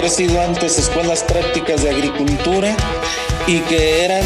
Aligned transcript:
haber 0.00 0.10
sido 0.10 0.40
antes 0.40 0.78
escuelas 0.78 1.22
prácticas 1.24 1.82
de 1.82 1.90
agricultura 1.90 2.74
y 3.46 3.60
que 3.60 4.02
eran 4.02 4.24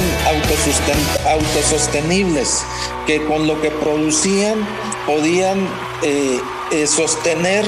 autosostenibles, 1.26 2.64
que 3.08 3.24
con 3.24 3.48
lo 3.48 3.60
que 3.60 3.72
producían 3.72 4.64
podían 5.04 5.66
eh, 6.04 6.40
eh, 6.70 6.86
sostener 6.86 7.64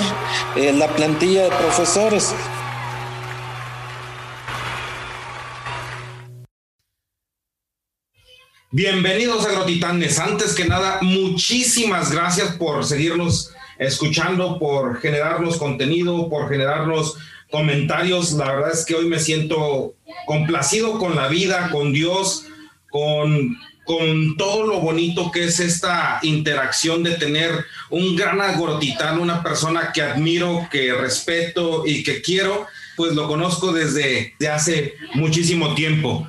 eh, 0.54 0.72
la 0.72 0.86
plantilla 0.94 1.44
de 1.44 1.50
profesores. 1.50 2.32
Bienvenidos 8.70 9.44
agrotitanes. 9.46 10.20
Antes 10.20 10.54
que 10.54 10.66
nada, 10.66 11.00
muchísimas 11.02 12.12
gracias 12.12 12.52
por 12.52 12.84
seguirnos 12.84 13.52
escuchando, 13.78 14.60
por 14.60 15.00
generarnos 15.00 15.56
contenido, 15.56 16.30
por 16.30 16.48
generarnos 16.48 17.18
comentarios. 17.50 18.32
La 18.32 18.52
verdad 18.52 18.72
es 18.72 18.84
que 18.84 18.94
hoy 18.94 19.06
me 19.06 19.18
siento 19.18 19.94
complacido 20.26 20.98
con 20.98 21.16
la 21.16 21.28
vida, 21.28 21.70
con 21.70 21.92
Dios, 21.92 22.46
con, 22.90 23.56
con 23.84 24.36
todo 24.36 24.66
lo 24.66 24.80
bonito 24.80 25.30
que 25.30 25.44
es 25.44 25.60
esta 25.60 26.18
interacción 26.22 27.02
de 27.02 27.12
tener 27.12 27.52
un 27.90 28.16
gran 28.16 28.40
agrotitano, 28.40 29.22
una 29.22 29.42
persona 29.42 29.92
que 29.92 30.02
admiro, 30.02 30.68
que 30.70 30.92
respeto 30.92 31.84
y 31.86 32.02
que 32.02 32.22
quiero, 32.22 32.66
pues 32.96 33.14
lo 33.14 33.28
conozco 33.28 33.72
desde 33.72 34.34
hace 34.50 34.94
muchísimo 35.14 35.74
tiempo. 35.74 36.26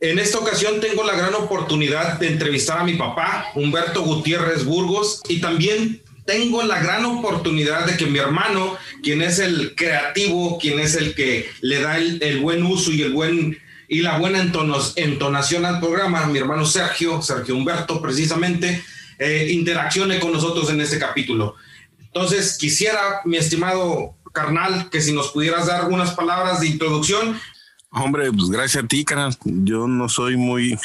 En 0.00 0.20
esta 0.20 0.38
ocasión 0.38 0.80
tengo 0.80 1.02
la 1.02 1.16
gran 1.16 1.34
oportunidad 1.34 2.20
de 2.20 2.28
entrevistar 2.28 2.78
a 2.78 2.84
mi 2.84 2.94
papá, 2.94 3.50
Humberto 3.56 4.02
Gutiérrez 4.02 4.64
Burgos, 4.64 5.22
y 5.28 5.40
también 5.40 6.02
tengo 6.28 6.62
la 6.62 6.78
gran 6.78 7.06
oportunidad 7.06 7.86
de 7.86 7.96
que 7.96 8.04
mi 8.04 8.18
hermano, 8.18 8.76
quien 9.02 9.22
es 9.22 9.38
el 9.38 9.74
creativo, 9.74 10.58
quien 10.58 10.78
es 10.78 10.94
el 10.94 11.14
que 11.14 11.50
le 11.62 11.80
da 11.80 11.96
el, 11.96 12.40
buen 12.40 12.62
uso 12.64 12.92
y 12.92 13.00
el 13.00 13.14
buen 13.14 13.56
y 13.88 14.02
la 14.02 14.18
buena 14.18 14.42
entonación 14.42 15.64
al 15.64 15.80
programa, 15.80 16.26
mi 16.26 16.38
hermano 16.38 16.66
Sergio, 16.66 17.22
Sergio 17.22 17.56
Humberto 17.56 18.02
precisamente, 18.02 18.84
eh, 19.18 19.48
interaccione 19.52 20.20
con 20.20 20.32
nosotros 20.32 20.68
en 20.68 20.82
este 20.82 20.98
capítulo. 20.98 21.54
Entonces, 21.98 22.58
quisiera, 22.58 23.22
mi 23.24 23.38
estimado 23.38 24.14
carnal, 24.30 24.90
que 24.90 25.00
si 25.00 25.14
nos 25.14 25.28
pudieras 25.28 25.66
dar 25.66 25.88
unas 25.88 26.10
palabras 26.10 26.60
de 26.60 26.66
introducción. 26.66 27.40
Hombre, 27.88 28.30
pues 28.30 28.50
gracias 28.50 28.84
a 28.84 28.86
ti, 28.86 29.02
carnal. 29.02 29.34
Yo 29.44 29.88
no 29.88 30.10
soy 30.10 30.36
muy 30.36 30.78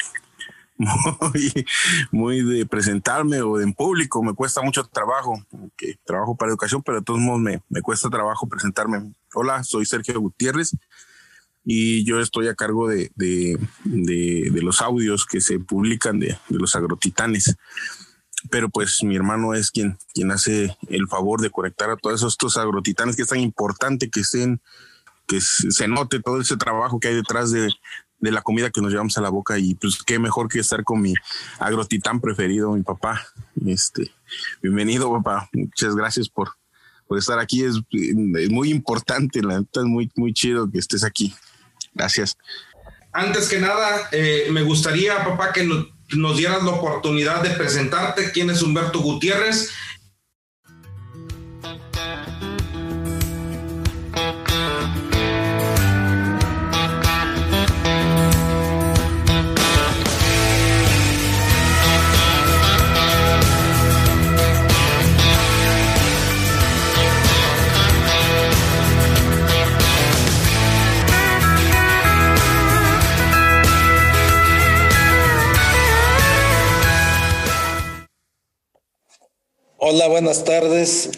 muy, 1.22 1.66
muy 2.12 2.42
de 2.42 2.66
presentarme 2.66 3.42
o 3.42 3.60
en 3.60 3.74
público, 3.74 4.24
me 4.24 4.34
cuesta 4.34 4.62
mucho 4.62 4.84
trabajo, 4.86 5.44
que 5.78 5.96
trabajo 6.06 6.36
para 6.36 6.52
educación, 6.52 6.82
pero 6.84 7.00
de 7.00 7.04
todos 7.04 7.20
modos 7.20 7.42
me, 7.42 7.62
me 7.70 7.82
cuesta 7.82 8.10
trabajo 8.10 8.48
presentarme. 8.48 9.14
Hola, 9.34 9.64
soy 9.64 9.86
Sergio 9.86 10.20
Gutiérrez 10.20 10.76
y 11.66 12.04
yo 12.04 12.20
estoy 12.20 12.48
a 12.48 12.56
cargo 12.56 12.88
de, 12.88 13.12
de, 13.16 13.58
de, 13.86 14.62
los 14.62 14.82
audios 14.82 15.26
que 15.26 15.42
se 15.42 15.60
publican 15.60 16.20
de, 16.20 16.38
los 16.50 16.76
agrotitanes. 16.76 17.56
Pero 18.50 18.70
pues 18.70 19.02
mi 19.04 19.16
hermano 19.16 19.54
es 19.54 19.72
quien, 19.72 19.98
quien 20.14 20.32
hace 20.32 20.78
el 20.90 21.08
favor 21.08 21.40
de 21.40 21.50
conectar 21.50 21.90
a 21.90 21.96
todos 21.96 22.24
estos 22.24 22.58
agrotitanes 22.58 23.16
que 23.16 23.22
es 23.22 23.30
tan 23.30 23.40
importante 23.40 24.10
que 24.10 24.20
estén, 24.20 24.60
que 25.26 25.40
se 25.40 25.88
note 25.88 26.20
todo 26.20 26.42
ese 26.42 26.58
trabajo 26.58 27.00
que 27.00 27.08
hay 27.08 27.16
detrás 27.16 27.52
de, 27.52 27.70
de 28.24 28.32
la 28.32 28.42
comida 28.42 28.70
que 28.70 28.80
nos 28.80 28.90
llevamos 28.90 29.18
a 29.18 29.22
la 29.22 29.28
boca 29.28 29.60
y 29.60 29.76
pues 29.76 30.02
qué 30.02 30.18
mejor 30.18 30.48
que 30.48 30.60
estar 30.60 30.82
con 30.86 31.02
mi 31.02 31.14
agrotitán 31.60 32.22
preferido, 32.22 32.72
mi 32.72 32.82
papá. 32.82 33.22
Este, 33.68 34.14
bienvenido, 34.62 35.12
papá. 35.12 35.50
Muchas 35.52 35.94
gracias 35.94 36.30
por, 36.30 36.52
por 37.06 37.18
estar 37.18 37.38
aquí. 37.38 37.66
Es, 37.66 37.82
muy 38.50 38.72
importante, 38.72 39.42
la 39.42 39.60
neta 39.60 39.82
es 39.82 39.88
muy, 39.88 40.10
muy 40.16 40.34
chido 40.34 40.72
que 40.72 40.80
estés 40.80 41.04
aquí. 41.04 41.36
Gracias. 41.94 42.38
Antes 43.12 43.50
que 43.50 43.60
nada, 43.60 44.08
eh, 44.14 44.48
me 44.52 44.62
gustaría, 44.62 45.22
papá, 45.26 45.52
que 45.52 45.66
nos 45.66 46.38
dieras 46.38 46.64
la 46.64 46.72
oportunidad 46.72 47.44
de 47.44 47.50
presentarte. 47.50 48.32
¿Quién 48.32 48.50
es 48.50 48.62
Humberto 48.62 49.02
Gutiérrez? 49.02 49.70
Buenas 80.34 80.46
tardes. 80.46 81.10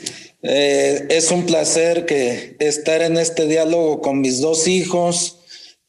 Eh, 0.44 1.08
es 1.10 1.32
un 1.32 1.46
placer 1.46 2.06
que 2.06 2.58
estar 2.60 3.02
en 3.02 3.18
este 3.18 3.48
diálogo 3.48 4.02
con 4.02 4.20
mis 4.20 4.42
dos 4.42 4.68
hijos. 4.68 5.40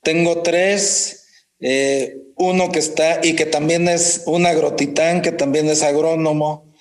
Tengo 0.05 0.43
tres, 0.43 1.27
eh, 1.59 2.19
uno 2.37 2.71
que 2.71 2.79
está 2.79 3.19
y 3.25 3.35
que 3.35 3.45
también 3.45 3.89
es 3.89 4.23
un 4.27 4.47
agrotitán, 4.47 5.23
que 5.23 5.33
también 5.33 5.69
es 5.69 5.83
agrónomo. 5.83 6.73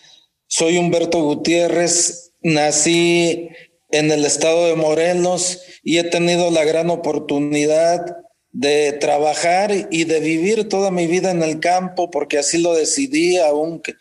Soy 0.46 0.78
Humberto 0.78 1.24
Gutiérrez, 1.24 2.34
nací 2.44 3.50
en 3.90 4.12
el 4.12 4.24
estado 4.24 4.68
de 4.68 4.76
Morelos 4.76 5.64
y 5.84 5.98
he 5.98 6.04
tenido 6.04 6.52
la 6.52 6.64
gran 6.64 6.92
oportunidad 6.92 8.06
de 8.52 8.92
trabajar 8.94 9.72
y 9.90 10.04
de 10.04 10.20
vivir 10.20 10.70
toda 10.70 10.92
mi 10.92 11.08
vida 11.08 11.32
en 11.32 11.42
el 11.42 11.60
campo, 11.60 12.12
porque 12.12 12.38
así 12.38 12.60
lo 12.60 12.76
decidí, 12.76 13.38
aunque 13.38 13.96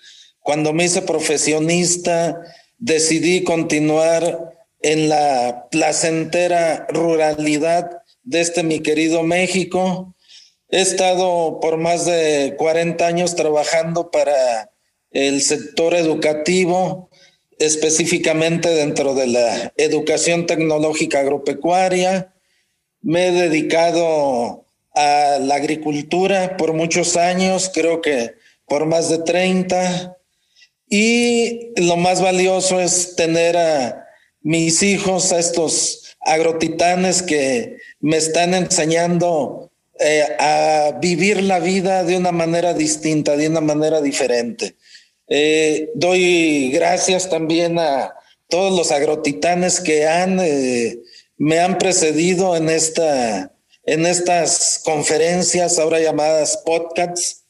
cuando 0.44 0.75
me 0.75 0.84
hice 0.84 1.00
profesionista, 1.00 2.43
decidí 2.77 3.44
continuar 3.44 4.53
en 4.82 5.09
la 5.09 5.69
placentera 5.71 6.87
ruralidad 6.91 8.03
de 8.25 8.43
este 8.43 8.62
mi 8.62 8.81
querido 8.81 9.22
México. 9.22 10.15
He 10.69 10.82
estado 10.82 11.60
por 11.60 11.78
más 11.78 12.05
de 12.05 12.56
40 12.59 13.06
años 13.06 13.34
trabajando 13.37 14.10
para 14.10 14.71
el 15.12 15.41
sector 15.41 15.94
educativo, 15.94 17.09
específicamente 17.59 18.69
dentro 18.69 19.15
de 19.15 19.28
la 19.28 19.72
educación 19.78 20.44
tecnológica 20.44 21.21
agropecuaria. 21.21 22.34
Me 23.00 23.28
he 23.28 23.32
dedicado 23.32 24.66
a 24.94 25.38
la 25.41 25.55
agricultura 25.55 26.59
por 26.59 26.75
muchos 26.75 27.16
años, 27.16 27.71
creo 27.72 28.03
que 28.03 28.34
por 28.66 28.84
más 28.84 29.09
de 29.09 29.21
30. 29.21 30.19
Y 30.88 31.72
lo 31.80 31.96
más 31.96 32.20
valioso 32.20 32.80
es 32.80 33.16
tener 33.16 33.56
a 33.56 34.06
mis 34.42 34.82
hijos, 34.82 35.32
a 35.32 35.38
estos 35.38 36.16
agrotitanes 36.20 37.22
que 37.22 37.78
me 38.00 38.16
están 38.16 38.54
enseñando 38.54 39.70
eh, 39.98 40.26
a 40.38 40.98
vivir 41.00 41.42
la 41.42 41.60
vida 41.60 42.04
de 42.04 42.16
una 42.16 42.32
manera 42.32 42.74
distinta, 42.74 43.36
de 43.36 43.48
una 43.48 43.60
manera 43.60 44.00
diferente. 44.00 44.76
Eh, 45.28 45.90
doy 45.94 46.70
gracias 46.72 47.30
también 47.30 47.78
a 47.78 48.12
todos 48.48 48.76
los 48.76 48.90
agrotitanes 48.90 49.80
que 49.80 50.06
han, 50.06 50.38
eh, 50.40 50.98
me 51.36 51.60
han 51.60 51.78
precedido 51.78 52.56
en, 52.56 52.68
esta, 52.68 53.52
en 53.84 54.04
estas 54.06 54.80
conferencias, 54.84 55.78
ahora 55.78 56.00
llamadas 56.00 56.58
podcasts, 56.64 57.44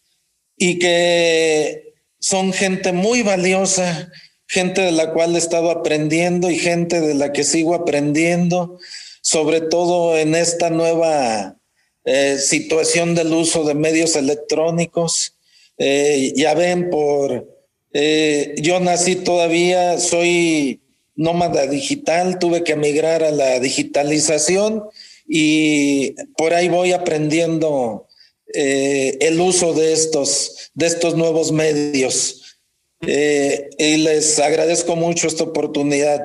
y 0.56 0.78
que 0.78 1.93
son 2.24 2.54
gente 2.54 2.92
muy 2.92 3.20
valiosa, 3.20 4.10
gente 4.46 4.80
de 4.80 4.92
la 4.92 5.12
cual 5.12 5.34
he 5.34 5.38
estado 5.38 5.70
aprendiendo 5.70 6.50
y 6.50 6.58
gente 6.58 7.02
de 7.02 7.12
la 7.12 7.32
que 7.32 7.44
sigo 7.44 7.74
aprendiendo, 7.74 8.78
sobre 9.20 9.60
todo 9.60 10.16
en 10.16 10.34
esta 10.34 10.70
nueva 10.70 11.58
eh, 12.06 12.38
situación 12.38 13.14
del 13.14 13.30
uso 13.34 13.64
de 13.64 13.74
medios 13.74 14.16
electrónicos. 14.16 15.34
Eh, 15.76 16.32
ya 16.34 16.54
ven, 16.54 16.88
por 16.88 17.46
eh, 17.92 18.54
yo 18.56 18.80
nací 18.80 19.16
todavía, 19.16 20.00
soy 20.00 20.80
nómada 21.16 21.66
digital, 21.66 22.38
tuve 22.38 22.64
que 22.64 22.72
emigrar 22.72 23.22
a 23.22 23.32
la 23.32 23.60
digitalización 23.60 24.84
y 25.28 26.14
por 26.38 26.54
ahí 26.54 26.70
voy 26.70 26.92
aprendiendo 26.92 28.06
el 28.54 29.40
uso 29.40 29.74
de 29.74 29.92
estos 29.92 30.64
de 30.74 30.86
estos 30.86 31.14
nuevos 31.14 31.52
medios. 31.52 32.40
Eh, 33.06 33.70
y 33.78 33.98
les 33.98 34.38
agradezco 34.38 34.96
mucho 34.96 35.26
esta 35.26 35.44
oportunidad. 35.44 36.22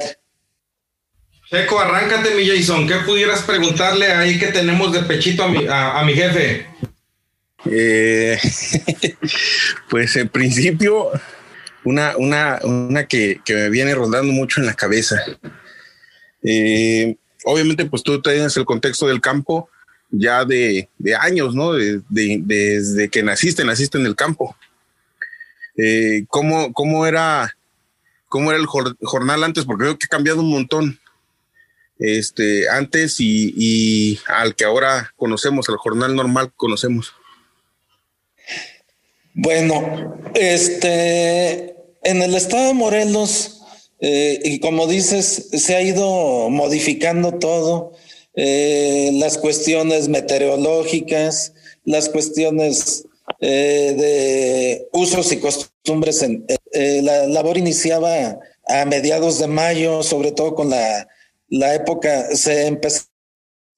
Checo, 1.49 1.79
arráncate, 1.79 2.35
mi 2.35 2.47
Jason. 2.47 2.87
¿Qué 2.87 2.95
pudieras 3.05 3.41
preguntarle 3.41 4.07
ahí 4.07 4.37
que 4.37 4.47
tenemos 4.47 4.93
de 4.93 5.03
pechito 5.03 5.43
a 5.43 5.47
mi, 5.47 5.65
a, 5.67 6.01
mi 6.05 6.13
jefe? 6.13 6.67
Eh, 7.65 8.37
pues 9.89 10.15
en 10.15 10.29
principio, 10.29 11.09
una, 11.83 12.15
una, 12.17 12.59
una 12.63 13.07
que, 13.07 13.41
me 13.49 13.69
viene 13.69 13.95
rondando 13.95 14.31
mucho 14.31 14.61
en 14.61 14.67
la 14.67 14.75
cabeza. 14.75 15.21
Eh, 16.43 17.17
obviamente, 17.43 17.85
pues 17.85 18.03
tú 18.03 18.21
tienes 18.21 18.55
el 18.55 18.65
contexto 18.65 19.07
del 19.07 19.19
campo 19.19 19.69
ya 20.11 20.45
de, 20.45 20.89
años, 21.19 21.56
¿no? 21.56 21.73
desde 21.73 23.09
que 23.09 23.23
naciste, 23.23 23.63
naciste 23.63 23.97
en 23.97 24.06
el 24.06 24.15
campo. 24.15 24.56
Eh, 25.77 26.25
¿cómo, 26.27 26.73
¿Cómo 26.73 27.06
era 27.06 27.56
cómo 28.27 28.51
era 28.51 28.59
el 28.59 28.65
jornal 28.65 29.44
antes? 29.44 29.65
Porque 29.65 29.83
creo 29.83 29.97
que 29.97 30.06
ha 30.06 30.09
cambiado 30.09 30.41
un 30.41 30.51
montón 30.51 31.00
este, 32.00 32.69
antes 32.69 33.17
y, 33.19 34.19
al 34.27 34.56
que 34.56 34.63
ahora 34.63 35.11
conocemos, 35.17 35.67
el 35.69 35.77
jornal 35.77 36.15
normal 36.15 36.51
conocemos. 36.55 37.13
Bueno, 39.33 40.17
este, 40.33 41.75
en 42.03 42.21
el 42.21 42.35
estado 42.35 42.67
de 42.67 42.73
Morelos, 42.73 43.62
eh, 44.00 44.39
y 44.44 44.59
como 44.59 44.88
dices, 44.88 45.50
se 45.51 45.75
ha 45.75 45.81
ido 45.81 46.50
modificando 46.50 47.33
todo, 47.33 47.94
eh, 48.35 49.11
las 49.13 49.37
cuestiones 49.37 50.07
meteorológicas, 50.07 51.53
las 51.83 52.09
cuestiones 52.09 53.05
eh, 53.41 53.95
de 53.97 54.87
usos 54.93 55.31
y 55.31 55.37
costumbres. 55.37 56.23
En, 56.23 56.45
la 57.03 57.27
labor 57.27 57.57
iniciaba 57.57 58.39
a 58.67 58.85
mediados 58.85 59.39
de 59.39 59.47
mayo, 59.47 60.03
sobre 60.03 60.31
todo 60.31 60.55
con 60.55 60.69
la 60.69 61.07
la 61.49 61.73
época, 61.73 62.35
se 62.35 62.67
empezaba 62.67 63.09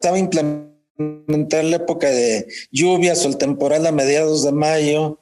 a 0.03 0.17
implementar 0.17 1.63
la 1.63 1.77
época 1.77 2.09
de 2.09 2.47
lluvias 2.71 3.25
o 3.25 3.29
el 3.29 3.37
temporal 3.37 3.85
a 3.85 3.91
mediados 3.91 4.43
de 4.43 4.51
mayo. 4.51 5.19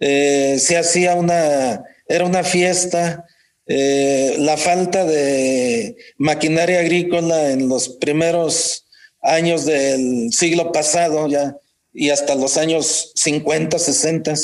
Eh, 0.00 0.56
se 0.58 0.76
hacía 0.76 1.14
una, 1.14 1.84
era 2.08 2.24
una 2.24 2.42
fiesta. 2.42 3.24
Eh, 3.66 4.36
la 4.38 4.56
falta 4.56 5.04
de 5.04 5.96
maquinaria 6.18 6.80
agrícola 6.80 7.50
en 7.50 7.68
los 7.68 7.88
primeros 7.88 8.86
años 9.22 9.64
del 9.64 10.32
siglo 10.32 10.70
pasado 10.70 11.26
ya 11.28 11.56
y 11.94 12.10
hasta 12.10 12.34
los 12.34 12.58
años 12.58 13.12
50, 13.14 13.78
60, 13.78 14.34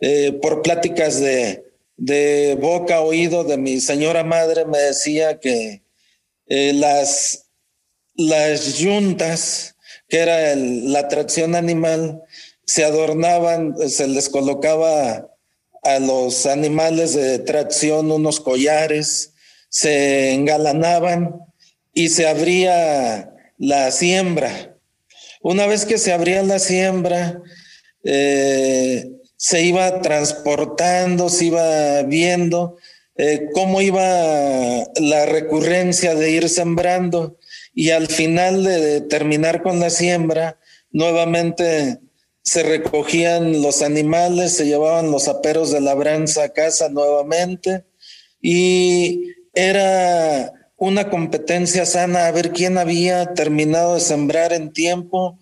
eh, 0.00 0.32
por 0.40 0.62
pláticas 0.62 1.18
de, 1.18 1.64
de 1.96 2.56
boca 2.60 3.00
oído 3.00 3.42
de 3.42 3.56
mi 3.56 3.80
señora 3.80 4.22
madre 4.22 4.64
me 4.64 4.78
decía 4.78 5.40
que 5.40 5.82
eh, 6.46 6.72
las, 6.72 7.46
las 8.14 8.78
yuntas, 8.78 9.74
que 10.08 10.18
era 10.18 10.54
la 10.54 11.00
atracción 11.00 11.54
animal, 11.56 12.22
se 12.64 12.84
adornaban, 12.84 13.74
se 13.88 14.06
les 14.06 14.28
colocaba 14.28 15.28
a 15.94 15.98
los 15.98 16.46
animales 16.46 17.14
de 17.14 17.38
tracción 17.38 18.10
unos 18.10 18.40
collares, 18.40 19.34
se 19.68 20.32
engalanaban 20.32 21.34
y 21.92 22.08
se 22.08 22.26
abría 22.26 23.30
la 23.58 23.90
siembra. 23.90 24.76
Una 25.42 25.66
vez 25.66 25.84
que 25.84 25.98
se 25.98 26.12
abría 26.12 26.42
la 26.42 26.58
siembra, 26.58 27.40
eh, 28.04 29.10
se 29.36 29.62
iba 29.62 30.00
transportando, 30.00 31.28
se 31.28 31.46
iba 31.46 32.02
viendo 32.02 32.76
eh, 33.16 33.48
cómo 33.52 33.80
iba 33.80 34.02
la 35.00 35.26
recurrencia 35.26 36.14
de 36.14 36.30
ir 36.30 36.48
sembrando 36.48 37.38
y 37.74 37.90
al 37.90 38.08
final 38.08 38.64
de 38.64 39.00
terminar 39.02 39.62
con 39.62 39.80
la 39.80 39.90
siembra, 39.90 40.58
nuevamente 40.90 42.00
se 42.48 42.62
recogían 42.62 43.60
los 43.60 43.82
animales, 43.82 44.54
se 44.54 44.64
llevaban 44.64 45.10
los 45.10 45.28
aperos 45.28 45.70
de 45.70 45.82
labranza 45.82 46.44
a 46.44 46.48
casa 46.54 46.88
nuevamente 46.88 47.84
y 48.40 49.34
era 49.52 50.54
una 50.76 51.10
competencia 51.10 51.84
sana 51.84 52.26
a 52.26 52.30
ver 52.30 52.52
quién 52.52 52.78
había 52.78 53.34
terminado 53.34 53.96
de 53.96 54.00
sembrar 54.00 54.54
en 54.54 54.72
tiempo, 54.72 55.38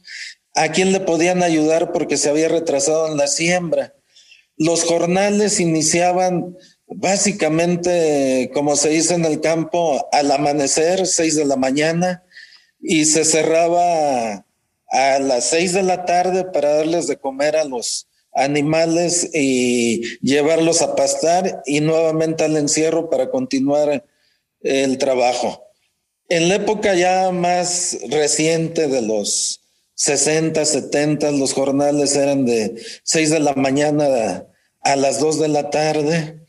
a 0.56 0.73
quién 0.73 0.93
le 0.93 0.99
podían 0.99 1.44
ayudar 1.44 1.93
porque 1.93 2.17
se 2.17 2.29
había 2.29 2.49
retrasado 2.49 3.06
en 3.06 3.17
la 3.17 3.29
siembra. 3.29 3.94
Los 4.56 4.82
jornales 4.82 5.61
iniciaban 5.61 6.56
básicamente, 6.88 8.50
como 8.53 8.75
se 8.75 8.88
dice 8.88 9.14
en 9.14 9.26
el 9.26 9.41
campo, 9.41 10.08
al 10.11 10.32
amanecer, 10.32 11.06
seis 11.06 11.37
de 11.37 11.44
la 11.44 11.56
mañana, 11.56 12.25
y 12.81 13.05
se 13.05 13.25
cerraba 13.25 14.44
a 14.91 15.19
las 15.19 15.50
seis 15.50 15.73
de 15.73 15.83
la 15.83 16.05
tarde 16.05 16.44
para 16.44 16.77
darles 16.77 17.06
de 17.06 17.17
comer 17.17 17.56
a 17.56 17.65
los 17.65 18.09
animales 18.35 19.31
y 19.35 20.19
llevarlos 20.21 20.83
a 20.83 20.94
pastar 20.94 21.62
y 21.65 21.81
nuevamente 21.81 22.44
al 22.44 22.56
encierro 22.56 23.09
para 23.09 23.31
continuar 23.31 24.05
el 24.61 24.99
trabajo. 24.99 25.65
En 26.29 26.49
la 26.49 26.56
época 26.56 26.94
ya 26.94 27.31
más 27.31 27.99
reciente 28.11 28.88
de 28.88 29.00
los 29.00 29.61
60, 29.94 30.65
70, 30.65 31.31
los 31.32 31.55
jornales 31.55 32.15
eran 32.17 32.44
de 32.44 32.75
seis 33.03 33.31
de 33.31 33.41
la 33.41 33.55
mañana 33.55 34.47
a 34.81 34.97
las 34.97 35.19
2 35.21 35.41
de 35.41 35.49
la 35.49 35.71
tarde 35.71 36.44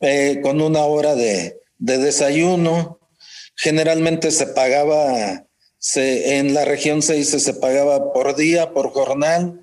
eh, 0.00 0.40
con 0.42 0.60
una 0.60 0.80
hora 0.80 1.14
de, 1.14 1.58
desayuno. 1.78 3.00
Generalmente 3.56 4.30
se 4.30 4.46
pagaba, 4.46 5.46
se, 5.80 6.36
en 6.36 6.52
la 6.54 6.64
región 6.64 7.02
se 7.02 7.14
dice, 7.14 7.40
se 7.40 7.54
pagaba 7.54 8.12
por 8.12 8.36
día, 8.36 8.72
por 8.72 8.90
jornal. 8.90 9.60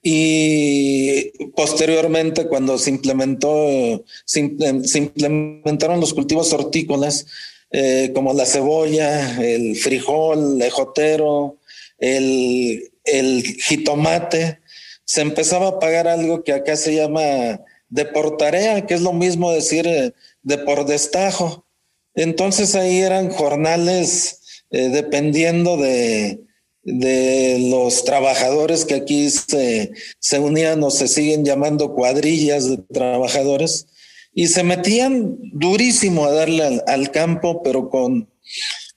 Y 0.00 1.32
posteriormente, 1.56 2.46
cuando 2.46 2.78
se 2.78 2.90
implementó, 2.90 4.04
se, 4.24 4.40
implementaron 4.40 5.98
los 6.00 6.14
cultivos 6.14 6.52
hortícolas, 6.52 7.26
eh, 7.72 8.12
como 8.14 8.32
la 8.32 8.46
cebolla, 8.46 9.42
el 9.44 9.76
frijol, 9.76 10.54
el 10.54 10.62
ejotero, 10.62 11.56
el, 11.98 12.92
el 13.04 13.42
jitomate, 13.42 14.60
se 15.04 15.20
empezaba 15.22 15.68
a 15.68 15.78
pagar 15.80 16.06
algo 16.06 16.44
que 16.44 16.52
acá 16.52 16.76
se 16.76 16.94
llama 16.94 17.60
de 17.88 18.04
por 18.04 18.36
tarea, 18.36 18.86
que 18.86 18.94
es 18.94 19.00
lo 19.00 19.12
mismo 19.12 19.50
decir 19.50 19.88
eh, 19.88 20.12
de 20.42 20.58
por 20.58 20.86
destajo. 20.86 21.66
Entonces 22.14 22.76
ahí 22.76 23.00
eran 23.00 23.30
jornales 23.30 24.42
eh, 24.70 24.88
dependiendo 24.88 25.76
de, 25.76 26.40
de, 26.82 27.68
los 27.70 28.04
trabajadores 28.04 28.84
que 28.84 28.94
aquí 28.94 29.28
se, 29.30 29.92
se, 30.18 30.38
unían 30.38 30.82
o 30.82 30.90
se 30.90 31.08
siguen 31.08 31.44
llamando 31.44 31.94
cuadrillas 31.94 32.68
de 32.68 32.78
trabajadores 32.78 33.86
y 34.34 34.48
se 34.48 34.62
metían 34.62 35.38
durísimo 35.52 36.26
a 36.26 36.32
darle 36.32 36.82
al, 36.86 37.10
campo, 37.10 37.62
pero 37.62 37.88
con, 37.88 38.28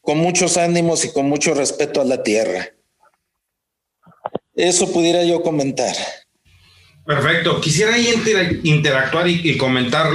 con 0.01 0.17
muchos 0.17 0.57
ánimos 0.57 1.05
y 1.05 1.13
con 1.13 1.29
mucho 1.29 1.53
respeto 1.53 2.01
a 2.01 2.05
la 2.05 2.23
tierra. 2.23 2.67
Eso 4.53 4.91
pudiera 4.91 5.23
yo 5.23 5.41
comentar. 5.41 5.95
Perfecto. 7.05 7.61
Quisiera 7.61 7.97
interactuar 7.97 9.29
y, 9.29 9.57
comentar 9.57 10.07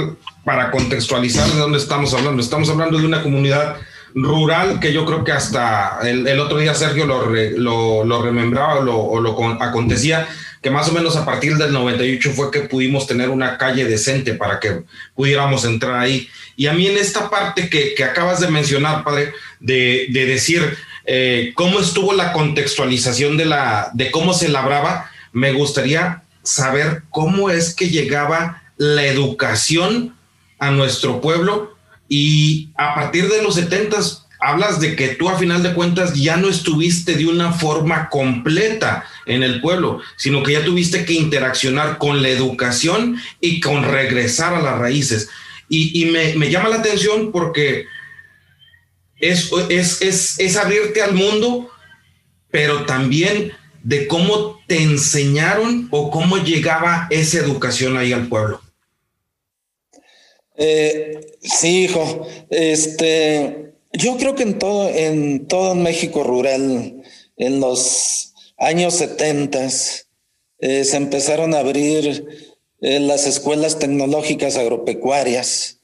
para 0.43 0.69
contextualizar 0.69 1.49
de 1.49 1.57
dónde 1.57 1.79
estamos 1.79 2.13
hablando. 2.13 2.41
Estamos 2.41 2.69
hablando 2.69 2.99
de 2.99 3.05
una 3.05 3.23
comunidad 3.23 3.77
rural 4.15 4.79
que 4.79 4.93
yo 4.93 5.05
creo 5.05 5.23
que 5.25 5.33
hasta 5.33 5.99
el, 6.03 6.39
otro 6.39 6.57
día 6.57 6.73
Sergio 6.73 7.05
lo, 7.05 8.05
lo, 8.05 8.21
remembraba 8.21 8.79
o 8.79 9.19
lo, 9.19 9.53
acontecía, 9.61 10.27
que 10.61 10.71
más 10.71 10.87
o 10.87 10.93
menos 10.93 11.17
a 11.17 11.25
partir 11.25 11.57
del 11.57 11.73
98 11.73 12.31
fue 12.31 12.49
que 12.49 12.61
pudimos 12.61 13.05
tener 13.05 13.29
una 13.29 13.57
calle 13.57 13.83
decente 13.85 14.33
para 14.33 14.59
que 14.59 14.83
pudiéramos 15.13 15.65
entrar 15.65 15.99
ahí. 15.99 16.29
Y 16.55 16.67
a 16.67 16.73
mí 16.73 16.87
en 16.87 16.97
esta 16.97 17.29
parte 17.29 17.69
que, 17.69 18.01
acabas 18.03 18.39
de 18.39 18.47
mencionar, 18.47 19.03
padre, 19.03 19.33
de, 19.59 20.07
decir 20.11 20.77
eh, 21.05 21.51
cómo 21.53 21.79
estuvo 21.79 22.13
la 22.13 22.31
contextualización 22.31 23.35
de, 23.35 23.45
la, 23.45 23.91
de 23.93 24.11
cómo 24.11 24.33
se 24.33 24.47
labraba, 24.47 25.11
me 25.33 25.51
gustaría 25.51 26.23
saber 26.41 27.03
cómo 27.09 27.49
es 27.49 27.75
que 27.75 27.89
llegaba 27.89 28.63
la 28.77 29.05
educación 29.05 30.15
a 30.57 30.71
nuestro 30.71 31.19
pueblo 31.19 31.74
y 32.07 32.69
a 32.75 32.95
partir 32.95 33.27
de 33.29 33.41
los 33.41 33.55
70 33.55 33.97
hablas 34.39 34.79
de 34.79 34.95
que 34.95 35.09
tú 35.09 35.29
a 35.29 35.37
final 35.37 35.63
de 35.63 35.73
cuentas 35.73 36.13
ya 36.13 36.37
no 36.37 36.49
estuviste 36.49 37.15
de 37.15 37.25
una 37.25 37.51
forma 37.51 38.09
completa 38.09 39.05
en 39.25 39.43
el 39.43 39.61
pueblo, 39.61 40.01
sino 40.17 40.43
que 40.43 40.53
ya 40.53 40.63
tuviste 40.63 41.05
que 41.05 41.13
interaccionar 41.13 41.97
con 41.97 42.21
la 42.21 42.29
educación 42.29 43.19
y 43.41 43.59
con 43.59 43.83
regresar 43.83 44.53
a 44.53 44.61
las 44.61 44.77
raíces. 44.77 45.29
Y, 45.67 46.05
me, 46.05 46.49
llama 46.51 46.69
la 46.69 46.75
atención 46.75 47.31
porque 47.31 47.87
es, 49.19 49.51
es, 49.69 50.01
es, 50.03 50.39
es 50.39 50.57
abrirte 50.57 51.01
al 51.01 51.15
mundo, 51.15 51.71
pero 52.51 52.85
también 52.85 53.51
de 53.81 54.07
cómo 54.07 54.61
te 54.67 54.83
enseñaron 54.83 55.87
o 55.89 56.11
cómo 56.11 56.37
llegaba 56.37 57.07
esa 57.09 57.39
educación 57.39 57.97
ahí 57.97 58.13
al 58.13 58.27
pueblo. 58.27 58.61
Eh, 60.57 61.37
sí, 61.41 61.83
hijo. 61.83 62.27
Este, 62.49 63.73
yo 63.93 64.17
creo 64.17 64.35
que 64.35 64.43
en 64.43 64.59
todo, 64.59 64.89
en 64.89 65.47
todo 65.47 65.75
México 65.75 66.23
rural, 66.23 67.03
en 67.37 67.59
los 67.59 68.33
años 68.57 68.95
70, 68.95 69.67
eh, 70.59 70.83
se 70.83 70.97
empezaron 70.97 71.53
a 71.53 71.59
abrir 71.59 72.53
eh, 72.81 72.99
las 72.99 73.27
escuelas 73.27 73.79
tecnológicas 73.79 74.57
agropecuarias 74.57 75.79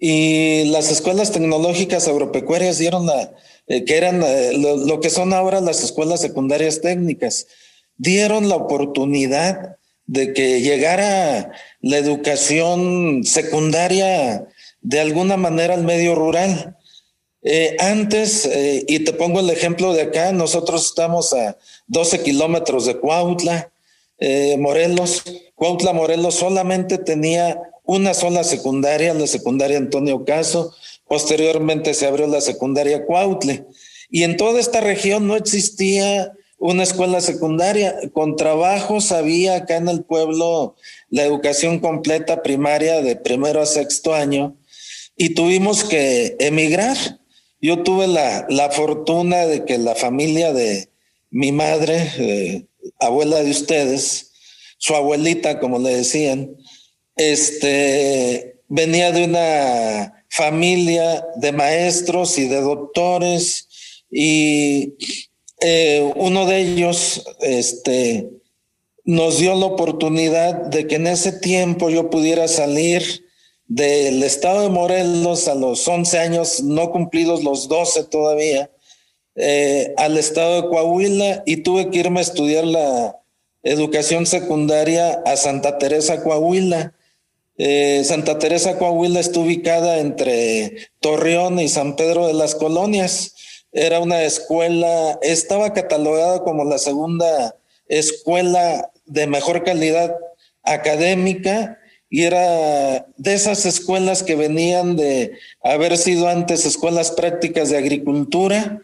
y 0.00 0.64
las 0.66 0.92
escuelas 0.92 1.32
tecnológicas 1.32 2.06
agropecuarias 2.06 2.78
dieron 2.78 3.06
la, 3.06 3.34
que 3.66 3.96
eran 3.96 4.22
lo, 4.62 5.00
que 5.00 5.10
son 5.10 5.32
ahora 5.32 5.60
las 5.60 5.82
escuelas 5.82 6.20
secundarias 6.20 6.80
técnicas, 6.80 7.48
dieron 7.96 8.48
la 8.48 8.54
oportunidad 8.54 9.78
de 10.08 10.32
que 10.32 10.60
llegara 10.60 11.52
la 11.80 11.98
educación 11.98 13.22
secundaria 13.22 14.48
de 14.82 14.98
alguna 14.98 15.36
manera 15.36 15.74
al 15.74 15.84
medio 15.84 16.16
rural. 16.16 16.76
Eh, 17.42 17.76
antes, 17.78 18.50
y 18.88 18.98
te 19.04 19.12
pongo 19.12 19.38
el 19.38 19.50
ejemplo 19.50 19.94
de 19.94 20.02
acá, 20.02 20.32
nosotros 20.32 20.86
estamos 20.86 21.32
a 21.32 21.56
12 21.86 22.24
kilómetros 22.24 22.86
de 22.86 22.98
Cuautla, 22.98 23.70
Morelos. 24.58 25.22
Cuautla, 25.54 25.92
Morelos 25.92 26.34
solamente 26.34 26.98
tenía 26.98 27.60
una 27.88 28.12
sola 28.12 28.44
secundaria, 28.44 29.14
la 29.14 29.26
secundaria 29.26 29.78
Antonio 29.78 30.24
Caso, 30.26 30.74
posteriormente 31.06 31.94
se 31.94 32.06
abrió 32.06 32.26
la 32.26 32.42
secundaria 32.42 33.06
Cuautle, 33.06 33.64
y 34.10 34.24
en 34.24 34.36
toda 34.36 34.60
esta 34.60 34.82
región 34.82 35.26
no 35.26 35.36
existía 35.36 36.32
una 36.58 36.82
escuela 36.82 37.20
secundaria. 37.20 37.96
Con 38.12 38.36
trabajos 38.36 39.12
había 39.12 39.56
acá 39.56 39.76
en 39.76 39.88
el 39.88 40.04
pueblo 40.04 40.76
la 41.08 41.24
educación 41.24 41.78
completa 41.78 42.42
primaria 42.42 43.00
de 43.02 43.16
primero 43.16 43.60
a 43.62 43.66
sexto 43.66 44.14
año 44.14 44.56
y 45.16 45.30
tuvimos 45.30 45.84
que 45.84 46.36
emigrar. 46.40 46.96
Yo 47.60 47.82
tuve 47.82 48.06
la, 48.06 48.46
la 48.48 48.70
fortuna 48.70 49.46
de 49.46 49.64
que 49.64 49.78
la 49.78 49.94
familia 49.94 50.52
de 50.52 50.90
mi 51.30 51.52
madre, 51.52 52.12
eh, 52.18 52.66
abuela 53.00 53.42
de 53.42 53.50
ustedes, 53.50 54.32
su 54.78 54.94
abuelita, 54.94 55.58
como 55.58 55.78
le 55.78 55.96
decían, 55.96 56.56
este, 57.16 58.60
venía 58.68 59.10
de 59.10 59.24
una 59.24 60.24
familia 60.30 61.26
de 61.36 61.52
maestros 61.52 62.38
y 62.38 62.46
de 62.46 62.60
doctores 62.60 63.68
y 64.10 64.94
eh, 65.60 66.12
uno 66.16 66.46
de 66.46 66.58
ellos 66.60 67.24
este, 67.40 68.30
nos 69.04 69.38
dio 69.38 69.54
la 69.54 69.66
oportunidad 69.66 70.54
de 70.54 70.86
que 70.86 70.96
en 70.96 71.06
ese 71.06 71.32
tiempo 71.32 71.90
yo 71.90 72.10
pudiera 72.10 72.46
salir 72.48 73.24
del 73.66 74.22
estado 74.22 74.62
de 74.62 74.68
Morelos 74.70 75.48
a 75.48 75.54
los 75.54 75.86
11 75.86 76.18
años, 76.18 76.62
no 76.62 76.90
cumplidos 76.90 77.42
los 77.42 77.68
12 77.68 78.04
todavía, 78.04 78.70
eh, 79.36 79.94
al 79.96 80.16
estado 80.18 80.62
de 80.62 80.68
Coahuila 80.68 81.42
y 81.46 81.58
tuve 81.58 81.90
que 81.90 81.98
irme 81.98 82.20
a 82.20 82.22
estudiar 82.22 82.64
la 82.64 83.18
educación 83.62 84.26
secundaria 84.26 85.22
a 85.24 85.36
Santa 85.36 85.78
Teresa, 85.78 86.22
Coahuila. 86.22 86.94
Eh, 87.56 88.02
Santa 88.04 88.38
Teresa 88.38 88.78
Coahuila 88.78 89.20
está 89.20 89.40
ubicada 89.40 89.98
entre 89.98 90.76
Torreón 91.00 91.60
y 91.60 91.68
San 91.68 91.96
Pedro 91.96 92.26
de 92.26 92.34
las 92.34 92.54
Colonias. 92.54 93.34
Era 93.72 94.00
una 94.00 94.22
escuela, 94.22 95.18
estaba 95.22 95.72
catalogada 95.72 96.42
como 96.42 96.64
la 96.64 96.78
segunda 96.78 97.56
escuela 97.86 98.90
de 99.06 99.26
mejor 99.26 99.64
calidad 99.64 100.14
académica 100.62 101.78
y 102.10 102.22
era 102.22 103.06
de 103.16 103.34
esas 103.34 103.66
escuelas 103.66 104.22
que 104.22 104.34
venían 104.34 104.96
de 104.96 105.32
haber 105.62 105.98
sido 105.98 106.28
antes 106.28 106.64
escuelas 106.64 107.10
prácticas 107.10 107.68
de 107.70 107.76
agricultura 107.76 108.80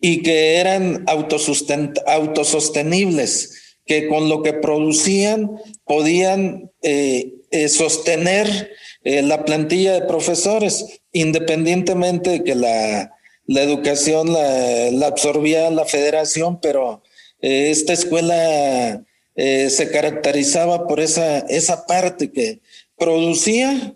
y 0.00 0.22
que 0.22 0.56
eran 0.56 1.04
autosostenibles 1.06 3.76
que 3.86 4.08
con 4.08 4.28
lo 4.28 4.42
que 4.42 4.52
producían 4.52 5.50
podían 5.84 6.70
eh, 6.82 7.32
eh, 7.50 7.68
sostener 7.68 8.72
eh, 9.04 9.22
la 9.22 9.44
plantilla 9.44 9.94
de 9.94 10.02
profesores, 10.02 11.00
independientemente 11.12 12.30
de 12.30 12.44
que 12.44 12.56
la, 12.56 13.15
la 13.46 13.62
educación 13.62 14.32
la, 14.32 15.06
absorbía 15.06 15.70
la 15.70 15.84
federación, 15.84 16.60
pero 16.60 17.02
esta 17.40 17.92
escuela 17.92 19.02
se 19.36 19.90
caracterizaba 19.92 20.86
por 20.86 21.00
esa, 21.00 21.40
esa 21.40 21.86
parte 21.86 22.32
que 22.32 22.60
producía 22.96 23.94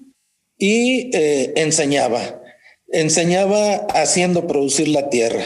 y 0.59 1.11
enseñaba. 1.57 2.41
Enseñaba 2.93 3.87
haciendo 3.95 4.47
producir 4.47 4.89
la 4.89 5.09
tierra. 5.09 5.45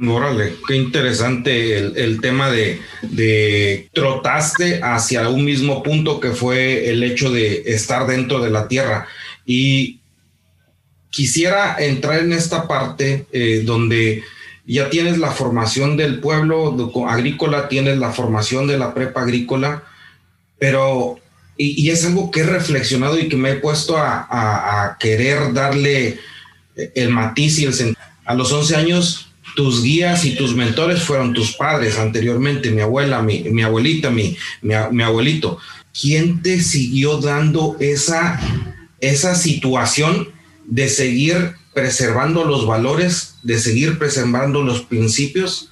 Órale, 0.00 0.54
qué 0.66 0.76
interesante 0.76 1.76
el, 1.76 2.20
tema 2.20 2.50
de, 2.50 2.80
de, 3.02 3.88
trotaste 3.92 4.80
hacia 4.80 5.28
un 5.28 5.44
mismo 5.44 5.82
punto 5.82 6.20
que 6.20 6.30
fue 6.30 6.88
el 6.88 7.02
hecho 7.02 7.32
de 7.32 7.62
estar 7.66 8.06
dentro 8.06 8.40
de 8.40 8.50
la 8.50 8.68
tierra. 8.68 9.08
Y 9.44 9.97
quisiera 11.18 11.74
entrar 11.80 12.20
en 12.20 12.32
esta 12.32 12.68
parte 12.68 13.26
eh, 13.32 13.62
donde 13.64 14.22
ya 14.64 14.88
tienes 14.88 15.18
la 15.18 15.32
formación 15.32 15.96
del 15.96 16.20
pueblo 16.20 16.76
agrícola, 17.08 17.68
tienes 17.68 17.98
la 17.98 18.12
formación 18.12 18.68
de 18.68 18.78
la 18.78 18.94
prepa 18.94 19.22
agrícola, 19.22 19.82
pero, 20.60 21.18
y, 21.56 21.90
es 21.90 22.06
algo 22.06 22.30
que 22.30 22.42
he 22.42 22.46
reflexionado 22.46 23.18
y 23.18 23.28
que 23.28 23.36
me 23.36 23.50
he 23.50 23.54
puesto 23.56 23.96
a, 23.96 24.28
a 24.30 24.96
querer 25.00 25.52
darle 25.52 26.20
el 26.94 27.08
matiz 27.08 27.58
y 27.58 27.64
el 27.64 27.74
sentido. 27.74 27.98
A 28.24 28.34
los 28.34 28.52
11 28.52 28.76
años 28.76 29.32
tus 29.56 29.82
guías 29.82 30.24
y 30.24 30.36
tus 30.36 30.54
mentores 30.54 31.02
fueron 31.02 31.34
tus 31.34 31.56
padres 31.56 31.98
anteriormente, 31.98 32.70
mi 32.70 32.80
abuela, 32.80 33.22
mi, 33.22 33.40
mi 33.40 33.62
abuelita, 33.62 34.08
mi, 34.08 34.36
mi, 34.62 35.02
abuelito. 35.02 35.58
¿Quién 36.00 36.42
te 36.42 36.60
siguió 36.60 37.18
dando 37.18 37.76
esa, 37.80 38.38
esa 39.00 39.34
situación 39.34 40.37
de 40.68 40.88
seguir 40.88 41.54
preservando 41.74 42.44
los 42.44 42.66
valores, 42.66 43.36
de 43.42 43.58
seguir 43.58 43.98
preservando 43.98 44.62
los 44.62 44.82
principios, 44.82 45.70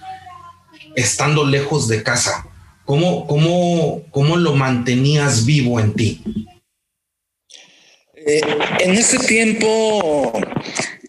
estando 0.94 1.44
lejos 1.44 1.86
de 1.88 2.02
casa? 2.02 2.46
¿Cómo, 2.84 3.26
cómo, 3.26 4.04
cómo 4.10 4.36
lo 4.36 4.54
mantenías 4.54 5.44
vivo 5.44 5.78
en 5.80 5.92
ti? 5.94 6.22
Eh, 8.14 8.40
en 8.80 8.92
ese 8.92 9.18
tiempo 9.18 10.32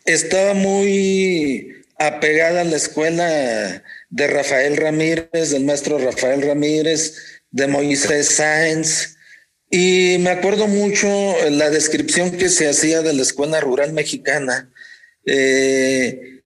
estaba 0.06 0.53
muy 0.53 1.72
apegada 1.98 2.62
a 2.62 2.65
la 2.65 2.75
escuela 2.75 3.84
de 4.10 4.27
Rafael 4.27 4.77
Ramírez, 4.77 5.51
del 5.51 5.65
maestro 5.65 5.98
Rafael 5.98 6.41
Ramírez, 6.41 7.41
de 7.51 7.67
Moisés 7.67 8.36
Sáenz. 8.36 9.17
Y 9.70 10.18
me 10.20 10.30
acuerdo 10.30 10.68
mucho 10.68 11.08
la 11.50 11.70
descripción 11.70 12.32
que 12.32 12.48
se 12.50 12.70
hacía 12.70 13.02
de 13.02 13.14
la 13.14 13.22
escuela 13.22 13.60
rural 13.60 13.92
mexicana. 13.92 14.72
Eh, 15.26 16.42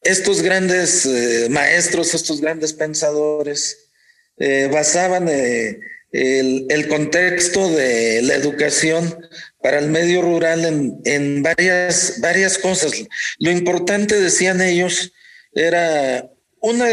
estos 0.00 0.40
grandes 0.40 1.04
eh, 1.04 1.48
maestros, 1.50 2.14
estos 2.14 2.40
grandes 2.40 2.72
pensadores, 2.72 3.90
eh, 4.38 4.70
basaban 4.72 5.28
el, 5.28 6.66
el, 6.70 6.88
contexto 6.88 7.68
de 7.70 8.22
la 8.22 8.34
educación 8.34 9.18
para 9.60 9.78
el 9.78 9.88
medio 9.88 10.22
rural 10.22 10.64
en, 11.04 11.42
varias, 11.42 12.20
varias 12.20 12.56
cosas. 12.56 12.92
Lo 13.38 13.50
importante, 13.50 14.18
decían 14.18 14.62
ellos, 14.62 15.12
era 15.52 16.30
una 16.60 16.86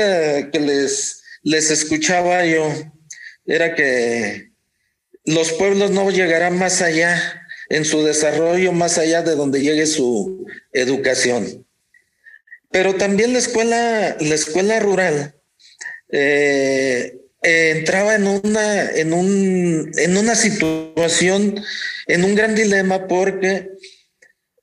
que 0.51 0.60
les, 0.60 1.22
les 1.43 1.72
escuchaba 1.72 2.46
yo, 2.46 2.70
era 3.46 3.75
que 3.75 4.52
los 5.25 5.51
pueblos 5.53 5.91
no 5.91 6.09
llegarán 6.11 6.57
más 6.57 6.81
allá 6.81 7.43
en 7.69 7.85
su 7.85 8.03
desarrollo, 8.03 8.71
más 8.71 8.97
allá 8.97 9.21
de 9.21 9.35
donde 9.35 9.61
llegue 9.61 9.85
su 9.85 10.45
educación. 10.71 11.65
Pero 12.71 12.95
también 12.95 13.33
la 13.33 13.39
escuela, 13.39 14.17
la 14.19 14.35
escuela 14.35 14.79
rural 14.79 15.35
eh, 16.11 17.19
entraba 17.41 18.15
en 18.15 18.27
una, 18.27 18.89
en, 18.91 19.13
un, 19.13 19.91
en 19.95 20.17
una 20.17 20.35
situación, 20.35 21.63
en 22.07 22.23
un 22.23 22.35
gran 22.35 22.55
dilema 22.55 23.07
porque 23.07 23.69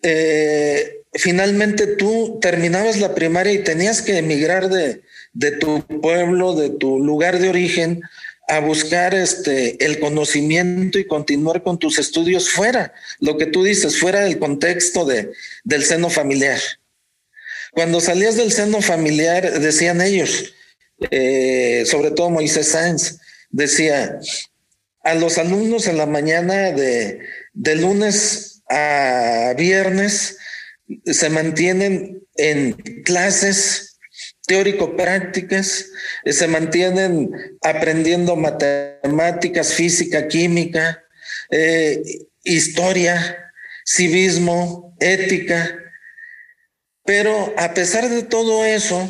eh, 0.02 1.02
finalmente 1.12 1.86
tú 1.86 2.38
terminabas 2.40 2.98
la 2.98 3.14
primaria 3.14 3.52
y 3.52 3.64
tenías 3.64 4.02
que 4.02 4.18
emigrar 4.18 4.68
de, 4.68 5.02
de 5.32 5.52
tu 5.52 5.86
pueblo, 6.00 6.54
de 6.54 6.70
tu 6.70 6.98
lugar 6.98 7.38
de 7.38 7.48
origen, 7.48 8.02
a 8.50 8.58
buscar 8.58 9.14
este, 9.14 9.82
el 9.84 10.00
conocimiento 10.00 10.98
y 10.98 11.06
continuar 11.06 11.62
con 11.62 11.78
tus 11.78 11.98
estudios 12.00 12.50
fuera, 12.50 12.92
lo 13.20 13.38
que 13.38 13.46
tú 13.46 13.62
dices, 13.62 13.98
fuera 13.98 14.20
del 14.20 14.40
contexto 14.40 15.04
de, 15.04 15.30
del 15.62 15.84
seno 15.84 16.10
familiar. 16.10 16.58
Cuando 17.72 18.00
salías 18.00 18.36
del 18.36 18.50
seno 18.50 18.82
familiar, 18.82 19.60
decían 19.60 20.00
ellos, 20.00 20.52
eh, 21.12 21.84
sobre 21.86 22.10
todo 22.10 22.30
Moisés 22.30 22.68
Sáenz, 22.68 23.18
decía, 23.50 24.18
a 25.04 25.14
los 25.14 25.38
alumnos 25.38 25.86
en 25.86 25.96
la 25.96 26.06
mañana 26.06 26.72
de, 26.72 27.20
de 27.52 27.74
lunes 27.76 28.62
a 28.68 29.54
viernes 29.56 30.38
se 31.04 31.30
mantienen 31.30 32.22
en 32.34 32.72
clases 33.04 33.89
teórico-prácticas, 34.50 35.92
se 36.26 36.48
mantienen 36.48 37.30
aprendiendo 37.62 38.34
matemáticas, 38.34 39.72
física, 39.72 40.26
química, 40.26 41.04
eh, 41.52 42.02
historia, 42.42 43.52
civismo, 43.86 44.96
ética. 44.98 45.78
Pero 47.04 47.54
a 47.56 47.72
pesar 47.74 48.08
de 48.08 48.24
todo 48.24 48.64
eso, 48.64 49.08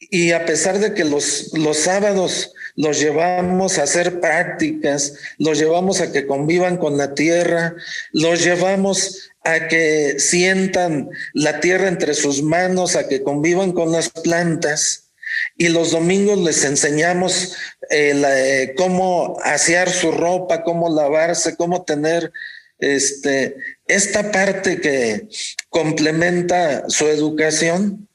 y 0.00 0.32
a 0.32 0.44
pesar 0.44 0.80
de 0.80 0.92
que 0.92 1.04
los, 1.04 1.52
los 1.56 1.76
sábados 1.76 2.52
los 2.74 2.98
llevamos 2.98 3.78
a 3.78 3.84
hacer 3.84 4.18
prácticas, 4.18 5.14
los 5.38 5.56
llevamos 5.56 6.00
a 6.00 6.10
que 6.10 6.26
convivan 6.26 6.78
con 6.78 6.98
la 6.98 7.14
tierra, 7.14 7.76
los 8.10 8.42
llevamos 8.42 9.29
a 9.42 9.68
que 9.68 10.16
sientan 10.18 11.10
la 11.32 11.60
tierra 11.60 11.88
entre 11.88 12.14
sus 12.14 12.42
manos, 12.42 12.96
a 12.96 13.08
que 13.08 13.22
convivan 13.22 13.72
con 13.72 13.92
las 13.92 14.10
plantas. 14.10 15.10
Y 15.56 15.68
los 15.68 15.92
domingos 15.92 16.38
les 16.38 16.64
enseñamos 16.64 17.56
eh, 17.90 18.20
eh, 18.26 18.74
cómo 18.76 19.38
asear 19.42 19.88
su 19.90 20.12
ropa, 20.12 20.62
cómo 20.62 20.94
lavarse, 20.94 21.56
cómo 21.56 21.84
tener 21.84 22.32
este, 22.78 23.56
esta 23.86 24.32
parte 24.32 24.80
que 24.80 25.28
complementa 25.68 26.88
su 26.88 27.06
educación. 27.06 28.08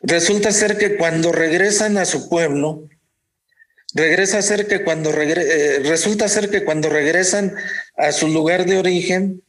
Resulta 0.00 0.52
ser 0.52 0.78
que 0.78 0.96
cuando 0.96 1.32
regresan 1.32 1.98
a 1.98 2.04
su 2.04 2.28
pueblo, 2.28 2.88
regresa 3.94 4.42
ser 4.42 4.66
que 4.66 4.84
cuando 4.84 5.10
eh, 5.10 5.80
resulta 5.84 6.28
ser 6.28 6.50
que 6.50 6.64
cuando 6.64 6.88
regresan 6.88 7.54
a 7.96 8.12
su 8.12 8.28
lugar 8.28 8.64
de 8.66 8.78
origen 8.78 9.42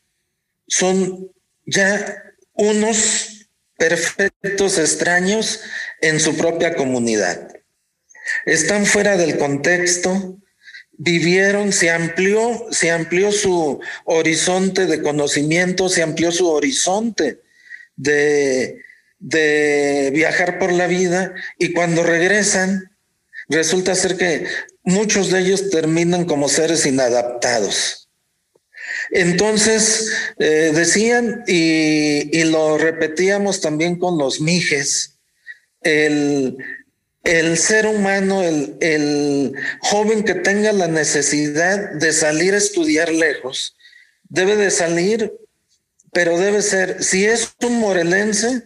son 0.70 1.32
ya 1.66 2.24
unos 2.54 3.50
perfectos 3.78 4.78
extraños 4.78 5.62
en 6.02 6.20
su 6.20 6.38
propia 6.38 6.76
comunidad. 6.76 7.50
Están 8.46 8.86
fuera 8.86 9.18
del 9.18 9.38
contexto, 9.38 10.38
vivieron, 10.92 11.72
se 11.72 11.90
amplió, 11.90 12.68
se 12.72 12.92
amplió 12.92 13.32
su 13.32 13.80
horizonte 14.06 14.86
de 14.86 15.02
conocimiento, 15.02 15.90
se 15.90 16.04
amplió 16.04 16.32
su 16.32 16.48
horizonte 16.50 17.42
de, 17.96 18.82
de 19.18 20.12
viajar 20.14 20.60
por 20.60 20.72
la 20.72 20.88
vida 20.88 21.34
y 21.58 21.74
cuando 21.74 22.04
regresan 22.04 22.92
resulta 23.48 23.96
ser 23.96 24.18
que 24.18 24.46
muchos 24.84 25.32
de 25.32 25.40
ellos 25.40 25.70
terminan 25.70 26.26
como 26.26 26.50
seres 26.50 26.86
inadaptados. 26.86 28.09
Entonces, 29.12 30.12
eh, 30.38 30.72
decían, 30.74 31.44
y, 31.48 32.44
lo 32.44 32.78
repetíamos 32.78 33.62
también 33.62 33.98
con 33.98 34.18
los 34.18 34.40
mijes, 34.42 35.18
el, 35.82 36.58
el 37.24 37.58
ser 37.58 37.88
humano, 37.88 38.44
el, 38.44 38.78
el, 38.82 39.54
joven 39.82 40.24
que 40.24 40.36
tenga 40.36 40.72
la 40.72 40.88
necesidad 40.88 41.94
de 41.94 42.12
salir 42.14 42.54
a 42.54 42.58
estudiar 42.58 43.12
lejos, 43.12 43.76
debe 44.30 44.56
de 44.56 44.70
salir, 44.72 45.34
pero 46.12 46.38
debe 46.38 46.62
ser, 46.62 47.04
si 47.04 47.26
es 47.26 47.54
un 47.66 47.80
morelense, 47.80 48.64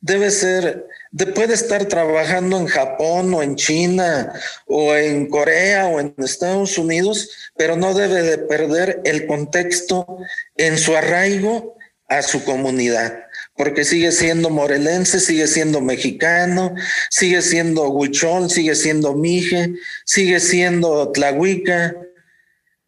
debe 0.00 0.30
ser 0.30 0.86
puede 1.34 1.54
estar 1.54 1.86
trabajando 1.86 2.58
en 2.58 2.66
Japón 2.66 3.32
o 3.34 3.42
en 3.42 3.56
China 3.56 4.32
o 4.66 4.94
en 4.94 5.28
Corea 5.28 5.86
o 5.86 6.00
en 6.00 6.14
Estados 6.18 6.78
Unidos, 6.78 7.30
pero 7.56 7.76
no 7.76 7.94
debe 7.94 8.22
de 8.22 8.38
perder 8.38 9.00
el 9.04 9.26
contexto 9.26 10.18
en 10.56 10.78
su 10.78 10.96
arraigo 10.96 11.76
a 12.08 12.22
su 12.22 12.42
comunidad, 12.44 13.26
porque 13.54 13.84
sigue 13.84 14.12
siendo 14.12 14.48
morelense, 14.48 15.20
sigue 15.20 15.46
siendo 15.46 15.82
mexicano, 15.82 16.74
sigue 17.10 17.42
siendo 17.42 17.90
huichol, 17.90 18.50
sigue 18.50 18.74
siendo 18.74 19.14
mije, 19.14 19.74
sigue 20.06 20.40
siendo 20.40 21.12
tlahuica. 21.12 21.94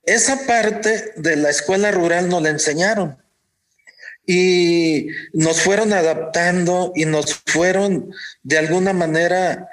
Esa 0.05 0.47
parte 0.47 1.13
de 1.17 1.37
la 1.37 1.51
escuela 1.51 1.91
rural 1.91 2.31
no 2.31 2.41
la 2.41 2.49
enseñaron 2.49 3.21
y 4.33 5.09
nos 5.33 5.61
fueron 5.61 5.93
adaptando 5.93 6.93
y 6.95 7.05
nos 7.05 7.35
fueron 7.47 8.13
de 8.45 8.59
alguna 8.59 8.93
manera 8.93 9.69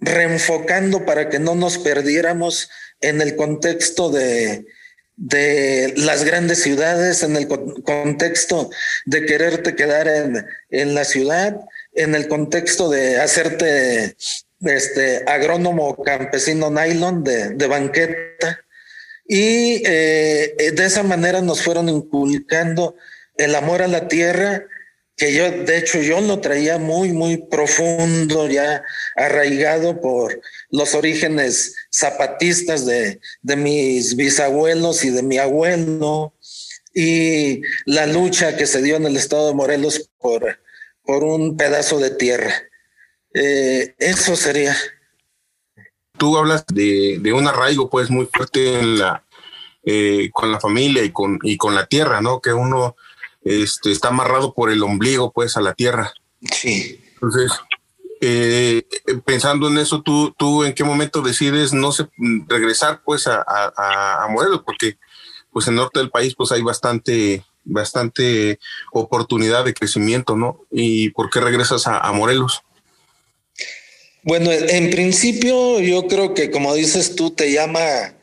reenfocando 0.00 1.06
para 1.06 1.30
que 1.30 1.38
no 1.38 1.54
nos 1.54 1.78
perdiéramos 1.78 2.68
en 3.00 3.22
el 3.22 3.36
contexto 3.36 4.10
de, 4.10 4.66
de 5.16 5.94
las 5.96 6.24
grandes 6.24 6.62
ciudades, 6.62 7.22
en 7.22 7.36
el 7.36 7.48
contexto 7.48 8.68
de 9.06 9.24
quererte 9.24 9.74
quedar 9.74 10.06
en, 10.08 10.44
en, 10.68 10.94
la 10.94 11.06
ciudad, 11.06 11.58
en 11.94 12.14
el 12.14 12.28
contexto 12.28 12.90
de 12.90 13.18
hacerte 13.18 14.14
este 14.60 15.24
agrónomo 15.26 16.02
campesino 16.02 16.70
nylon 16.70 17.24
de, 17.24 17.54
de 17.54 17.66
banqueta. 17.66 18.60
Y 19.26 19.82
eh, 19.86 20.72
de 20.74 20.84
esa 20.84 21.02
manera 21.02 21.40
nos 21.40 21.62
fueron 21.62 21.88
inculcando 21.88 22.94
el 23.36 23.54
amor 23.54 23.82
a 23.82 23.88
la 23.88 24.08
tierra, 24.08 24.64
que 25.16 25.34
yo, 25.34 25.50
de 25.50 25.78
hecho, 25.78 26.00
yo 26.00 26.20
lo 26.20 26.40
traía 26.40 26.78
muy, 26.78 27.12
muy 27.12 27.36
profundo, 27.36 28.48
ya 28.48 28.82
arraigado 29.16 30.00
por 30.00 30.40
los 30.70 30.94
orígenes 30.94 31.76
zapatistas 31.92 32.86
de, 32.86 33.20
de 33.42 33.56
mis 33.56 34.16
bisabuelos 34.16 35.04
y 35.04 35.10
de 35.10 35.22
mi 35.22 35.38
abuelo, 35.38 36.34
y 36.94 37.62
la 37.86 38.06
lucha 38.06 38.56
que 38.56 38.66
se 38.66 38.82
dio 38.82 38.96
en 38.96 39.06
el 39.06 39.16
estado 39.16 39.48
de 39.48 39.54
Morelos 39.54 40.10
por, 40.18 40.58
por 41.04 41.24
un 41.24 41.56
pedazo 41.56 41.98
de 41.98 42.10
tierra. 42.10 42.52
Eh, 43.34 43.94
eso 43.98 44.36
sería. 44.36 44.76
Tú 46.18 46.36
hablas 46.36 46.66
de, 46.66 47.18
de, 47.20 47.32
un 47.32 47.46
arraigo 47.46 47.88
pues 47.88 48.10
muy 48.10 48.26
fuerte 48.26 48.80
eh, 49.84 50.30
con 50.32 50.52
la 50.52 50.60
familia 50.60 51.02
y 51.02 51.10
con, 51.10 51.38
y 51.42 51.56
con 51.56 51.74
la 51.74 51.86
tierra, 51.86 52.20
¿no? 52.20 52.40
Que 52.40 52.52
uno 52.52 52.96
este, 53.44 53.92
está 53.92 54.08
amarrado 54.08 54.54
por 54.54 54.70
el 54.70 54.82
ombligo, 54.82 55.32
pues, 55.32 55.56
a 55.56 55.60
la 55.60 55.74
tierra. 55.74 56.12
Sí. 56.50 57.00
Entonces, 57.14 57.52
eh, 58.20 58.82
pensando 59.24 59.68
en 59.68 59.78
eso, 59.78 60.02
¿tú, 60.02 60.34
¿tú 60.38 60.64
en 60.64 60.74
qué 60.74 60.84
momento 60.84 61.22
decides 61.22 61.72
no 61.72 61.90
regresar, 62.46 63.02
pues, 63.04 63.26
a, 63.26 63.44
a, 63.46 64.28
Morelos? 64.28 64.62
Porque, 64.64 64.96
pues, 65.52 65.66
en 65.66 65.74
el 65.74 65.80
norte 65.80 65.98
del 65.98 66.10
país, 66.10 66.34
pues, 66.36 66.52
hay 66.52 66.62
bastante, 66.62 67.44
bastante 67.64 68.58
oportunidad 68.92 69.64
de 69.64 69.74
crecimiento, 69.74 70.36
¿no? 70.36 70.60
¿Y 70.70 71.10
por 71.10 71.30
qué 71.30 71.40
regresas 71.40 71.86
a, 71.86 72.12
Morelos? 72.12 72.62
Bueno, 74.22 74.52
en 74.52 74.90
principio 74.90 75.80
yo 75.80 76.06
creo 76.06 76.32
que 76.32 76.52
como 76.52 76.74
dices 76.74 77.16
tú, 77.16 77.32
te 77.32 77.50
llama, 77.50 78.14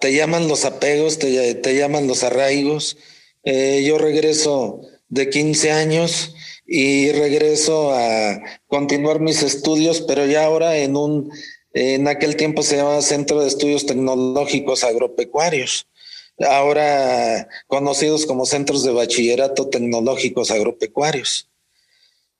te 0.00 0.12
llaman 0.12 0.48
los 0.48 0.64
apegos, 0.64 1.20
te, 1.20 1.54
te 1.54 1.76
llaman 1.76 2.08
los 2.08 2.24
arraigos, 2.24 2.96
eh, 3.44 3.82
yo 3.86 3.98
regreso 3.98 4.80
de 5.08 5.30
15 5.30 5.72
años 5.72 6.34
y 6.66 7.12
regreso 7.12 7.92
a 7.92 8.40
continuar 8.66 9.20
mis 9.20 9.42
estudios, 9.42 10.00
pero 10.00 10.26
ya 10.26 10.44
ahora 10.44 10.78
en 10.78 10.96
un, 10.96 11.30
en 11.72 12.08
aquel 12.08 12.36
tiempo 12.36 12.62
se 12.62 12.76
llamaba 12.76 13.02
Centro 13.02 13.40
de 13.40 13.48
Estudios 13.48 13.86
Tecnológicos 13.86 14.84
Agropecuarios, 14.84 15.86
ahora 16.38 17.48
conocidos 17.66 18.26
como 18.26 18.46
Centros 18.46 18.82
de 18.82 18.92
Bachillerato 18.92 19.68
Tecnológicos 19.68 20.50
Agropecuarios. 20.50 21.50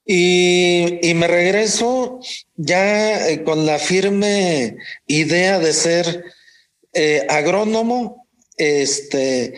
Y, 0.07 0.99
y 1.01 1.13
me 1.15 1.27
regreso 1.27 2.19
ya 2.55 3.27
eh, 3.27 3.43
con 3.43 3.65
la 3.65 3.79
firme 3.79 4.77
idea 5.07 5.57
de 5.59 5.73
ser 5.73 6.25
eh, 6.93 7.25
agrónomo, 7.27 8.27
este, 8.55 9.53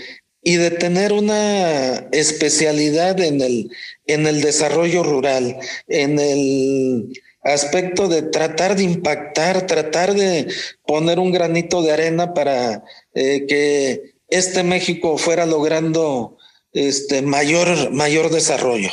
y 0.48 0.56
de 0.56 0.72
tener 0.72 1.12
una 1.12 1.96
especialidad 2.14 3.20
en 3.20 3.42
el, 3.42 3.70
en 4.06 4.28
el 4.28 4.40
desarrollo 4.40 5.04
rural, 5.04 5.58
en 5.90 6.20
el 6.20 7.22
aspecto 7.44 8.08
de 8.08 8.22
tratar 8.22 8.78
de 8.78 8.84
impactar, 8.84 9.68
tratar 9.68 10.14
de 10.14 10.48
poner 10.86 11.20
un 11.20 11.34
granito 11.34 11.82
de 11.82 11.92
arena 11.92 12.34
para 12.34 12.82
eh, 13.14 13.46
que 13.46 14.14
este 14.30 14.64
México 14.64 15.18
fuera 15.18 15.46
logrando 15.46 16.38
este 16.72 17.22
mayor, 17.22 17.92
mayor 17.92 18.30
desarrollo. 18.30 18.92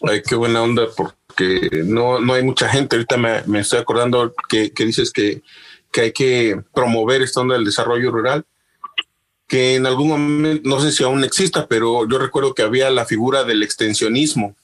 Ay, 0.00 0.22
qué 0.22 0.36
buena 0.36 0.62
onda, 0.62 0.86
porque 0.96 1.70
no, 1.72 2.20
no 2.20 2.34
hay 2.34 2.44
mucha 2.44 2.68
gente. 2.68 2.94
Ahorita 2.94 3.16
me, 3.16 3.42
me 3.46 3.58
estoy 3.58 3.80
acordando 3.80 4.32
que, 4.48 4.70
que 4.70 4.86
dices 4.86 5.10
que, 5.10 5.42
que, 5.90 6.02
hay 6.02 6.12
que 6.12 6.60
promover 6.72 7.20
esta 7.20 7.40
onda 7.40 7.56
del 7.56 7.64
desarrollo 7.64 8.12
rural 8.12 8.44
que 9.46 9.74
en 9.74 9.86
algún 9.86 10.08
momento, 10.08 10.68
no 10.68 10.80
sé 10.80 10.92
si 10.92 11.02
aún 11.02 11.24
exista, 11.24 11.66
pero 11.68 12.08
yo 12.08 12.18
recuerdo 12.18 12.54
que 12.54 12.62
había 12.62 12.90
la 12.90 13.04
figura 13.04 13.44
del 13.44 13.62
extensionismo. 13.62 14.56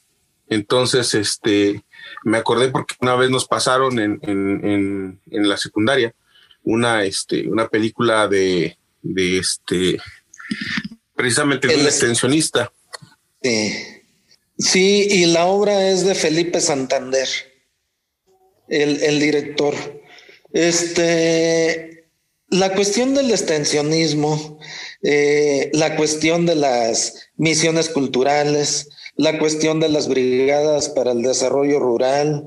Entonces, 0.48 1.14
este, 1.14 1.84
me 2.24 2.38
acordé 2.38 2.68
porque 2.70 2.94
una 3.00 3.14
vez 3.14 3.30
nos 3.30 3.46
pasaron 3.46 3.98
en, 3.98 4.18
en, 4.22 5.20
en, 5.30 5.48
la 5.48 5.56
secundaria 5.56 6.14
una, 6.62 7.04
este, 7.04 7.48
una 7.48 7.68
película 7.68 8.26
de, 8.26 8.76
de 9.02 9.38
este, 9.38 9.98
precisamente 11.14 11.68
de 11.68 11.76
un 11.76 11.86
extensionista. 11.86 12.72
Sí. 13.42 13.74
sí, 14.58 15.08
y 15.10 15.26
la 15.26 15.46
obra 15.46 15.88
es 15.88 16.04
de 16.04 16.14
Felipe 16.14 16.60
Santander, 16.60 17.28
el, 18.68 19.02
el 19.02 19.20
director. 19.20 19.74
Este, 20.52 21.89
la 22.50 22.74
cuestión 22.74 23.14
del 23.14 23.30
extensionismo 23.30 24.58
eh, 25.02 25.70
la 25.72 25.96
cuestión 25.96 26.44
de 26.44 26.56
las 26.56 27.30
misiones 27.36 27.88
culturales, 27.88 28.90
la 29.16 29.38
cuestión 29.38 29.80
de 29.80 29.88
las 29.88 30.08
brigadas 30.08 30.90
para 30.90 31.12
el 31.12 31.22
desarrollo 31.22 31.78
rural, 31.78 32.46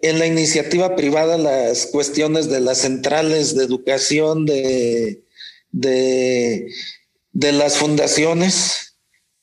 en 0.00 0.20
la 0.20 0.26
iniciativa 0.26 0.94
privada 0.94 1.36
las 1.38 1.86
cuestiones 1.86 2.48
de 2.48 2.60
las 2.60 2.78
centrales 2.78 3.56
de 3.56 3.64
educación 3.64 4.46
de, 4.46 5.24
de, 5.72 6.72
las 7.32 7.78
fundaciones, 7.78 8.94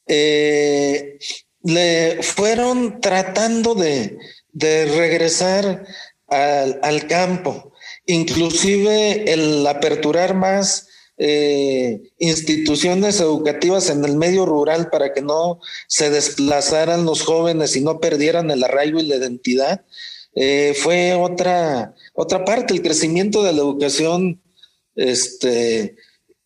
eh, 0.08 1.20
le 1.62 2.24
fueron 2.24 3.02
tratando 3.02 3.76
de, 3.76 4.18
regresar 4.54 5.86
al, 6.28 6.80
al, 6.84 7.08
campo, 7.08 7.74
inclusive 8.06 9.32
el 9.32 9.66
aperturar 9.68 10.36
más 10.36 10.88
eh, 11.18 12.12
instituciones 12.20 13.22
educativas 13.22 13.90
en 13.90 14.04
el 14.04 14.18
medio 14.18 14.46
rural 14.46 14.90
para 14.90 15.14
que 15.14 15.22
no 15.22 15.62
se 15.88 16.10
desplazaran 16.10 17.06
los 17.06 17.22
jóvenes 17.22 17.76
y 17.76 17.82
no 17.82 18.00
perdieran 18.00 18.52
el 18.52 18.64
arraigo 18.64 19.00
y 19.00 19.08
la 19.08 19.16
identidad, 19.16 19.86
eh, 20.36 20.74
fue 20.78 21.14
otra, 21.14 21.94
otra 22.14 22.44
parte, 22.44 22.74
el 22.74 22.82
crecimiento 22.82 23.44
de 23.44 23.54
la 23.54 23.60
educación 23.60 24.42
este, 24.96 25.96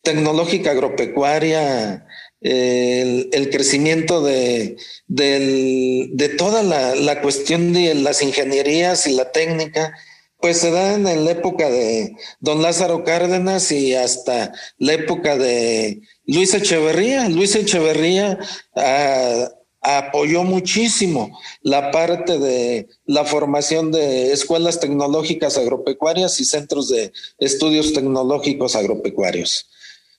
tecnológica 0.04 0.72
agropecuaria, 0.72 2.06
el, 2.41 3.50
crecimiento 3.52 4.22
de, 4.22 4.78
de 5.08 6.36
toda 6.38 6.63
la, 6.63 6.95
la, 6.95 7.22
cuestión 7.22 7.74
de 7.74 7.95
las 7.95 8.22
ingenierías 8.22 9.08
y 9.08 9.13
la 9.13 9.32
técnica, 9.32 9.93
pues 10.39 10.60
se 10.60 10.71
da 10.71 10.93
en 10.93 11.04
la 11.04 11.32
época 11.32 11.69
de 11.69 12.15
don 12.39 12.62
Lázaro 12.62 13.04
Cárdenas 13.04 13.71
y 13.71 13.93
hasta 13.93 14.54
la 14.78 14.93
época 14.93 15.38
de 15.38 16.02
Luis 16.25 16.54
Echeverría. 16.54 17.28
Luis 17.28 17.56
Echeverría 17.56 18.39
ah, 18.75 19.49
apoyó 19.82 20.43
muchísimo 20.43 21.38
la 21.62 21.91
parte 21.91 22.39
de 22.39 22.88
la 23.06 23.25
formación 23.25 23.91
de 23.91 24.32
escuelas 24.32 24.80
tecnológicas 24.80 25.58
agropecuarias 25.58 26.39
y 26.39 26.45
centros 26.45 26.88
de 26.88 27.12
estudios 27.39 27.91
tecnológicos 27.91 28.75
agropecuarios. 28.75 29.67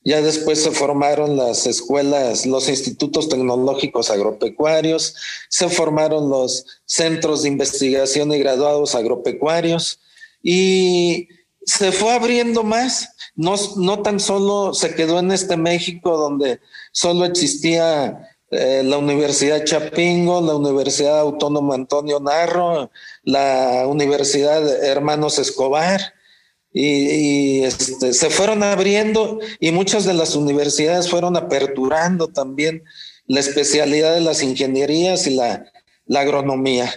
Ya 0.02 0.22
después 0.22 0.62
se 0.62 0.70
formaron 0.70 1.36
las 1.36 1.66
escuelas, 1.66 2.46
los 2.46 2.68
institutos 2.70 3.28
tecnológicos 3.28 4.10
agropecuarios, 4.10 5.14
se 5.50 5.68
formaron 5.68 6.30
los 6.30 6.64
centros 6.86 7.42
de 7.42 7.48
investigación 7.48 8.32
y 8.32 8.38
graduados 8.38 8.94
agropecuarios 8.94 10.00
y 10.42 11.28
se 11.64 11.92
fue 11.92 12.12
abriendo 12.12 12.62
más. 12.62 13.16
No, 13.36 13.54
no 13.76 14.02
tan 14.02 14.20
solo 14.20 14.74
se 14.74 14.94
quedó 14.94 15.18
en 15.18 15.32
este 15.32 15.56
México 15.56 16.16
donde 16.16 16.60
solo 16.92 17.24
existía 17.24 18.28
eh, 18.50 18.82
la 18.84 18.98
Universidad 18.98 19.64
Chapingo, 19.64 20.40
la 20.40 20.56
Universidad 20.56 21.20
Autónoma 21.20 21.74
Antonio 21.74 22.20
Narro, 22.20 22.90
la 23.22 23.84
Universidad 23.86 24.84
Hermanos 24.84 25.38
Escobar, 25.38 26.14
y, 26.72 27.62
este, 27.64 28.12
se 28.12 28.30
fueron 28.30 28.62
abriendo 28.62 29.40
y 29.58 29.72
muchas 29.72 30.04
de 30.04 30.14
las 30.14 30.36
universidades 30.36 31.10
fueron 31.10 31.36
aperturando 31.36 32.28
también 32.28 32.84
la 33.26 33.40
especialidad 33.40 34.14
de 34.14 34.20
las 34.20 34.42
ingenierías 34.42 35.26
y 35.26 35.34
la 35.34 35.64
agronomía. 36.14 36.92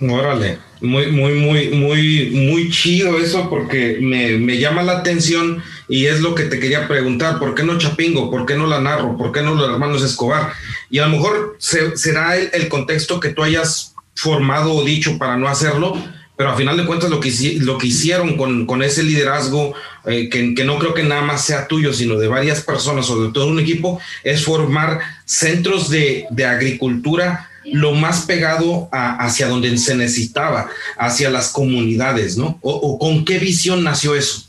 Órale, 0.00 0.58
muy, 0.80 1.08
muy, 1.08 1.34
muy, 1.34 1.70
muy, 1.70 2.30
muy 2.30 2.70
chido 2.70 3.18
eso 3.18 3.50
porque 3.50 3.98
me, 4.00 4.58
llama 4.58 4.84
la 4.84 4.98
atención 4.98 5.60
y 5.88 6.06
es 6.06 6.20
lo 6.20 6.36
que 6.36 6.44
te 6.44 6.60
quería 6.60 6.86
preguntar, 6.86 7.40
¿por 7.40 7.54
qué 7.54 7.64
no 7.64 7.78
Chapingo? 7.78 8.30
¿Por 8.30 8.46
qué 8.46 8.54
no 8.54 8.68
la 8.68 8.80
narro? 8.80 9.16
¿Por 9.16 9.32
qué 9.32 9.42
no 9.42 9.56
los 9.56 9.68
hermanos 9.68 10.04
Escobar? 10.04 10.52
Y 10.88 11.00
a 11.00 11.06
lo 11.06 11.16
mejor 11.16 11.56
será 11.58 12.36
el, 12.36 12.68
contexto 12.68 13.18
que 13.18 13.30
tú 13.30 13.42
hayas 13.42 13.96
formado 14.14 14.72
o 14.72 14.84
dicho 14.84 15.18
para 15.18 15.36
no 15.36 15.48
hacerlo, 15.48 15.96
pero 16.36 16.50
a 16.50 16.56
final 16.56 16.76
de 16.76 16.86
cuentas 16.86 17.10
lo 17.10 17.18
que, 17.18 17.28
hicieron 17.28 18.36
con, 18.36 18.82
ese 18.84 19.02
liderazgo, 19.02 19.74
eh, 20.06 20.28
que, 20.28 20.54
que, 20.54 20.64
no 20.64 20.78
creo 20.78 20.94
que 20.94 21.02
nada 21.02 21.22
más 21.22 21.44
sea 21.44 21.66
tuyo, 21.66 21.92
sino 21.92 22.14
de 22.16 22.28
varias 22.28 22.62
personas 22.62 23.10
o 23.10 23.24
de 23.24 23.32
todo 23.32 23.48
un 23.48 23.58
equipo, 23.58 24.00
es 24.22 24.44
formar 24.44 25.00
centros 25.24 25.90
de, 25.90 26.26
de 26.30 26.44
agricultura 26.44 27.48
lo 27.72 27.92
más 27.92 28.22
pegado 28.22 28.88
hacia 28.92 29.48
donde 29.48 29.76
se 29.78 29.94
necesitaba, 29.94 30.70
hacia 30.96 31.30
las 31.30 31.50
comunidades, 31.50 32.36
¿no? 32.36 32.58
O, 32.62 32.98
con 32.98 33.24
qué 33.24 33.38
visión 33.38 33.84
nació 33.84 34.14
eso? 34.14 34.44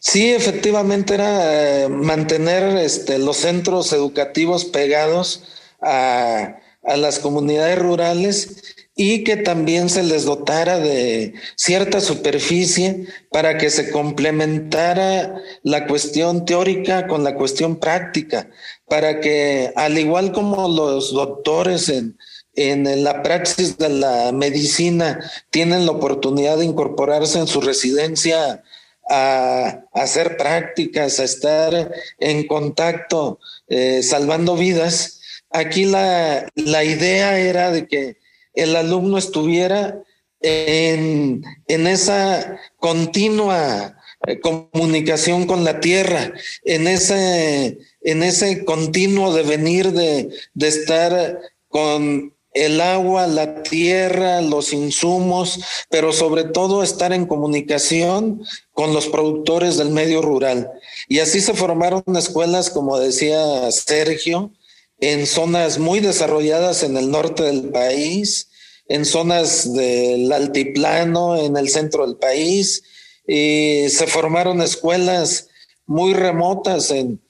Sí, 0.00 0.32
efectivamente 0.32 1.14
era 1.14 1.84
eh, 1.84 1.88
mantener 1.88 2.76
este, 2.78 3.18
los 3.18 3.38
centros 3.38 3.92
educativos 3.92 4.64
pegados 4.64 5.42
a, 5.82 6.56
a 6.84 6.96
las 6.96 7.18
comunidades 7.18 7.78
rurales 7.78 8.76
y 9.00 9.22
que 9.22 9.36
también 9.36 9.88
se 9.88 10.02
les 10.02 10.24
dotara 10.24 10.80
de 10.80 11.34
cierta 11.54 12.00
superficie 12.00 13.06
para 13.30 13.56
que 13.56 13.70
se 13.70 13.92
complementara 13.92 15.36
la 15.62 15.86
cuestión 15.86 16.44
teórica 16.44 17.06
con 17.06 17.22
la 17.22 17.36
cuestión 17.36 17.78
práctica, 17.78 18.50
para 18.88 19.20
que 19.20 19.72
al 19.76 19.98
igual 19.98 20.32
como 20.32 20.68
los 20.68 21.12
doctores 21.12 21.88
en, 21.88 22.18
en 22.54 23.04
la 23.04 23.22
praxis 23.22 23.78
de 23.78 23.88
la 23.88 24.32
medicina 24.32 25.18
tienen 25.50 25.86
la 25.86 25.92
oportunidad 25.92 26.58
de 26.58 26.64
incorporarse 26.64 27.38
en 27.38 27.46
su 27.46 27.60
residencia 27.60 28.62
a, 29.08 29.84
hacer 29.94 30.36
prácticas, 30.36 31.20
a 31.20 31.24
estar 31.24 31.92
en 32.18 32.46
contacto, 32.46 33.38
eh, 33.68 34.02
salvando 34.02 34.56
vidas, 34.56 35.20
aquí 35.50 35.84
la, 35.84 36.48
la 36.54 36.84
idea 36.84 37.38
era 37.38 37.70
de 37.70 37.86
que 37.86 38.18
el 38.54 38.76
alumno 38.76 39.18
estuviera 39.18 40.02
en, 40.40 41.44
esa 41.66 42.58
continua 42.78 43.96
comunicación 44.40 45.46
con 45.46 45.64
la 45.64 45.80
tierra, 45.80 46.32
en 46.64 46.86
ese, 46.88 47.78
en 48.02 48.22
ese 48.22 48.64
continuo 48.64 49.32
devenir 49.32 49.92
de, 49.92 50.28
de 50.54 50.68
estar 50.68 51.38
con 51.68 52.32
el 52.54 52.80
agua, 52.80 53.26
la 53.26 53.62
tierra, 53.62 54.40
los 54.40 54.72
insumos, 54.72 55.60
pero 55.90 56.12
sobre 56.12 56.44
todo 56.44 56.82
estar 56.82 57.12
en 57.12 57.26
comunicación 57.26 58.42
con 58.72 58.94
los 58.94 59.06
productores 59.06 59.76
del 59.76 59.90
medio 59.90 60.22
rural. 60.22 60.70
Y 61.08 61.20
así 61.20 61.40
se 61.40 61.54
formaron 61.54 62.02
escuelas, 62.16 62.70
como 62.70 62.98
decía 62.98 63.70
Sergio, 63.70 64.52
en 65.00 65.26
zonas 65.26 65.78
muy 65.78 66.00
desarrolladas 66.00 66.82
en 66.82 66.96
el 66.96 67.10
norte 67.10 67.44
del 67.44 67.68
país, 67.68 68.48
en 68.88 69.04
zonas 69.04 69.72
del 69.74 70.32
altiplano, 70.32 71.36
en 71.36 71.56
el 71.56 71.68
centro 71.68 72.06
del 72.06 72.16
país, 72.16 72.82
y 73.28 73.90
se 73.90 74.06
formaron 74.06 74.62
escuelas 74.62 75.48
muy 75.86 76.14
remotas 76.14 76.90
en, 76.90 77.20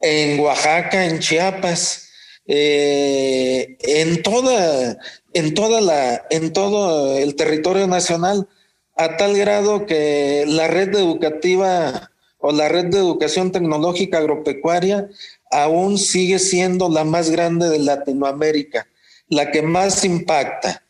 en 0.00 0.38
Oaxaca, 0.38 1.06
en 1.06 1.18
Chiapas, 1.18 2.10
eh, 2.46 3.78
en 3.80 4.22
toda, 4.22 4.98
en 5.32 5.54
toda 5.54 5.80
la, 5.80 6.26
en 6.28 6.52
todo 6.52 7.16
el 7.16 7.34
territorio 7.36 7.86
nacional, 7.86 8.48
a 8.96 9.16
tal 9.16 9.34
grado 9.36 9.86
que 9.86 10.44
la 10.46 10.68
red 10.68 10.94
educativa 10.94 12.10
o 12.38 12.52
la 12.52 12.68
red 12.68 12.86
de 12.86 12.98
educación 12.98 13.50
tecnológica 13.50 14.18
agropecuaria 14.18 15.08
aún 15.50 15.96
sigue 15.96 16.38
siendo 16.38 16.90
la 16.90 17.04
más 17.04 17.30
grande 17.30 17.70
de 17.70 17.78
Latinoamérica, 17.78 18.88
la 19.28 19.50
que 19.50 19.62
más 19.62 20.04
impacta. 20.04 20.82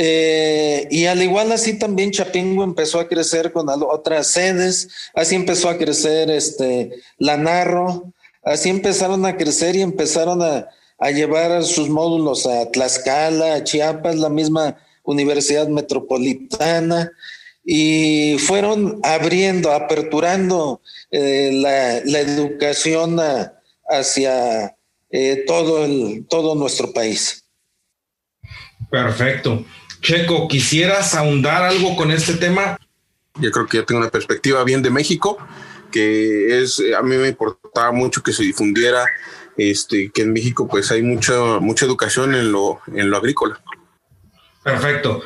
Eh, 0.00 0.86
y 0.92 1.06
al 1.06 1.20
igual 1.24 1.50
así 1.50 1.76
también 1.76 2.12
Chapingo 2.12 2.62
empezó 2.62 3.00
a 3.00 3.08
crecer 3.08 3.50
con 3.50 3.66
otras 3.68 4.28
sedes, 4.28 5.10
así 5.12 5.34
empezó 5.34 5.68
a 5.68 5.76
crecer 5.76 6.30
este, 6.30 7.02
la 7.16 7.36
Narro, 7.36 8.12
así 8.44 8.68
empezaron 8.68 9.26
a 9.26 9.36
crecer 9.36 9.74
y 9.74 9.82
empezaron 9.82 10.40
a, 10.40 10.68
llevar 11.10 11.64
sus 11.64 11.88
módulos 11.88 12.46
a 12.46 12.70
Tlaxcala, 12.70 13.54
a 13.54 13.64
Chiapas, 13.64 14.14
la 14.14 14.28
misma 14.28 14.76
Universidad 15.02 15.66
Metropolitana, 15.66 17.10
y 17.64 18.36
fueron 18.38 19.00
abriendo, 19.02 19.72
aperturando 19.72 20.80
eh, 21.10 21.50
la, 21.52 22.02
la, 22.04 22.20
educación 22.20 23.18
hacia 23.88 24.76
eh, 25.10 25.44
todo, 25.44 25.84
el, 25.84 26.24
todo 26.28 26.54
nuestro 26.54 26.92
país. 26.92 27.44
Perfecto. 28.90 29.64
Checo, 30.00 30.48
¿quisieras 30.48 31.14
ahondar 31.14 31.62
algo 31.62 31.96
con 31.96 32.10
este 32.10 32.34
tema? 32.34 32.78
Yo 33.40 33.50
creo 33.50 33.66
que 33.66 33.78
ya 33.78 33.84
tengo 33.84 34.00
una 34.00 34.10
perspectiva 34.10 34.64
bien 34.64 34.82
de 34.82 34.90
México, 34.90 35.38
que 35.90 36.60
es, 36.60 36.82
a 36.96 37.02
mí 37.02 37.16
me 37.16 37.28
importaba 37.28 37.92
mucho 37.92 38.22
que 38.22 38.32
se 38.32 38.42
difundiera 38.42 39.06
este, 39.56 40.10
que 40.12 40.22
en 40.22 40.32
México 40.32 40.68
pues 40.68 40.90
hay 40.90 41.02
mucha, 41.02 41.58
mucha 41.60 41.84
educación 41.84 42.34
en 42.34 42.52
lo, 42.52 42.80
en 42.94 43.10
lo 43.10 43.16
agrícola. 43.16 43.60
Perfecto. 44.62 45.22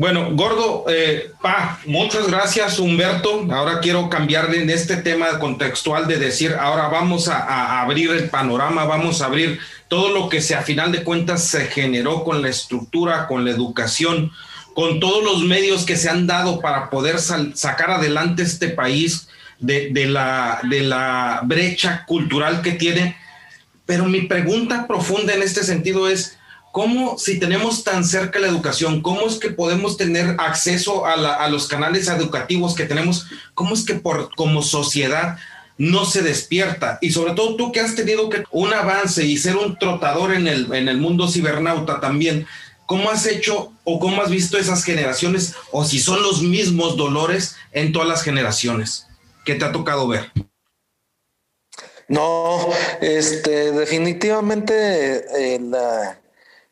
Bueno, 0.00 0.30
Gordo, 0.32 0.86
eh, 0.88 1.30
pa, 1.42 1.78
muchas 1.84 2.26
gracias, 2.26 2.78
Humberto. 2.78 3.46
Ahora 3.50 3.80
quiero 3.80 4.08
cambiar 4.08 4.50
de 4.50 4.72
este 4.72 4.96
tema 4.96 5.38
contextual 5.38 6.08
de 6.08 6.16
decir, 6.16 6.56
ahora 6.58 6.88
vamos 6.88 7.28
a, 7.28 7.82
abrir 7.82 8.10
el 8.12 8.30
panorama, 8.30 8.86
vamos 8.86 9.20
a 9.20 9.26
abrir 9.26 9.60
todo 9.88 10.08
lo 10.08 10.30
que 10.30 10.40
se 10.40 10.54
a 10.54 10.62
final 10.62 10.90
de 10.90 11.04
cuentas 11.04 11.44
se 11.44 11.66
generó 11.66 12.24
con 12.24 12.40
la 12.40 12.48
estructura, 12.48 13.26
con 13.26 13.44
la 13.44 13.50
educación, 13.50 14.32
con 14.72 15.00
todos 15.00 15.22
los 15.22 15.42
medios 15.42 15.84
que 15.84 15.98
se 15.98 16.08
han 16.08 16.26
dado 16.26 16.60
para 16.60 16.88
poder 16.88 17.18
sacar 17.18 17.90
adelante 17.90 18.42
este 18.42 18.68
país 18.68 19.28
de, 19.58 19.92
la, 20.06 20.60
de 20.62 20.80
la 20.80 21.42
brecha 21.44 22.06
cultural 22.06 22.62
que 22.62 22.72
tiene. 22.72 23.18
Pero 23.84 24.06
mi 24.06 24.22
pregunta 24.22 24.86
profunda 24.86 25.34
en 25.34 25.42
este 25.42 25.62
sentido 25.62 26.08
es, 26.08 26.38
¿Cómo, 26.72 27.18
si 27.18 27.40
tenemos 27.40 27.82
tan 27.82 28.04
cerca 28.04 28.38
la 28.38 28.46
educación, 28.46 29.02
cómo 29.02 29.26
es 29.26 29.38
que 29.38 29.50
podemos 29.50 29.96
tener 29.96 30.36
acceso 30.38 31.04
a, 31.04 31.48
los 31.48 31.66
canales 31.66 32.06
educativos 32.06 32.74
que 32.74 32.84
tenemos? 32.84 33.26
¿Cómo 33.54 33.74
es 33.74 33.84
que 33.84 33.94
por, 33.94 34.32
como 34.36 34.62
sociedad 34.62 35.36
no 35.78 36.04
se 36.04 36.22
despierta? 36.22 36.98
Y 37.00 37.10
sobre 37.10 37.34
todo 37.34 37.56
tú 37.56 37.72
que 37.72 37.80
has 37.80 37.96
tenido 37.96 38.30
un 38.52 38.72
avance 38.72 39.24
y 39.24 39.36
ser 39.36 39.56
un 39.56 39.76
trotador 39.78 40.32
en 40.32 40.46
el, 40.46 40.72
en 40.72 40.88
el 40.88 40.98
mundo 40.98 41.28
cibernauta 41.28 41.98
también, 41.98 42.46
¿cómo 42.86 43.10
has 43.10 43.26
hecho 43.26 43.72
o 43.82 43.98
cómo 43.98 44.22
has 44.22 44.30
visto 44.30 44.56
esas 44.56 44.84
generaciones 44.84 45.54
o 45.72 45.84
si 45.84 45.98
son 45.98 46.22
los 46.22 46.40
mismos 46.40 46.96
dolores 46.96 47.56
en 47.72 47.92
todas 47.92 48.06
las 48.06 48.22
generaciones 48.22 49.08
que 49.44 49.56
te 49.56 49.64
ha 49.64 49.72
tocado 49.72 50.06
ver? 50.06 50.30
No, 52.06 52.68
este, 53.00 53.72
definitivamente 53.72 55.54
eh, 55.54 55.60
la, 55.60 56.20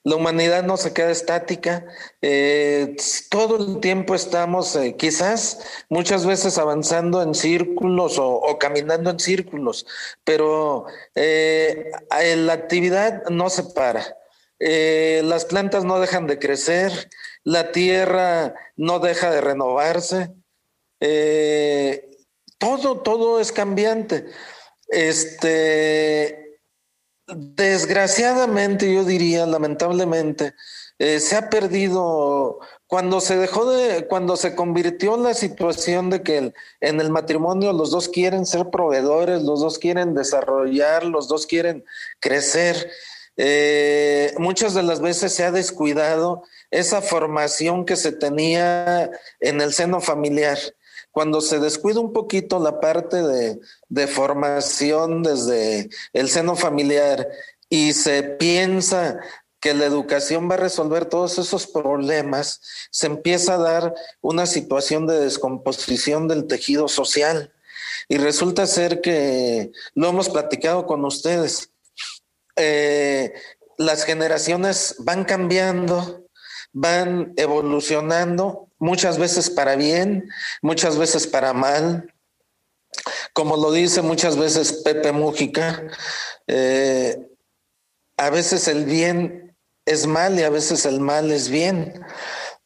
la 0.09 0.17
humanidad 0.17 0.65
no 0.65 0.79
se 0.79 0.95
queda 0.95 1.11
estática, 1.11 1.85
eh, 2.23 2.97
todo 3.29 3.57
el 3.59 3.81
tiempo 3.81 4.15
estamos 4.15 4.75
eh, 4.75 4.97
quizás 4.97 5.61
muchas 5.91 6.25
veces 6.25 6.57
avanzando 6.57 7.23
en 7.23 7.35
círculos 7.35 8.19
o, 8.19 8.57
caminando 8.59 9.11
en 9.11 9.21
círculos, 9.21 9.87
pero 10.25 10.87
eh, 11.15 11.91
la 12.37 12.53
actividad 12.55 13.25
no 13.29 13.51
se 13.51 13.65
para. 13.65 14.17
las 14.59 15.45
plantas 15.45 15.85
no 15.85 16.01
dejan 16.01 16.27
de 16.27 16.39
crecer, 16.39 17.11
la 17.45 17.71
tierra 17.71 18.55
no 18.77 19.01
deja 19.01 19.31
de 19.31 19.43
renovarse, 19.43 20.33
todo, 22.59 23.01
todo 23.03 23.41
es 23.41 23.53
cambiante. 23.53 24.25
Este, 24.89 26.38
Desgraciadamente, 27.35 28.93
yo 28.93 29.05
diría, 29.05 29.45
lamentablemente, 29.45 30.55
eh, 30.99 31.21
se 31.21 31.37
ha 31.37 31.51
perdido 31.51 32.59
cuando 32.87 33.21
se 33.21 33.37
dejó 33.37 33.71
de, 33.71 34.07
cuando 34.07 34.37
se 34.37 34.55
convirtió 34.55 35.15
en 35.15 35.25
la 35.25 35.35
situación 35.35 36.09
de 36.09 36.23
que 36.23 36.55
en 36.81 37.01
el 37.01 37.11
matrimonio 37.11 37.75
los 37.75 37.91
dos 37.91 38.09
quieren 38.09 38.47
ser 38.47 38.71
proveedores, 38.71 39.43
los 39.43 39.61
dos 39.61 39.79
quieren 39.79 40.15
desarrollar, 40.15 41.05
los 41.05 41.29
dos 41.29 41.47
quieren 41.47 41.85
crecer. 42.19 42.91
Eh, 43.37 44.35
muchas 44.39 44.73
de 44.73 44.83
las 44.83 45.01
veces 45.01 45.35
se 45.35 45.45
ha 45.45 45.53
descuidado 45.53 46.45
esa 46.71 47.03
formación 47.03 47.85
que 47.85 47.97
se 47.97 48.13
tenía 48.13 49.11
en 49.41 49.61
el 49.61 49.75
seno 49.75 50.01
familiar 50.01 50.59
cuando 51.19 51.41
se 51.41 51.59
descuida 51.59 51.99
un 51.99 52.13
poquito 52.13 52.61
la 52.61 52.79
parte 52.79 53.17
de, 53.89 54.07
formación 54.07 55.25
desde 55.25 55.91
el 56.13 56.29
seno 56.29 56.55
familiar 56.55 57.27
y 57.69 57.93
se 57.93 58.23
piensa 58.23 59.19
que 59.59 59.75
la 59.75 59.87
educación 59.87 60.49
va 60.49 60.55
a 60.55 60.59
resolver 60.59 61.07
todos 61.07 61.39
esos 61.39 61.67
problemas, 61.67 62.61
se 62.93 63.09
empieza 63.09 63.55
a 63.55 63.59
dar 63.59 63.95
una 64.21 64.47
situación 64.47 65.09
de 65.09 65.19
descomposición 65.19 66.29
del 66.29 66.47
tejido 66.47 66.87
social. 66.87 67.53
Y 68.07 68.19
resulta 68.19 68.69
ser 68.69 69.01
que 69.01 69.73
lo 69.97 70.11
hemos 70.11 70.29
platicado 70.29 70.87
con 70.87 71.05
ustedes. 71.05 71.73
Eh, 72.55 73.35
las 73.77 74.05
generaciones 74.05 74.95
van 75.01 75.25
cambiando, 75.25 76.28
van 76.73 77.33
evolucionando, 77.37 78.69
muchas 78.79 79.19
veces 79.19 79.51
para 79.51 79.77
bien, 79.77 80.29
muchas 80.63 80.97
veces 80.97 81.27
para 81.27 81.53
mal. 81.53 82.15
Como 83.33 83.57
lo 83.57 83.73
dice 83.73 84.03
muchas 84.03 84.37
veces 84.37 84.73
Pepe 84.73 85.13
Mújica, 85.13 85.87
eh, 86.47 87.29
a 88.17 88.31
veces 88.31 88.69
el 88.69 88.85
bien 88.85 89.57
es 89.85 90.07
mal 90.07 90.39
y 90.39 90.43
a 90.43 90.51
veces 90.51 90.87
el 90.87 91.01
mal 91.01 91.31
es 91.31 91.49
bien. 91.49 92.01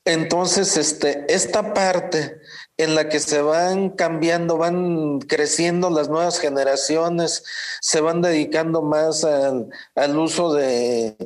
Entonces, 0.05 0.77
este, 0.77 1.25
esta 1.33 1.75
parte 1.75 2.41
en 2.77 2.95
la 2.95 3.09
que 3.09 3.21
se 3.21 3.43
van 3.43 3.91
cambiando, 3.91 4.57
van 4.57 5.21
creciendo 5.21 5.91
las 5.91 6.09
nuevas 6.09 6.39
generaciones, 6.39 7.45
se 7.81 8.01
van 8.01 8.23
dedicando 8.23 8.83
más 8.83 9.25
al, 9.25 9.69
uso 10.19 10.55
de, 10.55 11.17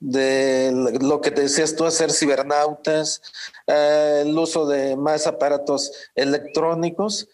lo 0.00 1.20
que 1.20 1.30
decías 1.30 1.74
tú, 1.74 1.84
hacer 1.84 2.12
cibernautas, 2.12 3.22
el 3.66 4.36
uso 4.38 4.66
de 4.66 4.96
más 4.96 5.26
aparatos 5.26 5.92
electrónicos, 6.14 7.28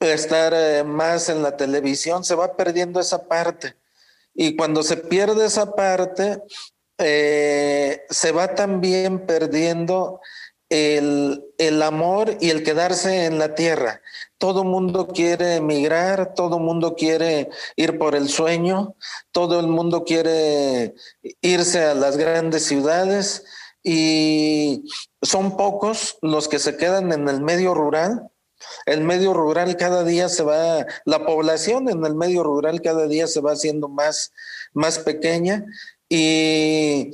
estar 0.00 0.52
eh, 0.54 0.84
más 0.84 1.28
en 1.28 1.42
la 1.42 1.56
televisión, 1.56 2.24
se 2.24 2.34
va 2.34 2.56
perdiendo 2.56 3.00
esa 3.00 3.26
parte. 3.26 3.76
Y 4.34 4.56
cuando 4.56 4.82
se 4.82 4.96
pierde 4.96 5.46
esa 5.46 5.74
parte, 5.74 6.42
eh, 6.98 8.02
se 8.10 8.32
va 8.32 8.54
también 8.54 9.26
perdiendo 9.26 10.20
el, 10.74 11.44
el, 11.58 11.82
amor 11.82 12.36
y 12.40 12.50
el 12.50 12.64
quedarse 12.64 13.26
en 13.26 13.38
la 13.38 13.54
tierra. 13.54 14.00
Todo 14.38 14.64
mundo 14.64 15.06
quiere 15.06 15.56
emigrar, 15.56 16.34
todo 16.34 16.58
mundo 16.58 16.96
quiere 16.96 17.48
ir 17.76 17.98
por 17.98 18.16
el 18.16 18.28
sueño, 18.28 18.96
todo 19.30 19.60
el 19.60 19.68
mundo 19.68 20.04
quiere 20.04 20.94
irse 21.40 21.84
a 21.84 21.94
las 21.94 22.16
grandes 22.16 22.64
ciudades 22.64 23.44
y 23.84 24.84
son 25.22 25.56
pocos 25.56 26.18
los 26.22 26.48
que 26.48 26.58
se 26.58 26.76
quedan 26.76 27.12
en 27.12 27.28
el 27.28 27.40
medio 27.40 27.74
rural. 27.74 28.30
El 28.86 29.02
medio 29.02 29.34
rural 29.34 29.76
cada 29.76 30.04
día 30.04 30.28
se 30.28 30.42
va, 30.42 30.86
la 31.04 31.24
población 31.24 31.88
en 31.88 32.04
el 32.04 32.14
medio 32.14 32.42
rural 32.42 32.80
cada 32.80 33.06
día 33.06 33.26
se 33.26 33.40
va 33.40 33.52
haciendo 33.52 33.88
más, 33.88 34.32
más 34.72 34.98
pequeña 34.98 35.66
y 36.08 37.10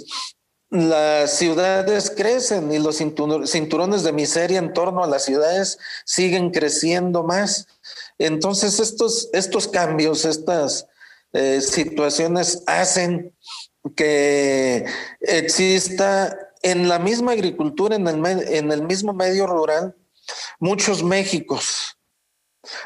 las 0.71 1.37
ciudades 1.37 2.11
crecen 2.11 2.73
y 2.73 2.79
los 2.79 2.99
cinturones 2.99 4.05
de 4.05 4.13
miseria 4.13 4.61
en 4.61 4.73
torno 4.73 5.03
a 5.03 5.09
las 5.09 5.25
ciudades 5.25 5.79
siguen 6.05 6.51
creciendo 6.51 7.25
más. 7.25 7.67
Entonces 8.19 8.79
estos, 8.79 9.29
estos 9.33 9.67
cambios, 9.67 10.25
estas 10.25 10.87
eh, 11.33 11.61
situaciones 11.61 12.63
hacen 12.67 13.35
que 13.97 14.85
exista 15.21 16.39
en 16.63 16.89
la 16.89 17.01
misma 17.01 17.33
agricultura, 17.33 17.97
en 17.97 18.07
el, 18.07 18.25
en 18.27 18.71
el 18.71 18.83
mismo 18.83 19.13
medio 19.13 19.49
rural, 19.49 19.97
muchos 20.61 21.03
Méxicos, 21.03 21.97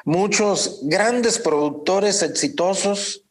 muchos 0.05 0.81
grandes 0.85 1.39
productores 1.39 2.23
exitosos 2.23 3.25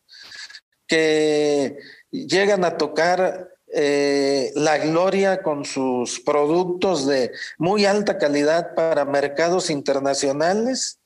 que 0.86 1.78
llegan 2.12 2.66
a 2.66 2.78
tocar 2.78 3.53
eh, 3.76 4.52
la 4.56 4.78
gloria 4.78 5.42
con 5.42 5.66
sus 5.66 6.20
productos 6.20 7.08
de 7.08 7.32
muy 7.58 7.86
alta 7.86 8.20
calidad 8.20 8.76
para 8.76 9.04
mercados 9.04 9.72
internacionales 9.72 11.00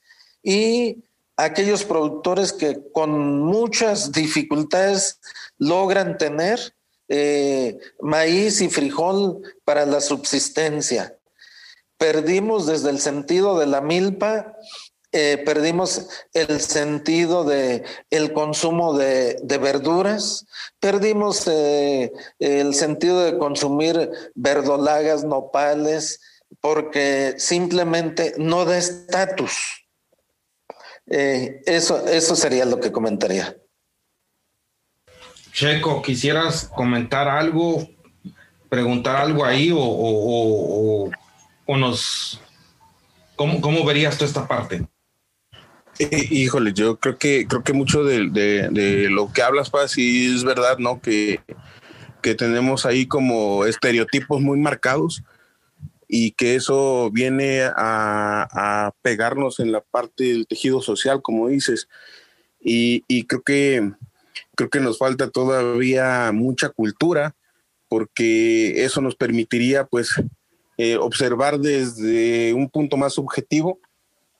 y 0.44 1.06
aquellos 1.38 1.86
productores 1.86 2.52
que 2.52 2.92
con 2.92 3.40
muchas 3.40 4.12
dificultades 4.12 5.22
logran 5.58 6.18
tener 6.18 6.60
eh, 7.08 7.78
maíz 8.02 8.60
y 8.60 8.68
frijol 8.68 9.42
para 9.64 9.86
la 9.86 10.02
subsistencia. 10.02 11.18
Perdimos 11.98 12.68
desde 12.68 12.90
el 12.90 13.00
sentido 13.00 13.58
de 13.58 13.68
la 13.68 13.80
milpa 13.80 14.58
eh, 15.14 15.42
perdimos 15.46 16.10
el 16.34 16.60
sentido 16.60 17.46
de 17.46 17.86
el 18.10 18.34
consumo 18.34 18.94
de, 18.94 19.40
verduras, 19.60 20.46
perdimos 20.82 21.48
eh, 21.48 22.12
el 22.40 22.76
sentido 22.76 23.24
de 23.24 23.38
consumir 23.38 24.12
verdolagas, 24.36 25.24
nopales, 25.24 26.20
porque 26.60 27.36
simplemente 27.38 28.34
no 28.38 28.66
da 28.66 28.78
estatus. 28.78 29.86
Eh, 31.10 31.62
eso, 31.66 32.06
eso 32.08 32.36
sería 32.36 32.66
lo 32.66 32.82
que 32.82 32.92
comentaría. 32.92 33.56
Checo, 35.54 36.02
¿quisieras 36.02 36.70
comentar 36.76 37.30
algo, 37.30 37.88
preguntar 38.68 39.16
algo 39.16 39.46
ahí 39.46 39.72
o, 39.72 41.10
o, 41.66 41.78
nos... 41.78 42.42
¿Cómo, 43.38 43.62
¿Cómo 43.62 43.86
verías 43.86 44.18
tú 44.18 44.26
esta 44.26 44.48
parte? 44.48 44.86
Híjole, 46.00 46.74
yo 46.74 46.98
creo 46.98 47.18
que 47.18 47.48
creo 47.48 47.64
que 47.64 47.74
mucho 47.74 48.04
de, 48.04 49.10
lo 49.10 49.32
que 49.32 49.42
hablas, 49.42 49.70
Paz, 49.70 49.92
sí 49.92 50.34
es 50.34 50.44
verdad, 50.44 50.78
¿no? 50.78 51.02
Que, 51.02 51.42
que 52.22 52.36
tenemos 52.36 52.86
ahí 52.86 53.08
como 53.08 53.66
estereotipos 53.66 54.42
muy 54.42 54.60
marcados. 54.60 55.24
y 56.10 56.32
que 56.32 56.56
eso 56.56 57.10
viene 57.12 57.64
a, 57.76 58.94
pegarnos 59.02 59.60
en 59.60 59.74
la 59.74 59.82
parte 59.82 60.26
del 60.26 60.48
tejido 60.48 60.82
social, 60.82 61.22
como 61.22 61.50
dices. 61.50 61.90
Y, 62.62 63.02
creo 63.26 63.42
que 63.42 63.92
creo 64.56 64.70
que 64.70 64.80
nos 64.80 64.98
falta 64.98 65.30
todavía 65.30 66.32
mucha 66.34 66.70
cultura 66.70 67.36
porque 67.90 68.84
eso 68.84 69.02
nos 69.02 69.16
permitiría 69.16 69.86
pues 69.86 70.10
eh, 70.78 70.98
observar 70.98 71.60
desde 71.60 72.54
un 72.54 72.70
punto 72.70 72.98
más 72.98 73.14
subjetivo 73.14 73.80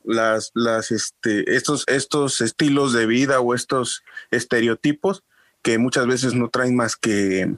las, 0.08 0.52
las, 0.54 0.92
este, 0.92 1.56
estos, 1.56 1.84
estos 1.88 2.42
estilos 2.42 2.94
de 2.94 3.06
vida 3.06 3.40
o 3.40 3.54
estos 3.54 4.04
estereotipos 4.32 5.24
que 5.62 5.78
muchas 5.78 6.08
veces 6.08 6.34
no 6.34 6.50
traen 6.50 6.76
más 6.76 6.96
que 6.96 7.56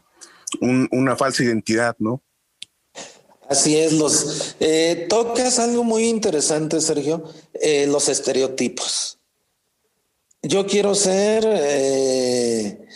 una 0.62 1.15
falsa 1.15 1.43
identidad, 1.43 1.95
¿no? 1.99 2.23
Así 3.49 3.77
es, 3.77 3.93
los 3.93 4.55
eh, 4.59 5.07
tocas 5.09 5.57
algo 5.57 5.83
muy 5.83 6.03
interesante, 6.07 6.81
Sergio, 6.81 7.23
eh, 7.53 7.88
los 7.88 8.07
estereotipos. 8.07 9.17
Yo 10.41 10.67
quiero 10.67 10.95
ser, 10.95 11.43
eh, 11.45 12.88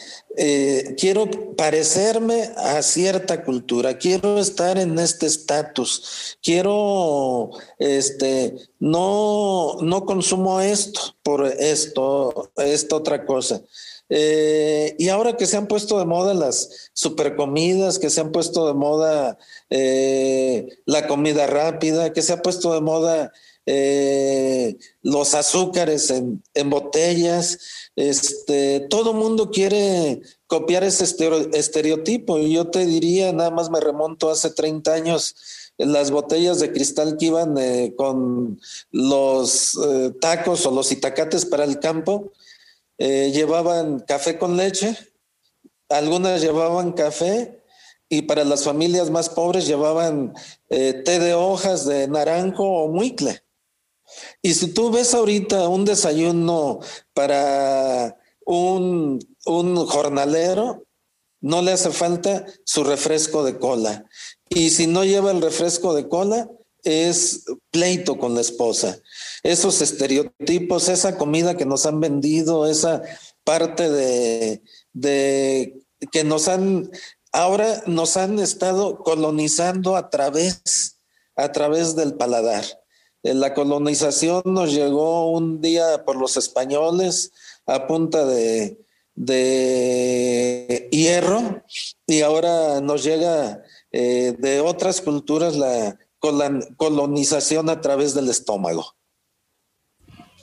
quiero 0.98 1.30
parecerme 1.56 2.52
a 2.58 2.82
cierta 2.82 3.44
cultura, 3.44 3.98
quiero 3.98 4.40
estar 4.40 4.78
en 4.78 4.98
este 4.98 5.28
estatus, 5.28 6.38
quiero, 6.42 7.52
este, 7.78 8.56
no, 8.80 9.78
no 9.82 10.06
consumo 10.06 10.60
esto 10.60 11.16
por 11.22 11.46
esto, 11.46 12.52
esta 12.58 12.96
otra 12.96 13.26
cosa. 13.26 13.62
Eh, 14.10 14.96
y 15.00 15.10
ahora 15.10 15.38
que 15.38 15.46
se 15.46 15.58
han 15.58 15.68
puesto 15.68 15.98
de 15.98 16.06
moda 16.06 16.34
las 16.34 16.92
supercomidas, 16.94 18.00
que 18.00 18.10
se 18.10 18.22
han 18.22 18.32
puesto 18.32 18.68
de 18.68 18.74
moda 18.74 19.38
eh, 19.70 20.68
la 20.86 21.08
comida 21.08 21.48
rápida, 21.48 22.14
que 22.14 22.22
se 22.22 22.34
ha 22.34 22.42
puesto 22.42 22.74
de 22.74 22.82
moda 22.82 23.32
eh, 23.66 24.78
los 25.02 25.36
azúcares 25.36 26.10
en, 26.10 26.70
botellas, 26.70 27.60
este, 27.96 28.82
todo 28.90 29.14
mundo 29.14 29.52
quiere 29.52 30.22
copiar 30.48 30.84
ese 30.84 31.06
estereotipo. 31.54 32.38
Y 32.40 32.54
yo 32.54 32.68
te 32.68 32.86
diría, 32.86 33.32
nada 33.34 33.52
más 33.52 33.70
me 33.70 33.80
remonto 33.80 34.30
hace 34.30 34.50
30 34.50 34.94
años, 34.94 35.36
las 35.78 36.12
botellas 36.12 36.60
de 36.60 36.72
cristal 36.72 37.18
que 37.18 37.26
iban 37.26 37.56
con 37.96 38.60
los 38.92 39.78
tacos 40.22 40.66
o 40.66 40.72
los 40.72 40.92
itacates 40.92 41.46
para 41.46 41.64
el 41.64 41.80
campo, 41.80 42.32
eh, 42.98 43.32
llevaban 43.34 44.00
café 44.00 44.38
con 44.38 44.56
leche, 44.56 44.96
algunas 45.90 46.42
llevaban 46.42 46.94
café 46.94 47.62
y 48.08 48.24
para 48.24 48.44
las 48.44 48.64
familias 48.64 49.10
más 49.10 49.30
pobres 49.30 49.68
llevaban 49.68 50.34
eh, 50.70 50.94
té 51.04 51.20
de 51.20 51.34
hojas 51.34 51.86
de 51.86 52.08
naranjo 52.08 52.64
o 52.64 52.88
muicle. 52.90 53.44
Y 54.42 54.54
si 54.54 54.68
tú 54.74 54.92
ves 54.92 55.14
ahorita 55.14 55.68
un 55.68 55.86
desayuno 55.86 56.80
para 57.14 58.18
un, 58.46 59.20
un 59.46 59.86
jornalero, 59.86 60.86
no 61.42 61.62
le 61.62 61.74
hace 61.74 61.92
falta 61.92 62.46
su 62.66 62.84
refresco 62.84 63.44
de 63.44 63.58
cola. 63.60 64.06
Y 64.50 64.70
si 64.70 64.88
no 64.88 65.04
lleva 65.04 65.32
el 65.32 65.42
refresco 65.42 65.94
de 65.94 66.08
cola, 66.08 66.50
es 66.84 67.46
pleito 67.72 68.18
con 68.18 68.36
la 68.36 68.42
esposa. 68.42 69.00
Esos 69.42 69.82
estereotipos, 69.82 70.90
esa 70.90 71.18
comida 71.18 71.58
que 71.58 71.66
nos 71.66 71.86
han 71.86 72.00
vendido, 72.00 72.68
esa 72.68 73.02
parte 73.44 73.90
de, 73.90 74.62
que 76.12 76.24
nos 76.24 76.48
han, 76.48 76.92
ahora 77.32 77.84
nos 77.88 78.18
han 78.18 78.40
estado 78.40 79.00
colonizando 79.00 79.96
a 79.96 80.10
través, 80.10 81.00
a 81.36 81.52
través 81.52 81.96
del 81.96 82.16
paladar. 82.16 82.64
Eh, 83.24 83.34
la 83.34 83.54
colonización 83.54 84.44
nos 84.46 84.74
llegó 84.74 85.32
un 85.32 85.62
día 85.62 86.04
por 86.06 86.18
los 86.18 86.38
españoles 86.38 87.32
a 87.66 87.88
punta 87.88 88.26
de, 88.26 88.78
de 89.16 90.90
hierro 90.92 91.64
y 92.06 92.22
ahora 92.22 92.82
nos 92.82 93.04
llega 93.04 93.64
eh, 93.92 94.36
de 94.38 94.60
otras 94.60 95.02
culturas 95.02 95.56
la 95.56 95.98
colonización 96.78 97.70
a 97.70 97.82
través 97.82 98.14
del 98.14 98.30
estómago. 98.30 98.96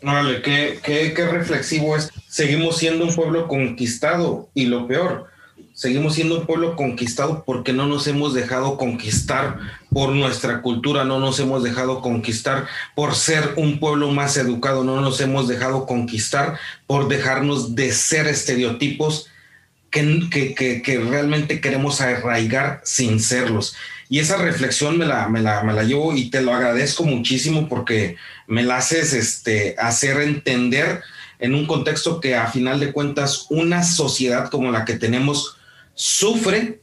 Vale, 0.02 0.40
qué, 0.42 0.78
qué, 0.82 1.12
qué 1.14 1.26
reflexivo 1.26 1.96
es. 1.96 2.10
Seguimos 2.28 2.78
siendo 2.78 3.04
un 3.04 3.14
pueblo 3.14 3.48
conquistado 3.48 4.50
y 4.54 4.66
lo 4.66 4.86
peor, 4.86 5.26
seguimos 5.74 6.14
siendo 6.14 6.38
un 6.40 6.46
pueblo 6.46 6.76
conquistado 6.76 7.44
porque 7.44 7.72
no 7.72 7.86
nos 7.86 8.06
hemos 8.06 8.32
dejado 8.32 8.78
conquistar 8.78 9.58
por 9.92 10.10
nuestra 10.10 10.62
cultura, 10.62 11.04
no 11.04 11.18
nos 11.18 11.38
hemos 11.40 11.62
dejado 11.62 12.00
conquistar 12.00 12.66
por 12.94 13.14
ser 13.14 13.54
un 13.56 13.80
pueblo 13.80 14.10
más 14.10 14.36
educado, 14.36 14.84
no 14.84 15.00
nos 15.00 15.20
hemos 15.20 15.48
dejado 15.48 15.86
conquistar 15.86 16.58
por 16.86 17.08
dejarnos 17.08 17.74
de 17.74 17.92
ser 17.92 18.26
estereotipos 18.26 19.26
que, 19.90 20.28
que, 20.30 20.82
que 20.82 20.98
realmente 20.98 21.60
queremos 21.60 22.00
arraigar 22.00 22.80
sin 22.84 23.20
serlos. 23.20 23.74
Y 24.08 24.18
esa 24.18 24.36
reflexión 24.36 24.98
me 24.98 25.06
la, 25.06 25.28
me 25.28 25.40
la, 25.40 25.62
me 25.62 25.72
llevo 25.84 26.14
y 26.14 26.30
te 26.30 26.42
lo 26.42 26.52
agradezco 26.52 27.04
muchísimo 27.04 27.68
porque 27.68 28.16
me 28.48 28.64
la 28.64 28.78
haces 28.78 29.12
este, 29.12 29.76
hacer 29.78 30.20
entender 30.20 31.02
en 31.38 31.54
un 31.54 31.64
contexto 31.66 32.20
que 32.20 32.34
a 32.34 32.48
final 32.48 32.80
de 32.80 32.92
cuentas 32.92 33.46
una 33.50 33.84
sociedad 33.84 34.50
como 34.50 34.72
la 34.72 34.84
que 34.84 34.94
tenemos 34.94 35.56
sufre 35.94 36.80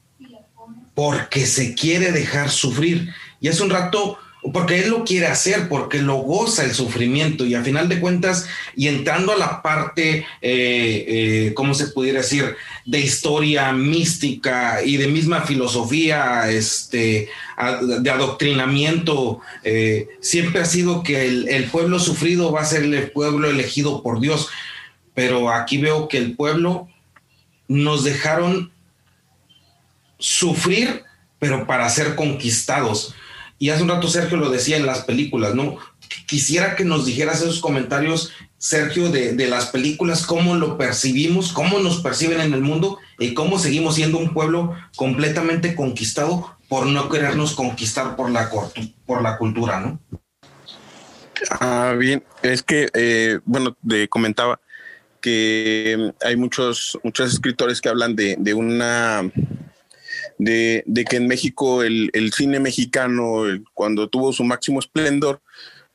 porque 0.98 1.46
se 1.46 1.76
quiere 1.76 2.12
dejar 2.12 2.50
sufrir. 2.50 3.14
Y 3.40 3.50
hace 3.50 3.62
un 3.62 3.70
rato 3.70 4.18
porque 4.52 4.80
él 4.80 4.90
lo 4.90 5.04
quiere 5.04 5.28
hacer, 5.28 5.70
porque 5.70 6.02
lo 6.02 6.16
goza 6.16 6.64
el 6.64 6.74
sufrimiento 6.74 7.46
y 7.46 7.54
a 7.54 7.64
final 7.64 7.88
de 7.88 8.00
cuentas, 8.00 8.48
y 8.76 8.88
entrando 8.88 9.32
a 9.32 9.38
la 9.38 9.62
parte, 9.62 10.26
eh, 10.42 11.06
eh, 11.08 11.52
¿cómo 11.54 11.76
se 11.76 11.90
pudiera 11.90 12.22
decir?, 12.22 12.56
de 12.84 13.00
historia 13.00 13.72
mística 13.74 14.82
y 14.84 14.98
de 14.98 15.08
misma 15.08 15.42
filosofía, 15.42 16.50
este, 16.50 17.30
de 18.00 18.10
adoctrinamiento, 18.10 19.42
eh, 19.64 20.08
siempre 20.20 20.62
ha 20.62 20.66
sido 20.66 21.04
que 21.04 21.28
el, 21.28 21.48
el 21.48 21.66
pueblo 21.66 22.00
sufrido 22.00 22.52
va 22.52 22.62
a 22.62 22.66
ser 22.66 22.82
el 22.84 23.12
pueblo 23.12 23.48
elegido 23.48 24.02
por 24.02 24.20
Dios, 24.20 24.50
pero 25.14 25.52
aquí 25.52 25.78
veo 25.78 26.08
que 26.08 26.18
el 26.18 26.36
pueblo 26.36 26.88
nos 27.68 28.04
dejaron 28.04 28.72
sufrir, 30.18 31.04
pero 31.40 31.68
para 31.68 31.90
ser 31.90 32.16
conquistados 32.16 33.14
y 33.60 33.70
hace 33.70 33.84
un 33.84 33.90
rato 33.90 34.08
Sergio 34.08 34.38
lo 34.38 34.50
decía 34.50 34.78
en 34.78 34.86
las 34.86 35.04
películas, 35.04 35.56
¿no? 35.56 35.78
Quisiera 36.28 36.76
que 36.76 36.86
nos 36.86 37.06
dijeras 37.06 37.42
esos 37.42 37.60
comentarios, 37.60 38.32
Sergio, 38.58 39.10
de, 39.10 39.48
las 39.48 39.68
películas, 39.68 40.26
cómo 40.26 40.56
lo 40.56 40.78
percibimos, 40.78 41.52
cómo 41.52 41.80
nos 41.80 42.02
perciben 42.02 42.42
en 42.42 42.54
el 42.54 42.62
mundo 42.62 43.00
y 43.18 43.34
cómo 43.34 43.58
seguimos 43.58 43.96
siendo 43.96 44.20
un 44.20 44.34
pueblo 44.34 44.76
completamente 44.96 45.76
conquistado 45.76 46.58
por 46.68 46.86
no 46.86 47.10
querernos 47.10 47.56
conquistar 47.56 48.16
por 48.16 48.30
la, 48.30 48.50
por 49.06 49.22
la 49.22 49.38
cultura, 49.38 49.80
¿no? 49.80 50.00
Ah, 51.60 51.96
bien, 51.98 52.24
es 52.44 52.62
que, 52.62 52.90
eh, 52.94 53.40
bueno, 53.46 53.76
te 53.88 54.08
comentaba 54.08 54.60
que 55.22 56.12
hay 56.24 56.36
muchos, 56.36 56.98
muchos 57.04 57.34
escritores 57.34 57.82
que 57.82 57.90
hablan 57.90 58.16
de, 58.16 58.36
de 58.40 58.54
una 58.54 59.32
de, 60.38 60.84
que 61.10 61.17
en 61.17 61.28
México 61.28 61.84
el, 61.84 62.32
cine 62.34 62.60
mexicano, 62.60 63.43
cuando 63.73 64.10
tuvo 64.10 64.34
su 64.34 64.43
máximo 64.43 64.80
esplendor, 64.80 65.41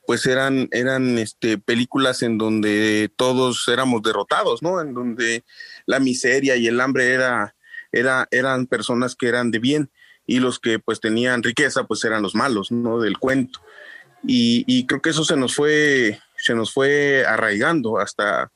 pues 0.07 0.27
eran, 0.27 0.69
eran 0.73 1.19
este, 1.19 1.59
películas 1.59 2.23
en 2.23 2.37
donde 2.37 3.11
todos 3.17 3.69
éramos 3.69 4.03
derrotados, 4.03 4.63
¿no? 4.63 4.81
En 4.81 4.95
donde 4.95 5.45
la 5.87 6.01
miseria 6.01 6.57
y 6.57 6.67
el 6.67 6.81
hambre 6.81 7.13
era, 7.13 7.55
era, 7.93 8.27
eran 8.31 8.67
personas 8.67 9.15
que 9.15 9.29
eran 9.29 9.51
de 9.53 9.61
bien 9.61 9.91
y 10.27 10.41
los 10.41 10.59
que 10.59 10.79
pues 10.79 11.01
tenían 11.01 11.43
riqueza 11.43 11.85
pues 11.85 12.05
eran 12.05 12.23
los 12.23 12.35
malos, 12.35 12.73
¿no? 12.73 13.01
Del 13.01 13.19
cuento. 13.19 13.61
Y, 14.25 14.65
y 14.67 14.87
creo 14.87 15.01
que 15.01 15.11
eso 15.11 15.25
se 15.25 15.37
nos 15.37 15.55
fue, 15.55 16.21
se 16.37 16.55
nos 16.55 16.73
fue 16.73 17.25
arraigando 17.25 17.99
hasta, 17.99 18.51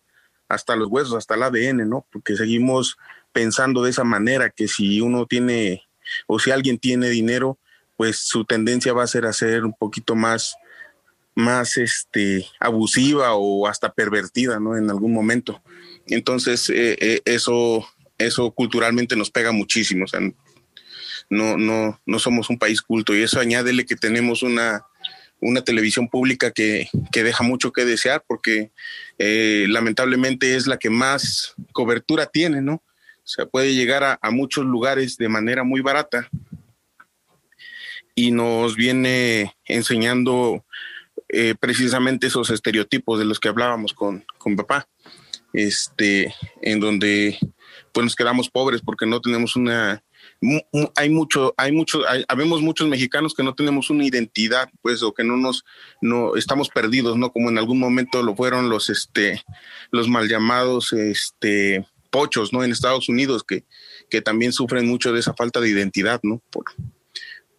hasta 0.49 0.77
los 0.77 0.89
huesos, 0.89 1.15
hasta 1.15 1.35
el 1.35 1.43
ADN, 1.45 1.89
¿no? 1.89 2.07
Porque 2.11 2.37
seguimos 2.37 2.97
pensando 3.37 3.83
de 3.83 3.91
esa 3.91 4.03
manera, 4.03 4.49
que 4.49 4.67
si 4.67 5.03
uno 5.03 5.27
tiene 5.27 5.83
o 6.27 6.39
si 6.39 6.53
alguien 6.53 6.79
tiene 6.79 7.11
dinero, 7.11 7.59
pues 7.95 8.17
su 8.17 8.47
tendencia 8.47 8.95
va 8.95 9.03
a 9.03 9.07
ser 9.07 9.27
a 9.27 9.33
ser 9.35 9.67
un 9.67 9.75
poquito 9.75 10.15
más, 10.15 10.57
más 11.35 11.77
este, 11.77 12.47
abusiva 12.59 13.35
o 13.35 13.67
hasta 13.67 13.93
pervertida, 13.93 14.59
¿no? 14.59 14.75
En 14.79 14.89
algún 14.89 15.13
momento. 15.13 15.63
Entonces, 16.07 16.71
eh, 16.71 16.97
eh, 16.99 17.21
eso, 17.27 17.87
eso 18.17 18.51
culturalmente 18.53 19.17
nos 19.17 19.31
pega 19.31 19.53
muchísimo. 19.53 20.05
O 20.05 20.09
sea, 20.09 20.21
no, 21.29 21.59
no, 21.59 22.01
no 22.07 22.19
somos 22.19 22.49
un 22.49 22.59
país 22.59 22.81
culto 22.81 23.15
y 23.15 23.23
eso 23.23 23.39
añádele 23.39 23.85
que 23.85 23.97
tenemos 23.97 24.43
una, 24.43 24.87
una 25.43 25.63
televisión 25.63 26.09
pública 26.09 26.53
que, 26.53 26.89
que, 27.13 27.23
deja 27.23 27.45
mucho 27.45 27.71
que 27.71 27.85
desear 27.85 28.25
porque 28.27 28.71
eh, 29.19 29.67
lamentablemente 29.69 30.57
es 30.57 30.67
la 30.67 30.79
que 30.79 30.89
más 30.89 31.55
cobertura 31.73 32.25
tiene, 32.25 32.63
¿no? 32.63 32.83
O 33.27 33.29
sea, 33.29 33.45
puede 33.45 33.75
llegar 33.75 34.19
a, 34.23 34.31
muchos 34.31 34.65
lugares 34.65 35.17
de 35.17 35.29
manera 35.29 35.65
muy 35.65 35.81
barata. 35.81 36.31
y 38.15 38.31
nos 38.31 38.77
viene 38.77 39.57
enseñando 39.65 40.65
eh, 41.29 41.57
precisamente 41.59 42.29
esos 42.29 42.51
estereotipos 42.51 43.19
de 43.19 43.25
los 43.25 43.41
que 43.41 43.49
hablábamos 43.49 43.93
con, 43.93 44.25
con 44.39 44.55
papá, 44.55 44.89
este, 45.53 46.33
en 46.63 46.79
donde 46.79 47.37
pues 47.93 48.05
nos 48.05 48.15
quedamos 48.15 48.49
pobres 48.49 48.81
porque 48.81 49.07
no 49.07 49.21
tenemos 49.21 49.57
una 49.57 50.03
hay 50.95 51.11
mucho, 51.11 51.55
hay 51.57 51.73
mucho, 51.73 52.03
habemos 52.29 52.61
muchos 52.61 52.89
mexicanos 52.89 53.35
que 53.35 53.43
no 53.43 53.55
tenemos 53.55 53.91
una 53.91 54.05
identidad, 54.05 54.71
pues, 54.83 55.03
o 55.03 55.15
que 55.15 55.25
no 55.25 55.37
nos, 55.37 55.65
no, 56.01 56.37
estamos 56.37 56.69
perdidos, 56.69 57.17
¿no? 57.17 57.33
Como 57.33 57.49
en 57.49 57.59
algún 57.59 57.79
momento 57.79 58.23
lo 58.23 58.37
fueron 58.37 58.69
los, 58.69 58.91
este, 58.91 59.43
los 59.91 60.09
mal 60.09 60.29
llamados, 60.29 60.93
este, 60.93 61.87
pochos, 62.17 62.51
¿no? 62.51 62.65
En 62.65 62.73
Estados 62.73 63.11
Unidos, 63.11 63.45
que, 63.45 63.65
que 64.09 64.23
también 64.23 64.55
sufren 64.55 64.89
mucho 64.89 65.13
de 65.13 65.21
esa 65.21 65.35
falta 65.35 65.61
de 65.61 65.69
identidad, 65.69 66.19
¿no? 66.23 66.41
Por, 66.49 66.65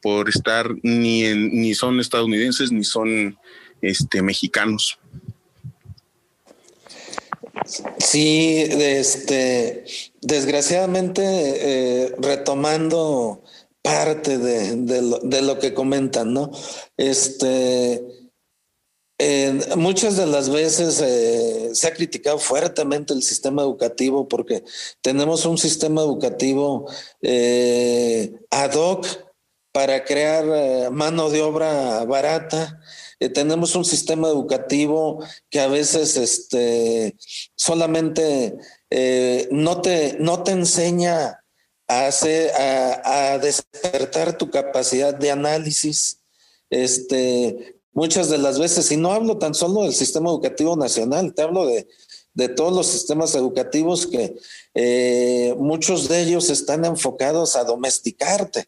por 0.01 0.29
estar 0.29 0.73
ni 0.81 1.25
en, 1.25 1.61
ni 1.61 1.75
son 1.75 1.99
estadounidenses 1.99 2.71
ni 2.71 2.83
son, 2.83 3.37
este, 3.83 4.23
mexicanos. 4.23 4.97
Sí, 7.99 8.63
este, 8.67 9.85
desgraciadamente, 10.21 11.21
eh, 11.23 12.15
retomando 12.19 13.43
parte 13.83 14.39
de, 14.39 15.41
lo, 15.41 15.59
que 15.59 15.75
comentan, 15.75 16.33
¿no? 16.33 16.51
Este, 16.97 18.01
muchas 19.75 20.15
de 20.15 20.27
las 20.27 20.49
veces 20.49 21.01
eh, 21.01 21.71
se 21.73 21.87
ha 21.87 21.93
criticado 21.93 22.37
fuertemente 22.37 23.13
el 23.13 23.23
sistema 23.23 23.63
educativo 23.63 24.27
porque 24.27 24.63
tenemos 25.01 25.45
un 25.45 25.57
sistema 25.57 26.01
educativo 26.01 26.89
eh, 27.21 28.31
ad 28.51 28.73
hoc 28.75 29.07
para 29.71 30.03
crear 30.03 30.91
mano 30.91 31.29
de 31.29 31.41
obra 31.41 32.03
barata 32.05 32.79
eh, 33.19 33.29
tenemos 33.29 33.75
un 33.75 33.83
sistema 33.83 34.27
educativo 34.27 35.23
que 35.49 35.59
a 35.59 35.67
veces 35.67 36.17
este, 36.17 37.15
solamente 37.55 38.55
eh, 38.89 39.47
no, 39.51 39.81
te, 39.81 40.17
no 40.19 40.43
te 40.43 40.51
enseña 40.51 41.43
a, 41.87 42.05
hacer, 42.05 42.51
a, 42.55 43.39
despertar 43.39 44.37
tu 44.37 44.51
capacidad 44.51 45.15
de 45.15 45.31
análisis. 45.31 46.19
Este, 46.69 47.76
muchas 47.97 48.29
de 48.29 48.37
las 48.37 48.59
veces, 48.59 48.91
y 48.91 48.97
no 48.97 49.11
hablo 49.11 49.39
tan 49.39 49.55
solo 49.55 49.81
del 49.81 49.93
sistema 49.95 50.29
educativo 50.29 50.75
nacional, 50.75 51.33
te 51.33 51.41
hablo 51.41 51.65
de, 51.65 51.87
todos 52.49 52.71
los 52.71 52.85
sistemas 52.85 53.33
educativos 53.33 54.05
que 54.05 54.35
eh, 54.75 55.55
muchos 55.57 56.07
de 56.07 56.21
ellos 56.21 56.51
están 56.51 56.85
enfocados 56.85 57.55
a 57.55 57.63
domesticarte 57.63 58.67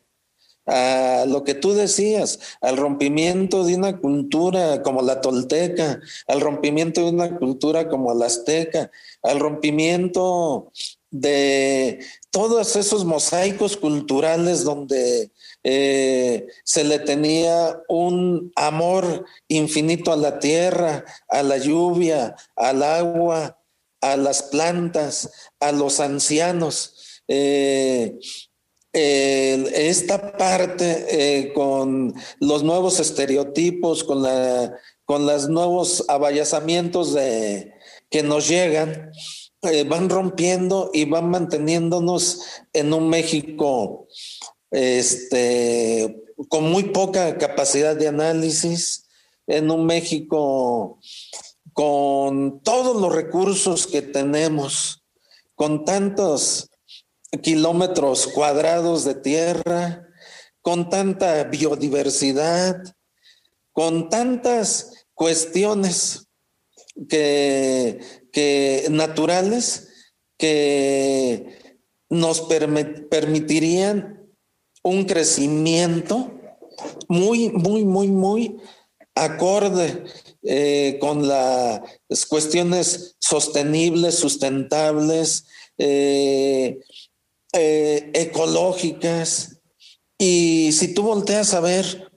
a 0.66 1.26
lo 1.28 1.44
que 1.44 1.54
tú 1.54 1.74
decías, 1.74 2.40
al 2.60 2.78
rompimiento 2.78 3.64
de 3.64 3.76
una 3.76 4.00
cultura 4.00 4.82
como 4.82 5.04
la 5.04 5.22
tolteca, 5.22 6.00
al 6.28 6.42
rompimiento 6.42 7.02
de 7.02 7.10
una 7.10 7.38
cultura 7.38 7.88
como 7.88 8.16
la 8.16 8.26
azteca, 8.26 8.90
al 9.22 9.40
rompimiento 9.40 10.72
de 11.12 12.00
todos 12.32 12.76
esos 12.76 13.06
mosaicos 13.06 13.78
culturales 13.78 14.64
donde 14.64 15.32
eh, 15.64 16.48
se 16.64 16.84
le 16.84 17.00
tenía 17.00 17.82
un 17.90 18.52
amor 18.56 19.26
infinito 19.48 20.14
a 20.14 20.18
la 20.18 20.40
tierra, 20.40 21.04
a 21.28 21.44
la 21.44 21.58
lluvia, 21.58 22.36
al 22.56 22.84
agua, 22.84 23.60
a 24.02 24.16
las 24.16 24.44
plantas, 24.44 25.30
a 25.60 25.72
los 25.72 26.00
ancianos. 26.00 27.22
Eh, 27.28 28.18
esta 28.92 30.36
parte 30.36 31.06
eh, 31.10 31.54
con 31.54 32.14
los 32.40 32.64
nuevos 32.64 33.00
estereotipos, 33.00 34.04
con, 34.04 34.24
los 34.24 35.50
nuevos 35.50 36.06
abayazamientos 36.08 37.14
de, 37.14 37.74
que 38.10 38.24
nos 38.24 38.48
llegan, 38.48 39.12
van 39.88 40.10
rompiendo 40.10 40.90
y 40.94 41.04
van 41.04 41.30
manteniéndonos 41.30 42.42
en 42.72 42.94
un 42.94 43.10
México 43.10 44.08
este, 44.72 46.24
con 46.48 46.72
muy 46.72 46.84
poca 46.84 47.38
capacidad 47.38 47.96
de 47.96 48.08
análisis, 48.08 49.06
en 49.50 49.72
un 49.72 49.86
México 49.86 51.00
con 51.74 52.62
todos 52.62 53.02
los 53.02 53.14
recursos 53.14 53.88
que 53.88 54.02
tenemos, 54.02 55.04
con 55.56 55.86
tantos 55.86 56.70
kilómetros 57.42 58.28
cuadrados 58.28 59.06
de 59.06 59.16
tierra, 59.16 60.08
con 60.62 60.90
tanta 60.90 61.44
biodiversidad, 61.46 62.84
con 63.72 64.10
tantas 64.10 65.06
cuestiones 65.14 66.28
que, 67.08 68.00
naturales 68.90 69.88
que 70.38 71.82
nos 72.10 72.42
permitirían 72.42 74.19
un 74.82 75.06
crecimiento 75.06 76.32
muy, 77.08 77.50
muy, 77.50 77.86
muy, 77.86 78.08
muy 78.08 78.58
acorde 79.16 80.04
eh, 80.44 80.98
con 81.02 81.28
las 81.28 82.26
cuestiones 82.28 83.16
sostenibles, 83.20 84.16
sustentables, 84.16 85.46
eh, 85.78 86.80
eh, 87.54 88.12
ecológicas. 88.14 89.60
Y 90.18 90.72
si 90.74 90.94
tú 90.94 91.04
volteas 91.04 91.54
a 91.54 91.60
ver, 91.60 92.12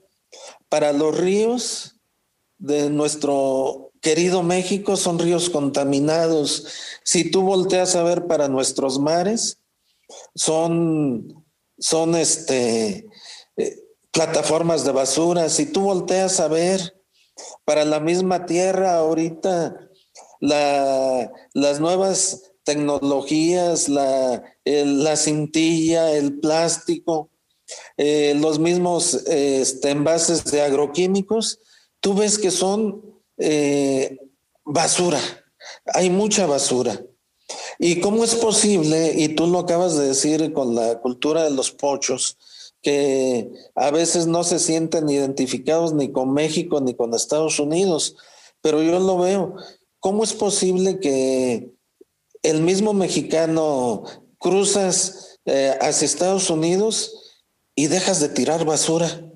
para 0.69 0.93
los 0.93 1.17
ríos 1.17 1.95
de 2.57 2.89
nuestro 2.89 3.91
querido 4.01 4.43
México 4.43 4.97
son 4.97 5.19
ríos 5.19 5.49
contaminados. 5.49 6.67
Si 7.03 7.31
tú 7.31 7.41
volteas 7.41 7.95
a 7.95 8.03
ver 8.03 8.27
para 8.27 8.47
nuestros 8.47 8.99
mares, 8.99 9.59
son, 10.35 11.42
son 11.83 12.15
este, 12.15 13.09
eh, 13.57 13.79
plataformas 14.11 14.85
de 14.85 14.93
basura. 14.93 15.49
Si 15.49 15.65
tú 15.65 15.81
volteas 15.81 16.39
a 16.39 16.47
ver 16.47 16.95
para 17.65 17.83
la 17.83 17.99
misma 17.99 18.45
tierra 18.45 18.95
ahorita, 18.95 19.89
la, 20.39 21.29
las 21.53 21.81
nuevas 21.81 22.53
tecnologías, 22.63 23.89
la, 23.89 24.41
la 24.63 25.15
cintilla, 25.17 26.13
el 26.13 26.39
plástico, 26.39 27.29
eh, 27.97 28.33
los 28.39 28.59
mismos 28.59 29.15
este, 29.25 29.89
envases 29.89 30.45
de 30.45 30.61
agroquímicos, 30.61 31.59
tú 31.99 32.13
ves 32.13 32.39
que 32.39 32.51
son 32.51 33.19
eh, 33.37 34.17
basura, 34.63 35.19
hay 35.93 36.09
mucha 36.09 36.45
basura. 36.45 36.97
¿Y 37.79 37.99
cómo 37.99 38.23
es 38.23 38.35
posible, 38.35 39.13
y 39.15 39.29
tú 39.29 39.47
lo 39.47 39.59
acabas 39.59 39.97
de 39.97 40.07
decir 40.07 40.53
con 40.53 40.75
la 40.75 40.99
cultura 40.99 41.43
de 41.43 41.51
los 41.51 41.71
pochos, 41.71 42.37
que 42.81 43.49
a 43.75 43.91
veces 43.91 44.27
no 44.27 44.43
se 44.43 44.59
sienten 44.59 45.09
identificados 45.09 45.93
ni 45.93 46.11
con 46.11 46.33
México 46.33 46.81
ni 46.81 46.93
con 46.93 47.13
Estados 47.13 47.59
Unidos, 47.59 48.15
pero 48.61 48.83
yo 48.83 48.99
lo 48.99 49.17
veo. 49.17 49.55
¿Cómo 49.99 50.23
es 50.23 50.33
posible 50.33 50.99
que 50.99 51.71
el 52.43 52.61
mismo 52.61 52.93
mexicano 52.93 54.03
cruzas 54.37 55.39
eh, 55.45 55.77
hacia 55.81 56.05
Estados 56.05 56.49
Unidos 56.49 57.39
y 57.73 57.87
dejas 57.87 58.19
de 58.19 58.29
tirar 58.29 58.65
basura 58.65 59.31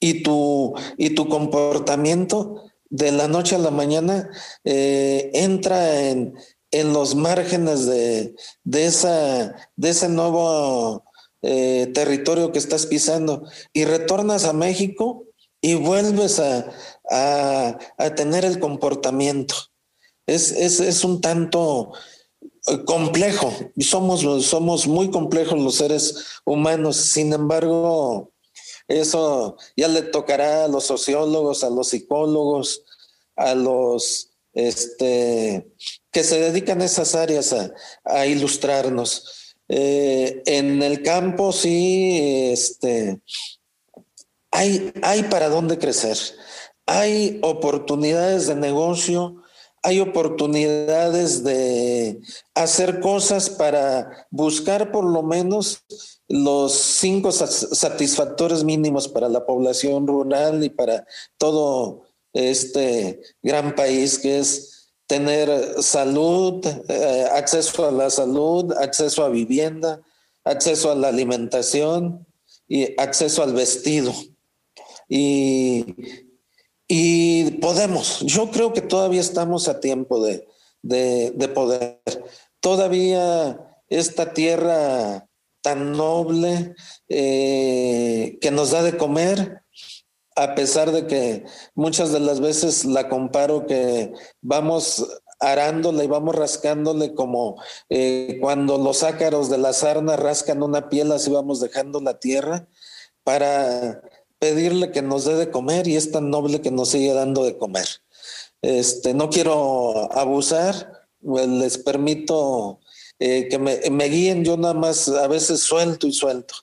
y 0.00 0.22
tu, 0.22 0.74
y 0.96 1.10
tu 1.10 1.28
comportamiento 1.28 2.62
de 2.88 3.12
la 3.12 3.28
noche 3.28 3.56
a 3.56 3.58
la 3.58 3.70
mañana 3.70 4.30
eh, 4.64 5.30
entra 5.34 6.08
en, 6.08 6.34
los 6.72 7.14
márgenes 7.14 7.86
de, 7.86 8.34
esa, 8.72 9.54
de 9.76 9.88
ese 9.88 10.08
nuevo 10.08 11.04
eh, 11.42 11.90
territorio 11.94 12.52
que 12.52 12.58
estás 12.58 12.86
pisando 12.86 13.44
y 13.72 13.84
retornas 13.84 14.44
a 14.44 14.52
México 14.52 15.24
y 15.60 15.74
vuelves 15.74 16.40
a, 16.40 17.78
tener 18.16 18.44
el 18.44 18.58
comportamiento. 18.58 19.54
Es, 20.26 20.50
es, 20.52 20.80
es 20.80 21.04
un 21.04 21.20
tanto 21.20 21.92
complejo 22.84 23.52
y 23.76 23.84
somos, 23.84 24.22
somos 24.44 24.86
muy 24.86 25.10
complejos 25.10 25.58
los 25.58 25.76
seres 25.76 26.24
humanos. 26.44 26.96
Sin 26.96 27.32
embargo, 27.32 28.32
eso 28.88 29.56
ya 29.76 29.88
le 29.88 30.02
tocará 30.02 30.64
a 30.64 30.68
los 30.68 30.84
sociólogos, 30.84 31.64
a 31.64 31.70
los 31.70 31.88
psicólogos, 31.88 32.84
a 33.36 33.54
los 33.54 34.30
este, 34.52 35.70
que 36.16 36.24
se 36.24 36.40
dedican 36.40 36.80
a 36.80 36.86
esas 36.86 37.14
áreas 37.14 37.54
a, 38.02 38.26
ilustrarnos. 38.26 39.54
Eh, 39.68 40.42
en 40.46 40.82
el 40.82 41.02
campo 41.02 41.52
sí, 41.52 42.48
este, 42.52 43.20
hay, 44.50 44.94
hay 45.02 45.24
para 45.24 45.50
dónde 45.50 45.76
crecer, 45.76 46.16
hay 46.86 47.38
oportunidades 47.42 48.46
de 48.46 48.54
negocio 48.54 49.42
hay 49.82 50.00
oportunidades 50.00 51.44
de 51.44 52.20
hacer 52.54 52.98
cosas 52.98 53.50
para 53.50 54.26
buscar 54.30 54.90
por 54.90 55.04
lo 55.04 55.22
menos 55.22 55.84
los 56.26 56.72
cinco 56.72 57.30
satisfactores 57.30 58.64
mínimos 58.64 59.06
para 59.06 59.28
la 59.28 59.46
población 59.46 60.08
rural 60.08 60.64
y 60.64 60.70
para 60.70 61.06
todo 61.38 62.02
este 62.32 63.20
gran 63.42 63.76
país 63.76 64.18
que 64.18 64.40
es 64.40 64.75
tener 65.06 65.82
salud, 65.82 66.64
eh, 66.88 67.26
acceso 67.32 67.86
a 67.86 67.90
la 67.90 68.10
salud, 68.10 68.72
acceso 68.72 69.24
a 69.24 69.28
vivienda, 69.28 70.00
acceso 70.44 70.90
a 70.90 70.94
la 70.94 71.08
alimentación 71.08 72.26
y 72.68 73.00
acceso 73.00 73.42
al 73.42 73.52
vestido. 73.54 74.12
Y, 75.08 75.94
y 76.88 77.52
podemos, 77.52 78.20
yo 78.20 78.50
creo 78.50 78.72
que 78.72 78.80
todavía 78.80 79.20
estamos 79.20 79.68
a 79.68 79.80
tiempo 79.80 80.24
de, 80.24 80.46
de 80.82 81.48
poder. 81.48 82.00
Todavía 82.60 83.60
esta 83.88 84.32
tierra 84.32 85.28
tan 85.62 85.92
noble 85.92 86.74
eh, 87.08 88.38
que 88.40 88.50
nos 88.52 88.70
da 88.70 88.82
de 88.82 88.96
comer, 88.96 89.62
a 90.36 90.54
pesar 90.54 90.92
de 90.92 91.06
que 91.06 91.44
muchas 91.74 92.12
de 92.12 92.20
las 92.20 92.40
veces 92.40 92.84
la 92.84 93.08
comparo 93.08 93.66
que 93.66 94.12
vamos 94.42 95.04
arándola 95.40 96.04
y 96.04 96.06
vamos 96.06 96.34
rascándole 96.34 97.14
como 97.14 97.60
eh, 97.88 98.38
cuando 98.40 98.78
los 98.78 99.02
ácaros 99.02 99.50
de 99.50 99.58
la 99.58 99.72
sarna 99.72 100.16
rascan 100.16 100.62
una 100.62 100.88
piel, 100.88 101.10
así 101.12 101.30
vamos 101.30 101.60
dejando 101.60 102.00
la 102.00 102.18
tierra 102.18 102.68
para 103.24 104.02
pedirle 104.38 104.92
que 104.92 105.02
nos 105.02 105.24
dé 105.24 105.36
de 105.36 105.50
comer 105.50 105.88
y 105.88 105.96
es 105.96 106.12
tan 106.12 106.30
noble 106.30 106.60
que 106.60 106.70
nos 106.70 106.90
sigue 106.90 107.12
dando 107.14 107.44
de 107.44 107.56
comer. 107.56 107.86
Este, 108.60 109.14
no 109.14 109.30
quiero 109.30 110.12
abusar, 110.12 111.06
pues, 111.22 111.48
les 111.48 111.78
permito 111.78 112.80
eh, 113.18 113.48
que 113.48 113.58
me 113.58 114.04
guíen, 114.04 114.44
yo 114.44 114.56
nada 114.58 114.74
más 114.74 115.08
a 115.08 115.26
veces 115.28 115.60
suelto 115.60 116.06
y 116.06 116.12
suelto. 116.12 116.54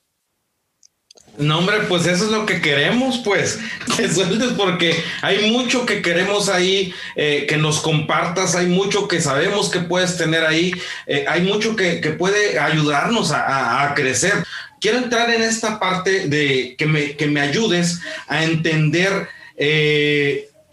No, 1.37 1.59
hombre, 1.59 1.77
pues 1.89 2.05
eso 2.05 2.25
es 2.25 2.31
lo 2.31 2.45
que 2.45 2.61
queremos, 2.61 3.19
pues, 3.19 3.59
que 3.97 4.07
sueltes 4.07 4.51
porque 4.55 4.95
hay 5.21 5.51
mucho 5.51 5.85
que 5.85 6.01
queremos 6.01 6.47
ahí, 6.47 6.93
eh, 7.15 7.45
que 7.47 7.57
nos 7.57 7.79
compartas, 7.79 8.55
hay 8.55 8.67
mucho 8.67 9.07
que 9.07 9.19
sabemos 9.19 9.69
que 9.69 9.79
puedes 9.79 10.17
tener 10.17 10.45
ahí, 10.45 10.73
eh, 11.07 11.25
hay 11.27 11.41
mucho 11.41 11.75
que, 11.75 11.97
puede 12.17 12.59
ayudarnos 12.59 13.31
a, 13.31 13.91
crecer. 13.95 14.33
Quiero 14.79 14.99
entrar 14.99 15.29
en 15.29 15.41
esta 15.41 15.79
parte 15.79 16.27
de 16.27 16.75
que 16.77 16.85
me, 16.85 17.15
que 17.15 17.27
me 17.27 17.41
ayudes 17.41 17.99
a 18.27 18.43
entender 18.43 19.29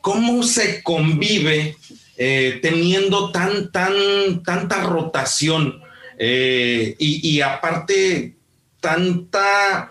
cómo 0.01 0.43
se 0.43 0.83
convive 0.83 1.77
eh, 2.23 2.59
teniendo 2.61 3.33
tan, 3.33 3.73
tan, 3.73 4.43
tanta 4.45 4.83
rotación 4.83 5.81
eh, 6.19 6.95
y, 6.99 7.41
aparte 7.41 8.37
tanta, 8.79 9.91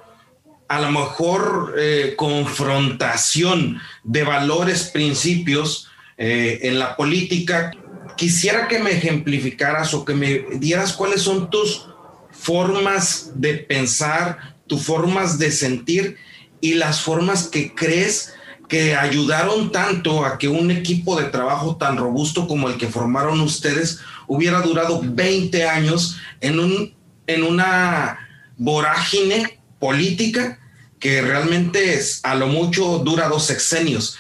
a 0.70 0.80
lo 0.80 0.92
mejor, 0.92 1.76
eh, 1.78 2.14
confrontación 2.16 3.82
de 4.04 4.24
valores, 4.24 4.84
principios 4.86 5.88
en 6.22 6.80
la 6.80 6.98
política, 6.98 7.72
quisiera 8.18 8.68
que 8.68 8.80
me 8.80 8.92
ejemplificaras 8.92 9.94
o 9.94 10.04
que 10.04 10.14
me 10.14 10.46
dieras 10.58 10.92
cuáles 10.92 11.22
son 11.22 11.50
tus 11.50 11.88
formas 12.32 13.32
de 13.36 13.54
pensar, 13.54 14.58
tus 14.68 14.84
formas 14.84 15.40
de 15.40 15.52
sentir 15.52 16.18
y 16.62 16.74
las 16.74 17.02
formas 17.02 17.48
que 17.48 17.74
crees 17.74 18.34
que 18.68 18.96
ayudaron 18.96 19.72
tanto 19.72 20.26
a 20.26 20.38
que 20.38 20.48
un 20.48 20.70
equipo 20.70 21.20
de 21.20 21.26
trabajo 21.26 21.76
tan 21.78 21.98
robusto 21.98 22.48
como 22.48 22.70
el 22.70 22.78
que 22.78 22.88
formaron 22.88 23.42
ustedes 23.42 24.00
hubiera 24.28 24.62
durado 24.62 25.02
20 25.04 25.68
años 25.68 26.18
en, 26.40 26.60
un, 26.60 26.94
en 27.26 27.44
una 27.44 28.20
vorágine 28.58 29.59
política 29.80 30.60
que 31.00 31.22
realmente 31.22 31.94
es, 31.94 32.20
a 32.24 32.36
lo 32.36 32.48
mucho 32.48 33.00
dura 33.00 33.30
dos 33.30 33.46
sexenios. 33.46 34.18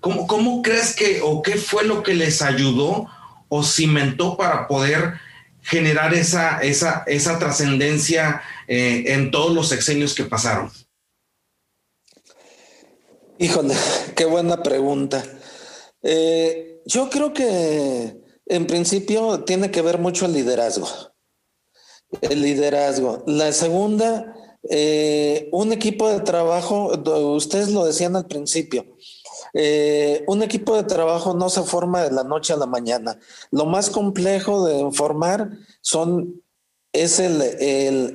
¿Cómo, 0.00 0.26
¿Cómo 0.26 0.62
crees 0.62 0.96
que 0.96 1.20
o 1.22 1.42
qué 1.42 1.56
fue 1.56 1.84
lo 1.84 2.02
que 2.02 2.14
les 2.14 2.42
ayudó 2.42 3.06
o 3.48 3.62
cimentó 3.62 4.36
para 4.36 4.66
poder 4.66 5.20
generar 5.62 6.14
esa, 6.14 6.60
esa, 6.60 7.04
esa 7.06 7.38
trascendencia 7.38 8.42
eh, 8.66 9.04
en 9.08 9.30
todos 9.30 9.54
los 9.54 9.68
sexenios 9.68 10.14
que 10.14 10.24
pasaron? 10.24 10.70
Híjole, 13.38 13.74
qué 14.16 14.24
buena 14.24 14.62
pregunta. 14.62 15.22
Eh, 16.02 16.80
yo 16.86 17.10
creo 17.10 17.32
que 17.32 18.16
en 18.46 18.66
principio 18.66 19.44
tiene 19.44 19.70
que 19.70 19.82
ver 19.82 19.98
mucho 19.98 20.26
el 20.26 20.32
liderazgo. 20.32 20.88
El 22.20 22.42
liderazgo. 22.42 23.22
La 23.26 23.52
segunda, 23.52 24.34
eh, 24.70 25.48
un 25.52 25.72
equipo 25.72 26.08
de 26.08 26.20
trabajo, 26.20 26.92
ustedes 27.34 27.70
lo 27.70 27.84
decían 27.84 28.16
al 28.16 28.26
principio, 28.26 28.86
eh, 29.54 30.24
un 30.26 30.42
equipo 30.42 30.76
de 30.76 30.84
trabajo 30.84 31.34
no 31.34 31.50
se 31.50 31.62
forma 31.62 32.02
de 32.02 32.12
la 32.12 32.24
noche 32.24 32.52
a 32.52 32.56
la 32.56 32.66
mañana. 32.66 33.18
Lo 33.50 33.66
más 33.66 33.90
complejo 33.90 34.66
de 34.66 34.90
formar 34.92 35.50
son, 35.80 36.42
es 36.92 37.18
el, 37.18 37.42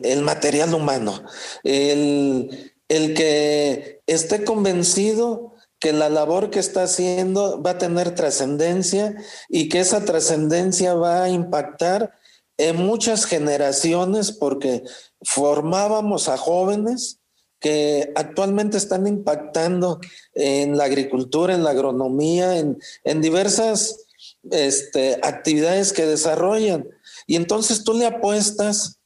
el 0.03 0.21
material 0.21 0.73
humano, 0.73 1.23
el, 1.63 2.73
el 2.87 3.13
que 3.13 4.01
esté 4.07 4.43
convencido 4.43 5.53
que 5.79 5.93
la 5.93 6.09
labor 6.09 6.49
que 6.49 6.59
está 6.59 6.83
haciendo 6.83 7.61
va 7.61 7.71
a 7.71 7.77
tener 7.77 8.15
trascendencia 8.15 9.15
y 9.49 9.69
que 9.69 9.79
esa 9.79 10.05
trascendencia 10.05 10.95
va 10.95 11.23
a 11.23 11.29
impactar 11.29 12.13
en 12.57 12.77
muchas 12.77 13.25
generaciones 13.25 14.31
porque 14.31 14.83
formábamos 15.21 16.29
a 16.29 16.37
jóvenes 16.37 17.19
que 17.59 18.11
actualmente 18.15 18.77
están 18.77 19.07
impactando 19.07 19.99
en 20.33 20.77
la 20.77 20.83
agricultura, 20.83 21.55
en 21.55 21.63
la 21.63 21.71
agronomía, 21.71 22.57
en, 22.57 23.21
diversas 23.21 24.05
este, 24.51 25.19
actividades 25.23 25.91
que 25.91 26.05
desarrollan. 26.05 26.87
Y 27.25 27.35
entonces 27.35 27.83
tú 27.83 27.93
le 27.93 28.05
apuestas 28.05 28.99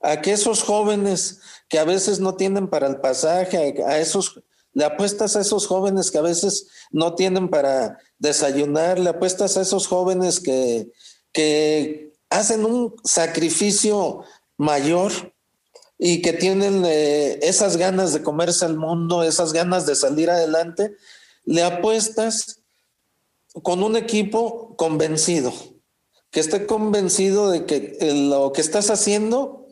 a 0.00 0.20
que 0.20 0.32
esos 0.32 0.62
jóvenes 0.62 1.40
que 1.68 1.78
a 1.78 1.84
veces 1.84 2.20
no 2.20 2.34
tienen 2.34 2.68
para 2.68 2.88
el 2.88 3.00
pasaje, 3.00 3.82
a, 3.86 3.98
esos, 3.98 4.42
le 4.72 4.84
apuestas 4.84 5.36
a 5.36 5.40
esos 5.40 5.66
jóvenes 5.66 6.10
que 6.10 6.18
a 6.18 6.22
veces 6.22 6.66
no 6.90 7.14
tienen 7.14 7.48
para 7.48 7.98
desayunar, 8.18 8.98
le 8.98 9.10
apuestas 9.10 9.56
a 9.56 9.62
esos 9.62 9.86
jóvenes 9.86 10.40
que, 10.40 10.90
que 11.32 12.12
hacen 12.30 12.64
un 12.64 12.94
sacrificio 13.04 14.24
mayor 14.56 15.31
y 16.04 16.20
que 16.20 16.32
tienen 16.32 16.82
eh, 16.84 17.38
esas 17.42 17.76
ganas 17.76 18.12
de 18.12 18.24
comerse 18.24 18.66
el 18.66 18.76
mundo, 18.76 19.22
esas 19.22 19.52
ganas 19.52 19.86
de 19.86 19.94
salir 19.94 20.30
adelante, 20.30 20.96
le 21.44 21.62
apuestas 21.62 22.60
con 23.62 23.84
un 23.84 23.94
equipo 23.94 24.74
convencido, 24.74 25.52
que 26.32 26.40
esté 26.40 26.66
convencido 26.66 27.52
de 27.52 27.66
que 27.66 27.96
lo 28.28 28.52
que 28.52 28.62
estás 28.62 28.90
haciendo 28.90 29.68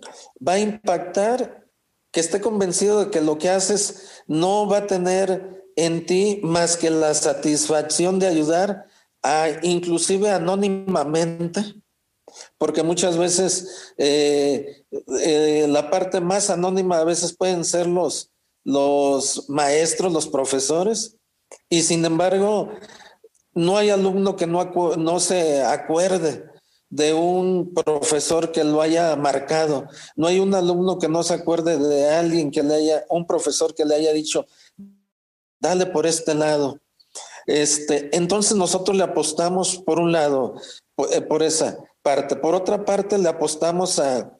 va 0.46 0.52
a 0.52 0.60
impactar 0.60 1.66
que 2.12 2.20
esté 2.20 2.40
convencido 2.40 3.04
de 3.04 3.10
que 3.10 3.22
lo 3.22 3.36
que 3.36 3.50
haces 3.50 4.22
no 4.28 4.68
va 4.68 4.78
a 4.78 4.86
tener 4.86 5.64
en 5.74 6.06
ti 6.06 6.38
más 6.44 6.76
que 6.76 6.90
la 6.90 7.12
satisfacción 7.14 8.20
de 8.20 8.28
ayudar 8.28 8.86
a 9.24 9.48
inclusive 9.62 10.30
anónimamente, 10.30 11.79
porque 12.60 12.82
muchas 12.82 13.16
veces 13.16 13.94
eh, 13.96 14.84
eh, 15.24 15.66
la 15.66 15.88
parte 15.88 16.20
más 16.20 16.50
anónima 16.50 16.98
a 16.98 17.04
veces 17.04 17.34
pueden 17.34 17.64
ser 17.64 17.86
los, 17.86 18.32
los 18.64 19.48
maestros, 19.48 20.12
los 20.12 20.28
profesores, 20.28 21.16
y 21.70 21.80
sin 21.80 22.04
embargo 22.04 22.68
no 23.54 23.78
hay 23.78 23.88
alumno 23.88 24.36
que 24.36 24.46
no, 24.46 24.62
no 24.98 25.20
se 25.20 25.62
acuerde 25.62 26.50
de 26.90 27.14
un 27.14 27.72
profesor 27.72 28.52
que 28.52 28.62
lo 28.62 28.82
haya 28.82 29.16
marcado. 29.16 29.88
No 30.14 30.26
hay 30.26 30.38
un 30.38 30.54
alumno 30.54 30.98
que 30.98 31.08
no 31.08 31.22
se 31.22 31.32
acuerde 31.32 31.78
de 31.78 32.10
alguien 32.10 32.50
que 32.50 32.62
le 32.62 32.74
haya, 32.74 33.06
un 33.08 33.26
profesor 33.26 33.74
que 33.74 33.86
le 33.86 33.94
haya 33.94 34.12
dicho, 34.12 34.46
dale 35.58 35.86
por 35.86 36.06
este 36.06 36.34
lado. 36.34 36.78
Este, 37.46 38.14
entonces 38.14 38.54
nosotros 38.54 38.94
le 38.98 39.04
apostamos 39.04 39.78
por 39.78 39.98
un 39.98 40.12
lado, 40.12 40.56
eh, 41.10 41.22
por, 41.22 41.42
esa 41.42 41.78
Por 42.02 42.54
otra 42.54 42.84
parte, 42.84 43.18
le 43.18 43.28
apostamos 43.28 43.98
a, 43.98 44.36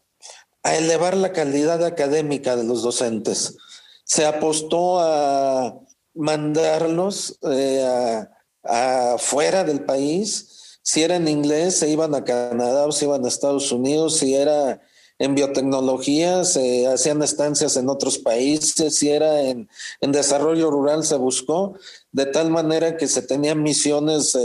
elevar 0.62 1.16
la 1.16 1.32
calidad 1.32 1.82
académica 1.84 2.54
de 2.54 2.64
los 2.64 2.82
docentes. 2.82 3.56
Se 4.04 4.26
apostó 4.26 5.00
a 5.00 5.74
mandarlos 6.14 7.38
eh, 7.42 8.26
afuera 8.62 9.64
del 9.64 9.84
país 9.84 10.60
si 10.82 11.02
era 11.02 11.16
en 11.16 11.28
inglés, 11.28 11.76
se 11.76 11.88
iban 11.88 12.14
a 12.14 12.24
Canadá 12.24 12.86
o 12.86 12.92
se 12.92 13.04
iban 13.04 13.24
a 13.24 13.28
Estados 13.28 13.70
Unidos. 13.70 14.16
Si 14.16 14.34
era 14.34 14.80
en 15.18 15.34
biotecnología, 15.34 16.44
se 16.44 16.86
hacían 16.86 17.22
estancias 17.22 17.76
en 17.76 17.88
otros 17.88 18.18
países. 18.18 18.96
Si 18.96 19.10
era 19.10 19.42
en, 19.42 19.68
desarrollo 20.00 20.70
rural, 20.70 21.04
se 21.04 21.16
buscó 21.16 21.74
de 22.12 22.26
tal 22.26 22.50
manera 22.50 22.96
que 22.96 23.06
se 23.06 23.22
tenían 23.22 23.62
misiones 23.62 24.36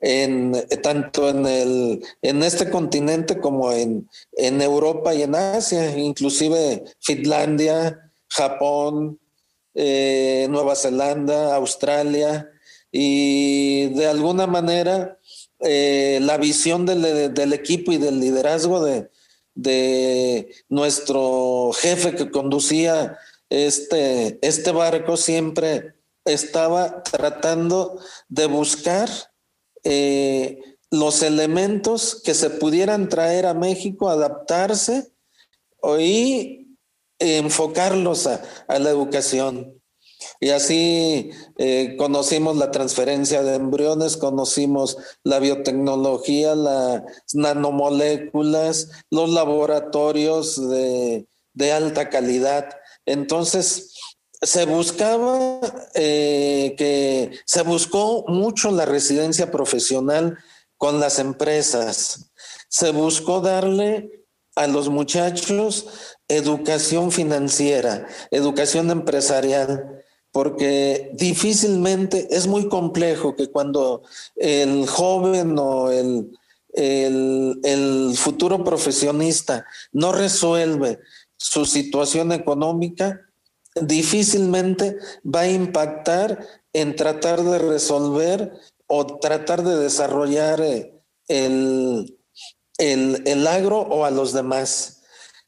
en, 0.00 0.52
tanto 0.82 1.28
en, 1.28 1.46
el, 1.46 2.04
en 2.22 2.42
este 2.42 2.70
continente 2.70 3.38
como 3.38 3.72
en, 3.72 4.08
en 4.32 4.62
Europa 4.62 5.14
y 5.14 5.22
en 5.22 5.34
Asia, 5.34 5.96
inclusive 5.96 6.84
Finlandia, 7.00 8.10
Japón, 8.28 9.18
eh, 9.74 10.46
Nueva 10.50 10.74
Zelanda, 10.76 11.54
Australia, 11.54 12.48
y 12.90 13.86
de 13.94 14.06
alguna 14.06 14.46
manera 14.46 15.18
eh, 15.60 16.18
la 16.22 16.36
visión 16.36 16.84
del, 16.84 17.32
del, 17.32 17.52
equipo 17.52 17.92
y 17.92 17.96
del 17.96 18.20
liderazgo 18.20 18.84
de, 18.84 19.10
de 19.54 20.52
nuestro 20.68 21.72
jefe 21.72 22.14
que 22.14 22.30
conducía 22.30 23.18
este, 23.52 24.38
este 24.40 24.72
barco 24.72 25.16
siempre 25.16 25.94
estaba 26.24 27.02
tratando 27.02 27.98
de 28.28 28.46
buscar 28.46 29.08
eh, 29.84 30.60
los 30.90 31.22
elementos 31.22 32.20
que 32.22 32.34
se 32.34 32.50
pudieran 32.50 33.08
traer 33.08 33.46
a 33.46 33.54
México, 33.54 34.08
adaptarse 34.08 35.12
y 35.98 36.76
enfocarlos 37.18 38.26
a, 38.26 38.42
la 38.78 38.90
educación. 38.90 39.80
Y 40.38 40.50
así 40.50 41.30
eh, 41.58 41.96
conocimos 41.98 42.56
la 42.56 42.70
transferencia 42.70 43.42
de 43.42 43.56
embriones, 43.56 44.16
conocimos 44.16 44.96
la 45.24 45.40
biotecnología, 45.40 46.54
las 46.54 47.02
nanomoléculas, 47.32 48.90
los 49.10 49.30
laboratorios 49.30 50.68
de, 50.68 51.26
de 51.54 51.72
alta 51.72 52.08
calidad. 52.08 52.68
Entonces, 53.06 53.91
se 54.42 54.66
buscaba 54.66 55.60
eh, 55.94 56.74
que 56.76 57.30
se 57.46 57.62
buscó 57.62 58.24
mucho 58.26 58.72
la 58.72 58.84
residencia 58.84 59.50
profesional 59.50 60.36
con 60.76 60.98
las 60.98 61.20
empresas. 61.20 62.32
Se 62.68 62.90
buscó 62.90 63.40
darle 63.40 64.26
a 64.56 64.66
los 64.66 64.88
muchachos 64.88 65.86
educación 66.26 67.12
financiera, 67.12 68.06
educación 68.30 68.90
empresarial, 68.90 70.02
porque 70.32 71.10
difícilmente 71.14 72.28
es 72.30 72.46
muy 72.46 72.68
complejo 72.68 73.36
que 73.36 73.48
cuando 73.48 74.02
el 74.34 74.88
joven 74.88 75.56
o 75.58 75.90
el, 75.90 76.32
el, 76.72 77.60
el 77.62 78.14
futuro 78.16 78.64
profesionista 78.64 79.66
no 79.92 80.12
resuelve 80.12 80.98
su 81.36 81.64
situación 81.64 82.32
económica, 82.32 83.20
difícilmente 83.80 84.98
va 85.24 85.40
a 85.40 85.50
impactar 85.50 86.46
en 86.72 86.96
tratar 86.96 87.42
de 87.42 87.58
resolver 87.58 88.52
o 88.86 89.18
tratar 89.18 89.62
de 89.62 89.76
desarrollar 89.76 90.60
eh, 90.60 91.02
el, 91.28 92.16
el, 92.78 93.46
agro 93.46 93.80
o 93.80 94.04
a 94.04 94.10
los 94.10 94.32
demás. 94.32 95.02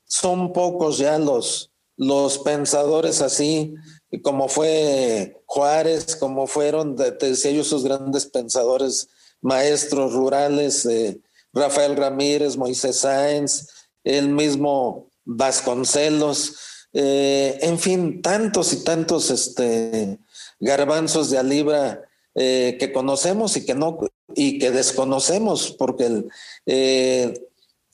Son 0.07 0.53
pocos 0.53 0.99
ya 0.99 1.18
los, 1.18 1.70
los 1.97 2.39
pensadores 2.39 3.20
así, 3.20 3.75
como 4.22 4.49
fue 4.49 5.43
Juárez, 5.47 6.16
como 6.16 6.47
fueron, 6.47 6.97
te 6.97 7.31
decía 7.31 7.51
yo, 7.51 7.62
esos 7.62 7.85
grandes 7.85 8.27
pensadores, 8.27 9.09
maestros 9.41 10.12
rurales, 10.14 10.87
eh, 10.87 11.20
Rafael 11.53 11.97
Ramírez, 11.97 12.57
Moisés 12.57 13.01
Sáenz, 13.01 13.68
el 14.03 14.29
mismo 14.29 15.11
Vasconcelos, 15.25 16.57
eh, 16.95 17.59
en 17.62 17.78
fin, 17.78 18.22
tantos 18.22 18.72
y 18.72 18.84
tantos 18.84 19.30
este, 19.30 20.20
garbanzos 20.61 21.28
de 21.28 21.38
alibra 21.38 22.03
eh, 22.36 22.76
que 22.78 22.92
conocemos 22.92 23.57
y 23.57 23.66
que 23.66 23.74
no 23.74 23.99
y 24.36 24.59
que 24.59 24.70
desconocemos, 24.70 25.72
porque 25.72 26.07
el, 26.07 26.28
eh, 26.66 27.34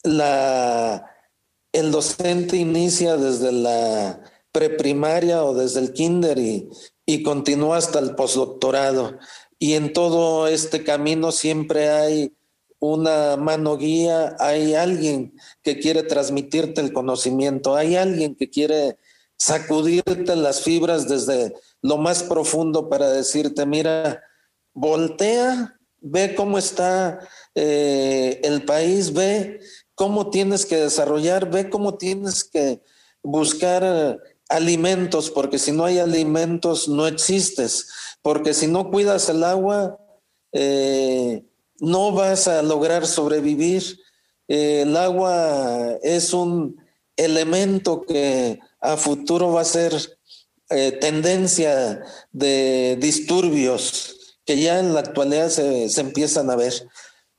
la, 0.05 1.11
el 1.73 1.91
docente 1.91 2.57
inicia 2.57 3.17
desde 3.17 3.53
la 3.53 4.23
preprimaria 4.53 5.45
o 5.45 5.55
desde 5.55 5.81
el 5.81 5.93
kinder 5.93 6.39
y, 6.39 6.69
y 7.07 7.23
continúa 7.23 7.79
hasta 7.79 7.99
el 7.99 8.15
postdoctorado. 8.15 9.19
Y 9.59 9.75
en 9.75 9.93
todo 9.93 10.47
este 10.47 10.85
camino 10.85 11.33
siempre 11.33 11.91
hay 11.91 12.33
una 12.81 13.37
mano 13.37 13.77
guía, 13.77 14.35
hay 14.41 14.75
alguien 14.75 15.35
que 15.63 15.79
quiere 15.79 16.03
transmitirte 16.03 16.81
el 16.81 16.93
conocimiento, 16.93 17.77
hay 17.77 17.97
alguien 17.97 18.35
que 18.35 18.49
quiere 18.49 18.97
sacudirte 19.37 20.35
las 20.35 20.63
fibras 20.63 21.09
desde 21.09 21.55
lo 21.83 21.99
más 21.99 22.23
profundo 22.23 22.89
para 22.89 23.11
decirte, 23.11 23.67
mira, 23.67 24.23
voltea, 24.73 25.79
ve 26.01 26.35
cómo 26.35 26.59
está 26.59 27.21
eh, 27.55 28.41
el 28.43 28.65
país, 28.65 29.13
ve 29.13 29.61
cómo 29.95 30.31
tienes 30.31 30.65
que 30.65 30.77
desarrollar, 30.77 31.51
ve 31.51 31.69
cómo 31.69 31.99
tienes 31.99 32.45
que 32.45 32.83
buscar 33.23 34.19
alimentos, 34.49 35.31
porque 35.31 35.59
si 35.59 35.73
no 35.73 35.85
hay 35.85 35.99
alimentos 35.99 36.89
no 36.89 37.07
existes, 37.07 37.89
porque 38.23 38.55
si 38.55 38.67
no 38.67 38.91
cuidas 38.91 39.29
el 39.29 39.45
agua, 39.45 39.99
eh, 40.53 41.45
no 41.81 42.13
vas 42.13 42.49
a 42.49 42.63
lograr 42.63 43.07
sobrevivir. 43.07 43.99
el 44.49 44.97
agua 44.97 45.99
es 46.03 46.33
un 46.33 46.77
elemento 47.17 48.03
que 48.03 48.59
a 48.81 48.97
futuro 48.97 49.53
va 49.53 49.63
a 49.63 49.65
ser 49.65 49.93
eh, 50.71 50.93
tendencia 50.93 52.03
de 52.33 52.97
disturbios 53.01 54.17
que 54.45 54.59
ya 54.59 54.81
en 54.81 54.95
la 54.95 55.01
actualidad 55.01 55.49
se, 55.49 56.01
empiezan 56.01 56.51
a 56.51 56.57
ver. 56.57 56.89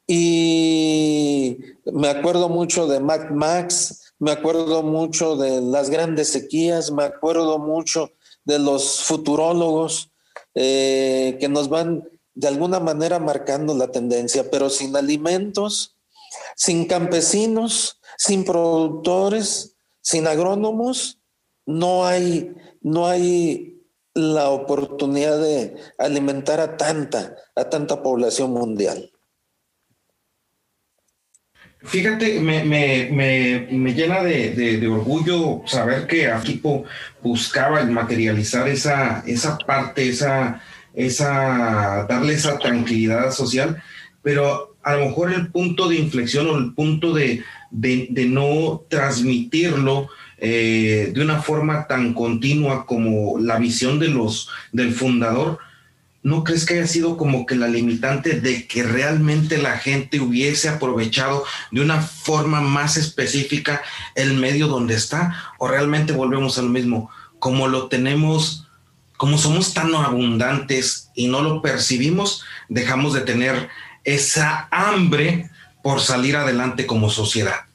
Y 0.08 1.58
me 1.86 2.10
acuerdo 2.10 2.50
mucho 2.50 2.88
de 2.88 3.00
Mac 3.00 3.32
Max, 3.32 4.14
me 4.20 4.32
acuerdo 4.32 4.84
mucho 4.84 5.36
de 5.36 5.62
las 5.62 5.90
grandes 5.90 6.30
sequías, 6.30 6.92
me 6.92 7.04
acuerdo 7.04 7.60
mucho 7.60 8.12
de 8.46 8.60
los 8.60 9.04
futurólogos 9.04 10.12
eh, 10.56 11.38
que 11.40 11.48
nos 11.48 11.70
van 11.70 12.08
de 12.34 12.48
alguna 12.48 12.80
manera 12.80 13.20
marcando 13.20 13.76
la 13.76 13.92
tendencia, 13.92 14.50
pero 14.50 14.70
sin 14.70 14.96
alimentos, 14.96 15.98
sin 16.56 16.86
campesinos, 16.86 18.00
sin 18.18 18.46
productores, 18.46 19.76
sin 20.02 20.28
agrónomos, 20.28 21.20
no 21.66 22.06
hay, 22.06 22.54
no 22.82 23.08
hay 23.08 23.82
la 24.14 24.50
oportunidad 24.50 25.40
de 25.40 25.76
alimentar 25.98 26.60
a 26.60 26.78
tanta, 26.78 27.36
a 27.56 27.70
tanta 27.70 28.02
población 28.02 28.52
mundial. 28.52 29.12
Fíjate, 31.84 32.40
me, 32.40 32.64
me, 32.64 33.10
me, 33.12 33.68
me 33.72 33.94
llena 33.94 34.22
de, 34.22 34.52
de, 34.52 34.88
orgullo 34.88 35.64
saber 35.66 36.06
que 36.06 36.30
Equipo 36.30 36.84
buscaba 37.24 37.84
materializar 37.86 38.68
esa, 38.68 39.24
esa 39.26 39.58
parte, 39.58 40.08
esa, 40.08 40.62
esa, 40.94 42.06
darle 42.08 42.34
esa 42.34 42.58
tranquilidad 42.58 43.32
social, 43.32 43.82
pero 44.22 44.76
a 44.84 44.96
lo 44.96 45.06
mejor 45.08 45.34
el 45.34 45.48
punto 45.52 45.88
de 45.90 45.98
inflexión 45.98 46.48
o 46.48 46.58
el 46.58 46.74
punto 46.74 47.14
de, 47.14 47.44
de 47.72 48.26
no 48.26 48.84
transmitirlo 48.90 50.10
eh, 50.44 51.12
de 51.14 51.22
una 51.22 51.40
forma 51.40 51.86
tan 51.86 52.16
continua 52.16 52.88
como 52.88 53.38
la 53.38 53.60
visión 53.60 54.00
de 54.00 54.08
los, 54.08 54.50
del 54.72 54.92
fundador, 54.92 55.60
¿no 56.24 56.44
crees 56.44 56.66
que 56.66 56.74
haya 56.74 56.88
sido 56.88 57.16
como 57.16 57.46
que 57.46 57.56
la 57.56 57.68
limitante 57.68 58.42
de 58.42 58.66
que 58.66 58.82
realmente 58.82 59.60
la 59.60 59.78
gente 59.78 60.20
hubiese 60.20 60.68
aprovechado 60.68 61.44
de 61.70 61.82
una 61.82 62.02
forma 62.02 62.60
más 62.60 62.98
específica 62.98 63.84
el 64.16 64.34
medio 64.34 64.68
donde 64.68 64.96
está? 64.96 65.54
¿O 65.60 65.68
realmente 65.68 66.12
volvemos 66.12 66.58
al 66.58 66.70
mismo? 66.70 67.12
Como 67.38 67.68
lo 67.68 67.88
tenemos 67.88 68.61
como 69.22 69.38
somos 69.38 69.76
tan 69.76 69.94
abundantes 69.94 71.12
y 71.14 71.28
no 71.28 71.44
lo 71.44 71.62
percibimos, 71.62 72.44
dejamos 72.70 73.14
de 73.14 73.22
tener 73.22 73.70
esa 74.04 74.68
hambre 74.72 75.52
por 75.84 76.02
salir 76.02 76.36
adelante 76.36 76.88
como 76.88 77.08
sociedad. 77.12 77.68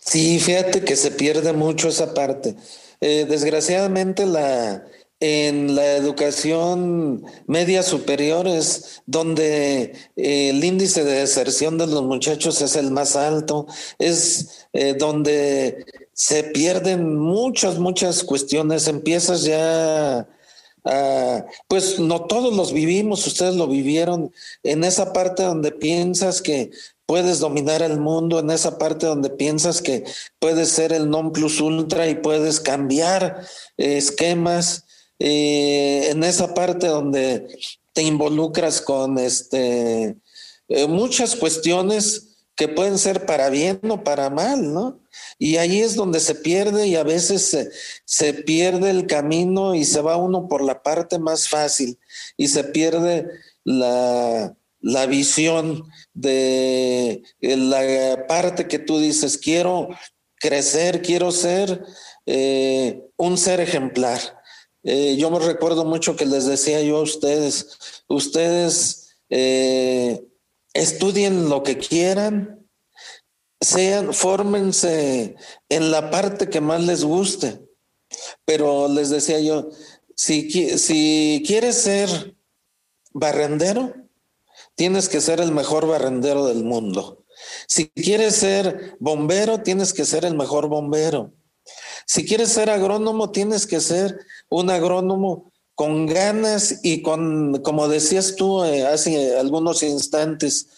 Sí, 0.00 0.38
fíjate 0.38 0.84
que 0.84 0.94
se 0.94 1.10
pierde 1.10 1.52
mucho 1.52 1.88
esa 1.88 2.14
parte. 2.14 2.54
Eh, 3.00 3.26
desgraciadamente 3.28 4.26
la, 4.26 4.84
en 5.18 5.74
la 5.74 5.96
educación 5.96 7.24
media 7.48 7.82
superior 7.82 8.46
es 8.46 9.02
donde 9.06 9.92
eh, 10.14 10.50
el 10.50 10.62
índice 10.62 11.02
de 11.02 11.14
deserción 11.14 11.78
de 11.78 11.88
los 11.88 12.04
muchachos 12.04 12.62
es 12.62 12.76
el 12.76 12.92
más 12.92 13.16
alto, 13.16 13.66
es 13.98 14.68
eh, 14.72 14.94
donde 14.96 15.84
se 16.16 16.44
pierden 16.44 17.14
muchas, 17.18 17.78
muchas 17.78 18.24
cuestiones, 18.24 18.88
empiezas 18.88 19.44
ya 19.44 20.26
pues 21.66 21.98
no 21.98 22.26
todos 22.26 22.54
los 22.54 22.72
vivimos, 22.72 23.26
ustedes 23.26 23.56
lo 23.56 23.66
vivieron 23.66 24.32
en 24.62 24.84
esa 24.84 25.12
parte 25.12 25.42
donde 25.42 25.72
piensas 25.72 26.40
que 26.40 26.70
puedes 27.06 27.38
dominar 27.38 27.82
el 27.82 27.98
mundo, 28.00 28.40
en 28.40 28.50
esa 28.50 28.78
parte 28.78 29.06
donde 29.06 29.30
piensas 29.30 29.80
que 29.80 30.04
puedes 30.38 30.68
ser 30.68 30.92
el 30.92 31.08
non 31.08 31.32
plus 31.32 31.60
ultra 31.60 32.08
y 32.08 32.16
puedes 32.16 32.60
cambiar 32.60 33.46
eh, 33.78 33.96
esquemas, 33.96 34.84
eh, 35.18 36.10
en 36.10 36.24
esa 36.24 36.52
parte 36.52 36.88
donde 36.88 37.46
te 37.92 38.02
involucras 38.02 38.82
con 38.82 39.18
este, 39.18 40.16
eh, 40.68 40.86
muchas 40.86 41.36
cuestiones 41.36 42.35
que 42.56 42.68
pueden 42.68 42.98
ser 42.98 43.26
para 43.26 43.50
bien 43.50 43.80
o 43.88 44.02
para 44.02 44.30
mal, 44.30 44.72
¿no? 44.72 45.00
Y 45.38 45.58
ahí 45.58 45.80
es 45.80 45.94
donde 45.94 46.20
se 46.20 46.34
pierde 46.34 46.86
y 46.86 46.96
a 46.96 47.02
veces 47.02 47.42
se, 47.42 47.70
se, 48.04 48.32
pierde 48.32 48.90
el 48.90 49.06
camino 49.06 49.74
y 49.74 49.84
se 49.84 50.00
va 50.00 50.16
uno 50.16 50.48
por 50.48 50.62
la 50.62 50.82
parte 50.82 51.18
más 51.18 51.48
fácil 51.48 51.98
y 52.36 52.48
se 52.48 52.64
pierde 52.64 53.28
la, 53.62 54.56
la 54.80 55.06
visión 55.06 55.84
de 56.14 57.22
la 57.40 58.26
parte 58.26 58.66
que 58.68 58.78
tú 58.78 58.98
dices, 58.98 59.36
quiero 59.36 59.88
crecer, 60.36 61.02
quiero 61.02 61.32
ser 61.32 61.84
eh, 62.24 63.02
un 63.16 63.36
ser 63.36 63.60
ejemplar. 63.60 64.20
Eh, 64.82 65.16
yo 65.18 65.30
me 65.30 65.40
recuerdo 65.40 65.84
mucho 65.84 66.16
que 66.16 66.26
les 66.26 66.46
decía 66.46 66.80
yo 66.82 66.98
a 66.98 67.02
ustedes, 67.02 68.04
ustedes 68.08 69.16
eh, 69.28 70.22
estudien 70.76 71.48
lo 71.48 71.62
que 71.62 71.78
quieran, 71.78 72.68
sean, 73.60 74.12
fórmense 74.12 75.36
en 75.68 75.90
la 75.90 76.10
parte 76.10 76.48
que 76.48 76.60
más 76.60 76.82
les 76.82 77.04
guste. 77.04 77.60
Pero 78.44 78.88
les 78.88 79.10
decía 79.10 79.40
yo, 79.40 79.70
si, 80.14 80.50
si 80.78 81.42
quieres 81.46 81.76
ser 81.76 82.36
barrendero, 83.12 83.94
tienes 84.74 85.08
que 85.08 85.20
ser 85.20 85.40
el 85.40 85.52
mejor 85.52 85.86
barrendero 85.86 86.46
del 86.46 86.64
mundo. 86.64 87.24
Si 87.66 87.88
quieres 87.88 88.36
ser 88.36 88.96
bombero, 89.00 89.62
tienes 89.62 89.92
que 89.92 90.04
ser 90.04 90.24
el 90.24 90.34
mejor 90.34 90.68
bombero. 90.68 91.32
Si 92.06 92.24
quieres 92.24 92.50
ser 92.50 92.70
agrónomo, 92.70 93.30
tienes 93.32 93.66
que 93.66 93.80
ser 93.80 94.18
un 94.48 94.70
agrónomo 94.70 95.52
con 95.76 96.06
ganas 96.06 96.80
y 96.82 97.02
con, 97.02 97.62
como 97.62 97.86
decías 97.86 98.34
tú 98.34 98.64
eh, 98.64 98.84
hace 98.86 99.38
algunos 99.38 99.82
instantes, 99.82 100.68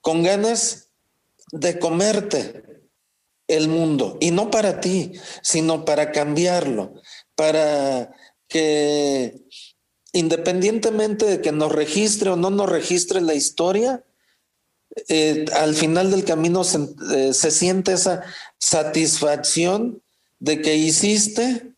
con 0.00 0.22
ganas 0.22 0.90
de 1.52 1.78
comerte 1.78 2.62
el 3.48 3.68
mundo. 3.68 4.18
Y 4.20 4.30
no 4.30 4.50
para 4.50 4.80
ti, 4.80 5.12
sino 5.42 5.84
para 5.84 6.12
cambiarlo, 6.12 6.94
para 7.34 8.12
que 8.46 9.42
independientemente 10.12 11.24
de 11.24 11.40
que 11.40 11.52
nos 11.52 11.72
registre 11.72 12.30
o 12.30 12.36
no 12.36 12.50
nos 12.50 12.68
registre 12.68 13.20
la 13.22 13.34
historia, 13.34 14.04
eh, 15.08 15.46
al 15.54 15.74
final 15.74 16.10
del 16.10 16.24
camino 16.24 16.62
eh, 16.62 17.32
se, 17.32 17.50
siente 17.50 17.92
esa 17.92 18.22
satisfacción 18.58 20.02
de 20.38 20.60
que 20.62 20.76
hiciste 20.76 21.72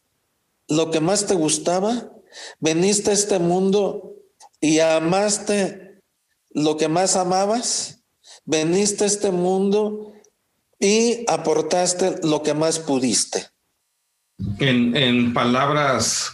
lo 0.69 0.91
que 0.91 1.01
más 1.01 1.27
te 1.27 1.35
gustaba, 1.35 2.13
veniste 2.61 3.11
a 3.11 3.14
este 3.14 3.39
mundo 3.39 4.14
y 4.61 4.81
amaste 4.81 6.01
lo 6.51 6.76
que 6.76 6.89
más 6.89 7.16
amabas, 7.16 8.03
veniste 8.45 9.05
a 9.05 9.07
este 9.07 9.31
mundo 9.31 10.12
y 10.81 11.24
aportaste 11.29 12.16
lo 12.22 12.43
que 12.43 12.55
más 12.55 12.79
pudiste. 12.79 13.47
En, 14.59 14.97
en 14.97 15.33
palabras 15.35 16.33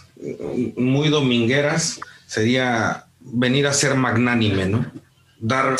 muy 0.75 1.09
domingueras 1.09 1.99
sería 2.27 3.07
venir 3.19 3.67
a 3.67 3.73
ser 3.73 3.95
magnánime, 3.95 4.65
¿no? 4.67 4.91
dar 5.39 5.77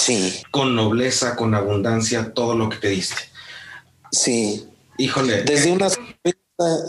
con 0.52 0.76
nobleza, 0.76 1.36
con 1.36 1.56
abundancia 1.56 2.34
todo 2.34 2.56
lo 2.56 2.70
que 2.70 2.78
te 2.78 2.90
diste. 2.90 3.22
Sí. 4.12 4.68
Híjole. 4.98 5.44
Desde 5.44 5.72
una 5.72 5.90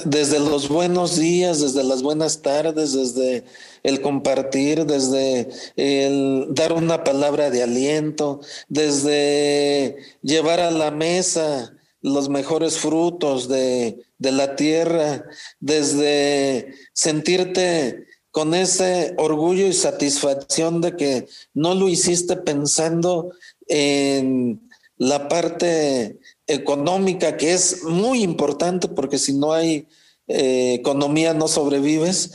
desde 0.04 0.38
los 0.38 0.68
buenos 0.68 1.16
días, 1.16 1.60
desde 1.60 1.82
las 1.82 2.02
buenas 2.02 2.42
tardes, 2.42 2.92
desde 2.92 3.44
el 3.82 4.00
compartir, 4.00 4.86
desde 4.86 5.48
el 5.76 6.46
dar 6.50 6.72
una 6.72 7.02
palabra 7.02 7.50
de 7.50 7.64
aliento, 7.64 8.40
desde 8.68 9.96
llevar 10.22 10.60
a 10.60 10.70
la 10.70 10.92
mesa 10.92 11.72
los 12.00 12.28
mejores 12.28 12.78
frutos 12.78 13.48
de, 13.48 14.04
de 14.18 14.32
la 14.32 14.54
tierra, 14.54 15.24
desde 15.58 16.72
sentirte 16.92 18.06
con 18.30 18.54
ese 18.54 19.14
orgullo 19.16 19.66
y 19.66 19.72
satisfacción 19.72 20.80
de 20.80 20.94
que 20.94 21.26
no 21.54 21.74
lo 21.74 21.88
hiciste 21.88 22.36
pensando 22.36 23.32
en 23.66 24.65
la 24.96 25.28
parte 25.28 26.20
económica, 26.46 27.36
que 27.36 27.52
es 27.52 27.82
muy 27.84 28.22
importante 28.22 28.88
porque 28.88 29.18
si 29.18 29.34
no 29.34 29.52
hay 29.52 29.88
eh, 30.28 30.74
economía 30.74 31.34
no 31.34 31.48
sobrevives, 31.48 32.32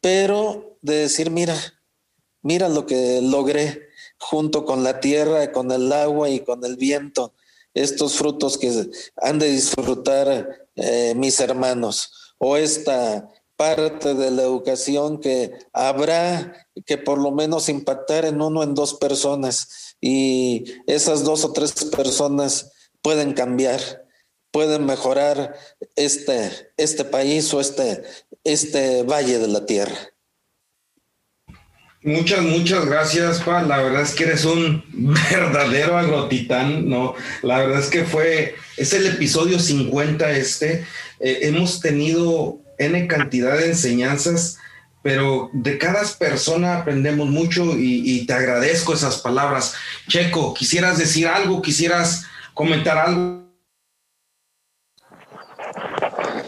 pero 0.00 0.78
de 0.82 0.96
decir, 0.96 1.30
mira, 1.30 1.56
mira 2.42 2.68
lo 2.68 2.86
que 2.86 3.20
logré 3.22 3.88
junto 4.18 4.64
con 4.64 4.84
la 4.84 5.00
tierra, 5.00 5.52
con 5.52 5.70
el 5.72 5.92
agua 5.92 6.28
y 6.30 6.40
con 6.40 6.64
el 6.64 6.76
viento, 6.76 7.34
estos 7.74 8.16
frutos 8.16 8.56
que 8.58 8.90
han 9.16 9.38
de 9.38 9.50
disfrutar 9.50 10.68
eh, 10.76 11.14
mis 11.16 11.40
hermanos, 11.40 12.34
o 12.38 12.56
esta 12.56 13.28
parte 13.56 14.14
de 14.14 14.30
la 14.30 14.42
educación 14.42 15.20
que 15.20 15.52
habrá 15.72 16.68
que 16.86 16.98
por 16.98 17.18
lo 17.18 17.30
menos 17.30 17.68
impactar 17.68 18.24
en 18.24 18.40
uno, 18.40 18.62
en 18.62 18.74
dos 18.74 18.94
personas 18.94 19.93
y 20.06 20.64
esas 20.86 21.24
dos 21.24 21.46
o 21.46 21.52
tres 21.54 21.72
personas 21.72 22.72
pueden 23.00 23.32
cambiar, 23.32 23.80
pueden 24.50 24.84
mejorar 24.84 25.56
este, 25.96 26.50
este 26.76 27.06
país 27.06 27.54
o 27.54 27.60
este, 27.60 28.02
este 28.44 29.02
valle 29.04 29.38
de 29.38 29.48
la 29.48 29.64
tierra. 29.64 29.96
Muchas, 32.02 32.42
muchas 32.42 32.84
gracias, 32.84 33.40
Pa. 33.40 33.62
La 33.62 33.78
verdad 33.78 34.02
es 34.02 34.12
que 34.14 34.24
eres 34.24 34.44
un 34.44 34.84
verdadero 35.30 35.96
agrotitán, 35.96 36.86
¿no? 36.86 37.14
La 37.40 37.60
verdad 37.60 37.80
es 37.80 37.88
que 37.88 38.04
fue, 38.04 38.56
es 38.76 38.92
el 38.92 39.06
episodio 39.06 39.58
50 39.58 40.32
este. 40.32 40.84
Eh, 41.18 41.38
hemos 41.44 41.80
tenido 41.80 42.60
N 42.76 43.06
cantidad 43.06 43.56
de 43.56 43.68
enseñanzas, 43.68 44.58
pero 45.04 45.50
de 45.52 45.76
cada 45.76 46.02
persona 46.18 46.78
aprendemos 46.78 47.28
mucho 47.28 47.76
y, 47.76 48.24
te 48.24 48.32
agradezco 48.32 48.94
esas 48.94 49.18
palabras. 49.18 49.74
Checo, 50.08 50.54
¿quisieras 50.54 50.96
decir 50.96 51.28
algo? 51.28 51.60
¿Quisieras 51.60 52.24
comentar 52.54 52.96
algo? 52.96 53.44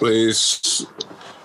Pues 0.00 0.88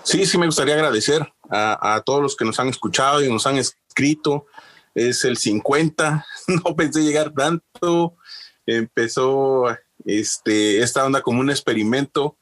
sí, 0.02 0.24
sí 0.24 0.38
me 0.38 0.46
gustaría 0.46 0.72
agradecer 0.72 1.30
a, 1.50 1.96
a, 1.96 2.00
todos 2.00 2.22
los 2.22 2.34
que 2.34 2.46
nos 2.46 2.58
han 2.58 2.68
escuchado 2.68 3.22
y 3.22 3.30
nos 3.30 3.46
han 3.46 3.58
escrito. 3.58 4.46
Es 4.94 5.26
el 5.26 5.36
50, 5.36 6.24
no 6.64 6.74
pensé 6.74 7.02
llegar 7.02 7.34
tanto. 7.34 8.16
Empezó 8.64 9.64
este, 10.06 10.80
esta 10.80 11.04
onda 11.04 11.20
como 11.20 11.40
un 11.40 11.50
experimento 11.50 12.38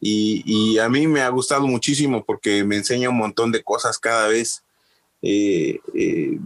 y, 0.00 0.78
a 0.78 0.88
mí 0.88 1.06
me 1.06 1.20
ha 1.20 1.28
gustado 1.28 1.66
muchísimo 1.66 2.24
porque 2.24 2.64
me 2.64 2.76
enseña 2.76 3.10
un 3.10 3.18
montón 3.18 3.52
de 3.52 3.62
cosas 3.62 3.98
cada 3.98 4.28
vez. 4.28 4.64
Eh, 5.22 5.78
eh, 5.94 6.38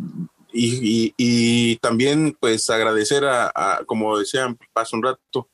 y, 0.52 1.76
también 1.76 2.36
pues 2.38 2.68
agradecer 2.70 3.24
a, 3.24 3.82
como 3.86 4.18
decían 4.18 4.58
hace 4.74 4.96
un 4.96 5.02
rato, 5.02 5.48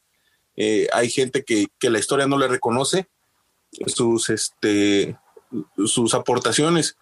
eh, 0.56 0.88
hay 0.92 1.10
gente 1.10 1.44
que, 1.44 1.68
la 1.82 1.98
historia 1.98 2.26
no 2.26 2.38
le 2.38 2.48
reconoce 2.48 3.08
sus, 3.86 4.30
este, 4.30 5.16
sus 5.84 6.14
aportaciones 6.14 6.96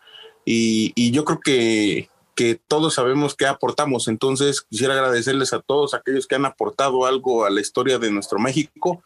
y, 0.44 1.12
yo 1.12 1.24
creo 1.24 1.40
que, 1.40 2.08
que 2.34 2.60
todos 2.66 2.94
sabemos 2.94 3.36
qué 3.36 3.46
aportamos. 3.46 4.08
Entonces 4.08 4.62
quisiera 4.62 4.94
agradecerles 4.94 5.52
a 5.52 5.60
todos 5.60 5.94
aquellos 5.94 6.26
que 6.26 6.34
han 6.34 6.44
aportado 6.44 7.06
algo 7.06 7.44
a 7.44 7.50
la 7.50 7.60
historia 7.60 7.98
de 7.98 8.10
nuestro 8.10 8.40
México 8.40 9.04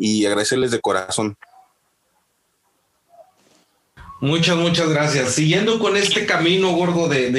y 0.00 0.24
agradecerles 0.24 0.70
de 0.70 0.80
corazón. 0.80 1.36
Muchas, 4.22 4.56
muchas 4.56 4.90
gracias. 4.90 5.34
Siguiendo 5.34 5.78
con 5.78 5.96
este 5.96 6.26
camino 6.26 6.72
gordo 6.72 7.08
de, 7.08 7.30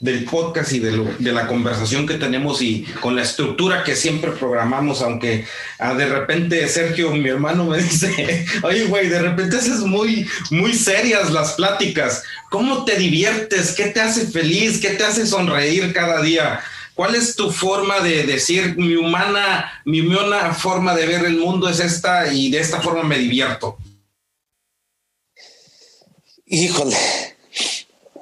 del 0.00 0.24
podcast 0.24 0.72
y 0.72 0.78
de, 0.78 1.32
la 1.32 1.48
conversación 1.48 2.06
que 2.06 2.14
tenemos 2.14 2.62
y 2.62 2.84
con 3.00 3.16
la 3.16 3.22
estructura 3.22 3.82
que 3.82 3.96
siempre 3.96 4.30
programamos, 4.32 5.02
aunque 5.02 5.46
ah, 5.80 5.94
de 5.94 6.06
repente 6.06 6.68
Sergio, 6.68 7.10
mi 7.10 7.28
hermano, 7.28 7.64
me 7.64 7.78
dice, 7.82 8.46
oye, 8.62 8.84
güey, 8.84 9.08
de 9.08 9.20
repente 9.20 9.56
haces 9.56 9.80
muy, 9.80 10.28
muy 10.50 10.74
serias 10.74 11.32
las 11.32 11.54
pláticas. 11.54 12.22
¿Cómo 12.50 12.84
te 12.84 12.96
diviertes? 12.96 13.72
¿Qué 13.72 13.88
te 13.88 14.00
hace 14.00 14.28
feliz? 14.28 14.80
¿Qué 14.80 14.90
te 14.90 15.04
hace 15.04 15.26
sonreír 15.26 15.92
cada 15.92 16.22
día? 16.22 16.60
¿Cuál 16.98 17.14
es 17.14 17.36
tu 17.36 17.52
forma 17.52 18.00
de 18.00 18.24
decir, 18.24 18.76
mi 18.76 18.96
humana, 18.96 19.70
mi 19.84 20.00
humana 20.00 20.52
forma 20.52 20.96
de 20.96 21.06
ver 21.06 21.24
el 21.26 21.36
mundo 21.36 21.68
es 21.68 21.78
esta 21.78 22.34
y 22.34 22.50
de 22.50 22.58
esta 22.58 22.80
forma 22.80 23.04
me 23.04 23.16
divierto? 23.16 23.78
Híjole, 26.44 26.96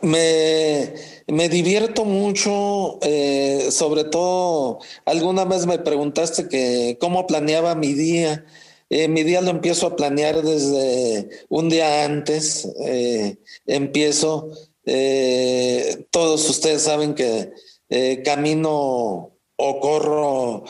me, 0.03 0.93
me 1.27 1.49
divierto 1.49 2.05
mucho, 2.05 2.99
eh, 3.01 3.69
sobre 3.71 4.05
todo, 4.05 4.81
alguna 5.07 5.47
vez 5.47 5.65
me 5.65 5.79
preguntaste 5.79 6.47
que 6.47 6.99
cómo 7.01 7.27
planeaba 7.27 7.75
mi 7.77 7.95
día. 7.95 8.45
Eh, 8.91 9.09
mi 9.09 9.23
día 9.23 9.41
lo 9.41 9.53
empiezo 9.53 9.87
a 9.87 9.97
planear 9.97 10.43
desde 10.43 11.31
un 11.49 11.71
día 11.71 12.05
antes, 12.05 12.69
eh, 12.85 13.39
empiezo 13.65 14.51
todos 16.11 16.49
ustedes 16.49 16.83
saben 16.83 17.15
que 17.15 17.51
eh, 17.89 18.23
camino 18.25 19.39
o 19.57 19.81
corro 19.81 20.65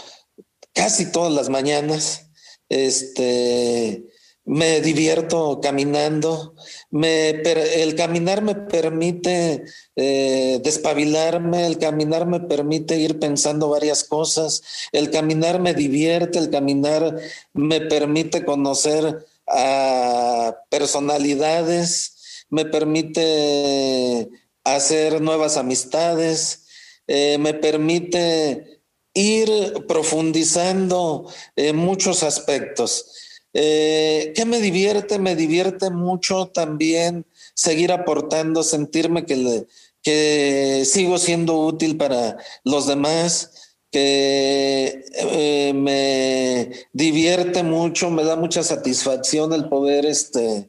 casi 0.73 1.11
todas 1.11 1.33
las 1.33 1.49
mañanas. 1.49 2.31
Este, 2.69 4.07
me 4.47 4.81
divierto 4.81 5.61
caminando. 5.61 6.55
Me, 6.91 7.31
el 7.31 7.95
caminar 7.97 8.43
me 8.43 8.55
permite 8.55 9.64
eh, 9.97 10.61
despabilarme, 10.62 11.67
el 11.67 11.79
caminar 11.79 12.27
me 12.27 12.41
permite 12.41 12.97
ir 12.97 13.19
pensando 13.19 13.69
varias 13.69 14.05
cosas, 14.05 14.62
el 14.93 15.11
caminar 15.11 15.61
me 15.61 15.75
divierte, 15.75 16.39
el 16.39 16.49
caminar 16.49 17.19
me 17.53 17.81
permite 17.81 18.45
conocer 18.45 19.27
a 19.49 20.57
personalidades, 20.71 22.45
me 22.49 22.64
permite 22.64 24.31
hacer 24.62 25.21
nuevas 25.21 25.57
amistades, 25.57 26.66
eh, 27.07 27.39
me 27.39 27.55
permite 27.55 28.83
ir 29.15 29.49
profundizando 29.89 31.27
en 31.57 31.77
muchos 31.77 32.23
aspectos. 32.23 33.07
Eh, 33.55 34.33
¿Qué 34.37 34.45
me 34.45 34.61
divierte? 34.61 35.19
Me 35.19 35.35
divierte 35.35 35.89
mucho 35.91 36.49
también 36.49 37.25
seguir 37.55 37.91
aportando, 37.91 38.63
sentirme 38.63 39.25
que, 39.25 39.67
que 40.03 40.83
sigo 40.85 41.17
siendo 41.19 41.59
útil 41.59 41.97
para 41.97 42.37
los 42.65 42.87
demás, 42.87 43.79
que 43.91 45.05
eh, 45.15 45.73
me 45.75 46.71
divierte 46.93 47.63
mucho, 47.63 48.11
me 48.11 48.25
da 48.25 48.37
mucha 48.37 48.63
satisfacción 48.63 49.55
el 49.55 49.71
poder 49.71 50.05
este, 50.05 50.69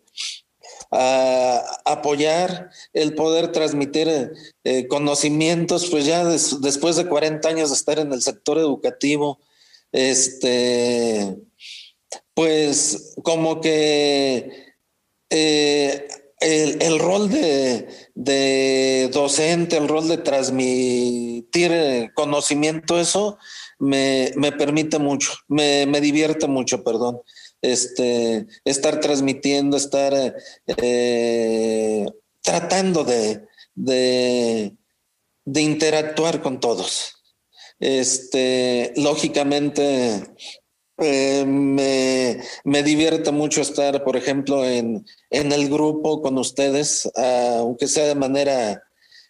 apoyar, 0.90 2.70
el 2.94 3.16
poder 3.16 3.52
transmitir 3.52 4.32
eh, 4.64 4.88
conocimientos, 4.88 5.90
pues 5.90 6.06
ya 6.06 6.26
después 6.26 6.96
de 6.96 7.08
40 7.08 7.50
años 7.50 7.70
de 7.70 7.76
estar 7.76 8.00
en 8.00 8.14
el 8.14 8.22
sector 8.22 8.58
educativo, 8.58 9.40
este, 9.92 11.38
pues 12.34 13.16
como 13.24 13.62
que 13.62 14.76
eh, 15.30 16.08
el, 16.40 17.00
rol 17.00 17.30
de, 17.30 19.10
docente, 19.12 19.78
el 19.78 19.88
rol 19.88 20.08
de 20.08 20.18
transmitir 20.18 22.12
conocimiento, 22.14 23.00
eso 23.00 23.38
me, 23.80 24.32
permite 24.58 25.00
mucho, 25.00 25.34
me, 25.48 25.86
divierte 26.02 26.48
mucho, 26.48 26.84
perdón. 26.84 27.22
Este, 27.72 28.47
estar 28.63 28.99
transmitiendo, 28.99 29.78
estar 29.78 30.13
eh, 30.68 32.05
tratando 32.41 33.03
de, 33.03 33.45
de, 33.76 34.72
interactuar 35.61 36.41
con 36.41 36.59
todos. 36.59 37.13
Este, 37.80 38.93
lógicamente, 38.95 40.24
eh, 40.97 41.45
me, 41.45 42.41
me, 42.63 42.84
divierte 42.84 43.32
mucho 43.32 43.61
estar, 43.61 44.03
por 44.03 44.15
ejemplo, 44.15 44.65
en, 44.65 45.05
en 45.30 45.51
el 45.51 45.70
grupo 45.70 46.22
con 46.22 46.38
ustedes, 46.38 47.09
aunque 47.15 47.88
sea 47.88 48.05
de 48.05 48.15
manera 48.15 48.84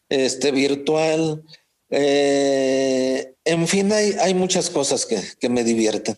este, 0.10 0.52
virtual. 0.52 1.44
Eh, 1.90 3.34
en 3.46 3.68
fin, 3.68 3.92
hay, 3.92 4.14
hay 4.20 4.34
muchas 4.34 4.70
cosas 4.70 5.06
que, 5.06 5.22
que, 5.40 5.50
me 5.50 5.64
divierten. 5.64 6.18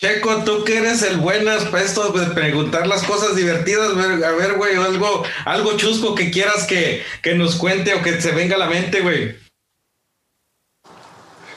Checo, 0.00 0.44
tú 0.44 0.64
que 0.64 0.78
eres 0.78 1.02
el 1.02 1.18
buenas 1.18 1.66
para 1.66 1.84
esto 1.84 2.10
de 2.12 2.26
preguntar 2.28 2.86
las 2.86 3.02
cosas 3.02 3.36
divertidas, 3.36 3.90
a 3.90 4.30
ver, 4.32 4.54
güey, 4.56 4.74
algo, 4.76 5.24
algo 5.44 5.76
chusco 5.76 6.14
que 6.14 6.30
quieras 6.30 6.66
que, 6.66 7.02
que 7.22 7.34
nos 7.34 7.56
cuente 7.56 7.92
o 7.92 8.02
que 8.02 8.18
se 8.18 8.32
venga 8.32 8.56
a 8.56 8.60
la 8.60 8.70
mente, 8.70 9.02
güey. 9.02 9.36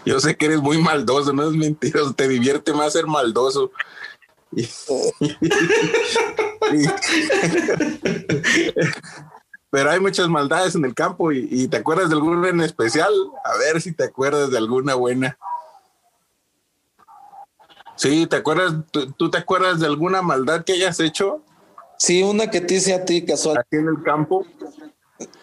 Yo 0.05 0.19
sé 0.19 0.35
que 0.35 0.47
eres 0.47 0.59
muy 0.59 0.77
maldoso, 0.77 1.31
no 1.31 1.49
es 1.49 1.55
mentira, 1.55 2.01
te 2.13 2.27
divierte 2.27 2.73
más 2.73 2.91
ser 2.91 3.07
maldoso. 3.07 3.71
Pero 9.71 9.89
hay 9.89 9.99
muchas 10.01 10.27
maldades 10.27 10.75
en 10.75 10.83
el 10.83 10.93
campo 10.93 11.31
y, 11.31 11.67
te 11.69 11.77
acuerdas 11.77 12.09
de 12.09 12.15
alguna 12.15 12.49
en 12.49 12.59
especial. 12.59 13.13
A 13.45 13.57
ver 13.57 13.81
si 13.81 13.93
te 13.93 14.03
acuerdas 14.03 14.51
de 14.51 14.57
alguna 14.57 14.95
buena. 14.95 15.37
Sí, 17.95 18.27
¿te 18.27 18.37
acuerdas? 18.37 18.73
¿Tú, 18.91 19.29
te 19.29 19.37
acuerdas 19.37 19.79
de 19.79 19.85
alguna 19.85 20.21
maldad 20.21 20.63
que 20.63 20.73
hayas 20.73 20.99
hecho? 20.99 21.43
Sí, 21.97 22.23
una 22.23 22.49
que 22.49 22.61
te 22.61 22.75
hice 22.75 22.93
a 22.93 23.05
ti, 23.05 23.23
casual. 23.23 23.57
Aquí 23.57 23.77
en 23.77 23.87
el 23.87 24.03
campo. 24.03 24.45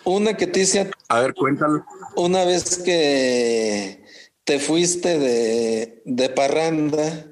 Una 0.05 0.37
que 0.37 0.47
te 0.47 0.61
hice 0.61 0.81
a 0.81 1.17
A 1.17 1.21
ver, 1.21 1.35
cuéntalo. 1.35 1.85
Una 2.17 2.45
vez 2.45 2.79
que 2.79 4.05
te 4.45 4.59
fuiste 4.59 5.19
de, 5.19 6.03
de 6.05 6.29
parranda 6.29 7.27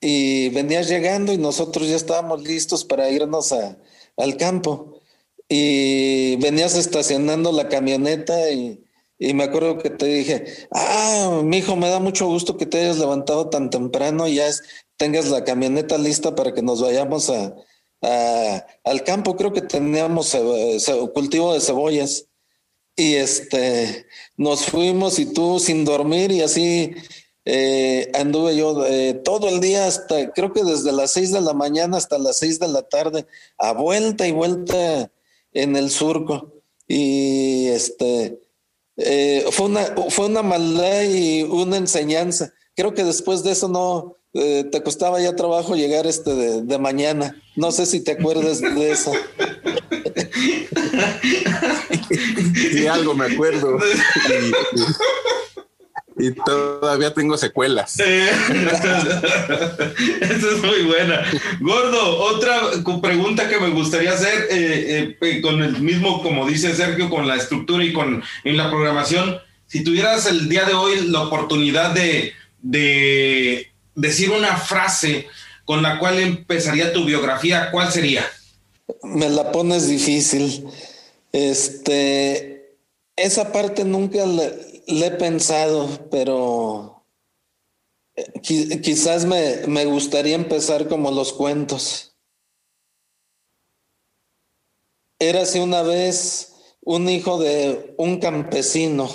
y 0.00 0.50
venías 0.50 0.88
llegando 0.88 1.32
y 1.32 1.38
nosotros 1.38 1.88
ya 1.88 1.96
estábamos 1.96 2.42
listos 2.42 2.84
para 2.84 3.08
irnos 3.08 3.52
a, 3.52 3.78
al 4.16 4.36
campo. 4.36 5.00
Y 5.48 6.36
venías 6.36 6.76
estacionando 6.76 7.52
la 7.52 7.68
camioneta 7.68 8.50
y, 8.50 8.84
y, 9.28 9.34
me 9.34 9.44
acuerdo 9.44 9.78
que 9.78 9.90
te 9.90 10.06
dije, 10.06 10.44
ah, 10.72 11.40
mi 11.44 11.58
hijo, 11.58 11.76
me 11.76 11.88
da 11.88 12.00
mucho 12.00 12.26
gusto 12.26 12.56
que 12.56 12.66
te 12.66 12.80
hayas 12.80 12.98
levantado 12.98 13.48
tan 13.50 13.70
temprano 13.70 14.26
y 14.28 14.36
ya 14.36 14.50
tengas 14.96 15.28
la 15.28 15.44
camioneta 15.44 15.98
lista 15.98 16.34
para 16.34 16.52
que 16.54 16.62
nos 16.62 16.80
vayamos 16.80 17.30
a, 17.30 17.54
al 18.84 19.04
campo. 19.04 19.36
Creo 19.36 19.52
que 19.52 19.62
teníamos 19.62 20.36
cultivo 21.14 21.54
de 21.54 21.60
cebollas 21.60 22.26
y 22.96 23.14
este 23.14 24.06
nos 24.36 24.66
fuimos 24.66 25.18
y 25.18 25.32
tú 25.32 25.58
sin 25.58 25.84
dormir 25.84 26.30
y 26.30 26.42
así 26.42 26.94
eh, 27.44 28.10
anduve 28.14 28.56
yo 28.56 28.86
eh, 28.86 29.14
todo 29.14 29.48
el 29.48 29.60
día 29.60 29.86
hasta 29.86 30.32
creo 30.32 30.52
que 30.52 30.62
desde 30.62 30.92
las 30.92 31.12
seis 31.12 31.32
de 31.32 31.40
la 31.40 31.54
mañana 31.54 31.96
hasta 31.96 32.18
las 32.18 32.38
seis 32.38 32.58
de 32.60 32.68
la 32.68 32.82
tarde 32.82 33.26
a 33.58 33.72
vuelta 33.72 34.28
y 34.28 34.32
vuelta 34.32 35.10
en 35.52 35.76
el 35.76 35.90
surco 35.90 36.52
y 36.86 37.68
este 37.68 38.41
eh, 38.96 39.44
fue 39.50 39.66
una 39.66 39.84
fue 40.10 40.26
una 40.26 40.42
maldad 40.42 41.02
y 41.02 41.42
una 41.42 41.76
enseñanza. 41.76 42.52
Creo 42.74 42.94
que 42.94 43.04
después 43.04 43.42
de 43.42 43.52
eso 43.52 43.68
no 43.68 44.16
te 44.32 44.82
costaba 44.82 45.20
ya 45.20 45.36
trabajo 45.36 45.76
llegar 45.76 46.06
este 46.06 46.34
de, 46.34 46.62
de 46.62 46.78
mañana. 46.78 47.36
No 47.54 47.70
sé 47.70 47.84
si 47.84 48.02
te 48.02 48.12
acuerdas 48.12 48.60
de 48.62 48.90
eso. 48.90 49.12
Y 52.72 52.86
algo 52.86 53.14
me 53.14 53.26
acuerdo. 53.26 53.78
Y, 53.78 54.52
todavía 56.30 57.12
tengo 57.12 57.36
secuelas. 57.36 57.98
Esa 58.00 58.80
es 60.20 60.62
muy 60.62 60.82
buena. 60.82 61.24
Gordo, 61.60 62.18
otra 62.18 62.60
pregunta 63.02 63.48
que 63.48 63.58
me 63.58 63.70
gustaría 63.70 64.12
hacer, 64.12 64.46
eh, 64.50 65.16
eh, 65.20 65.40
con 65.40 65.62
el 65.62 65.80
mismo, 65.80 66.22
como 66.22 66.46
dice 66.46 66.74
Sergio, 66.74 67.10
con 67.10 67.26
la 67.26 67.36
estructura 67.36 67.84
y 67.84 67.92
con 67.92 68.22
en 68.44 68.56
la 68.56 68.70
programación. 68.70 69.38
Si 69.66 69.82
tuvieras 69.82 70.26
el 70.26 70.48
día 70.48 70.64
de 70.64 70.74
hoy 70.74 71.08
la 71.08 71.22
oportunidad 71.22 71.90
de, 71.92 72.32
de 72.60 73.72
decir 73.94 74.30
una 74.30 74.56
frase 74.56 75.26
con 75.64 75.82
la 75.82 75.98
cual 75.98 76.18
empezaría 76.18 76.92
tu 76.92 77.04
biografía, 77.04 77.70
¿cuál 77.70 77.90
sería? 77.92 78.24
Me 79.02 79.28
la 79.28 79.50
pones 79.52 79.88
difícil. 79.88 80.66
Este, 81.32 82.76
esa 83.16 83.52
parte 83.52 83.84
nunca 83.84 84.24
le, 84.92 85.06
he 85.06 85.10
pensado, 85.12 86.08
pero 86.10 87.06
eh, 88.14 88.80
quizás 88.80 89.24
me, 89.24 89.66
me 89.66 89.84
gustaría 89.84 90.34
empezar 90.34 90.88
como 90.88 91.10
los 91.10 91.32
cuentos. 91.32 92.16
Érase 95.18 95.60
una 95.60 95.82
vez 95.82 96.54
un 96.80 97.08
hijo 97.08 97.38
de 97.38 97.94
un 97.98 98.18
campesino. 98.18 99.08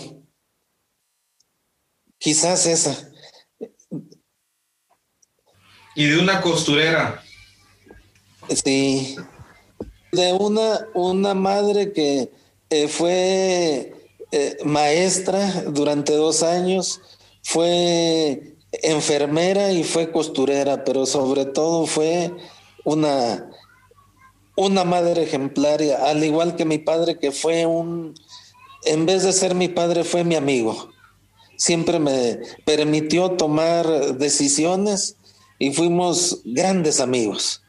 Quizás 2.17 2.65
esa. 2.65 3.11
Y 5.95 6.05
de 6.05 6.19
una 6.19 6.41
costurera. 6.41 7.23
Sí 8.63 9.17
de 10.11 10.33
una, 10.33 10.87
una 10.93 11.33
madre 11.33 11.91
que 11.93 12.31
eh, 12.69 12.87
fue 12.87 13.93
eh, 14.31 14.57
maestra 14.65 15.63
durante 15.67 16.13
dos 16.13 16.43
años, 16.43 17.01
fue 17.43 18.55
enfermera 18.71 19.71
y 19.71 19.83
fue 19.83 20.11
costurera, 20.11 20.83
pero 20.83 21.05
sobre 21.05 21.45
todo 21.45 21.85
fue 21.85 22.33
una, 22.83 23.49
una 24.55 24.83
madre 24.83 25.23
ejemplaria, 25.23 26.09
al 26.09 26.23
igual 26.23 26.55
que 26.55 26.65
mi 26.65 26.77
padre, 26.77 27.19
que 27.19 27.31
fue 27.31 27.65
un, 27.65 28.15
en 28.83 29.05
vez 29.05 29.23
de 29.23 29.33
ser 29.33 29.55
mi 29.55 29.67
padre, 29.67 30.03
fue 30.03 30.23
mi 30.23 30.35
amigo. 30.35 30.89
Siempre 31.57 31.99
me 31.99 32.39
permitió 32.65 33.31
tomar 33.31 34.17
decisiones 34.17 35.15
y 35.57 35.73
fuimos 35.73 36.41
grandes 36.43 36.99
amigos. 36.99 37.63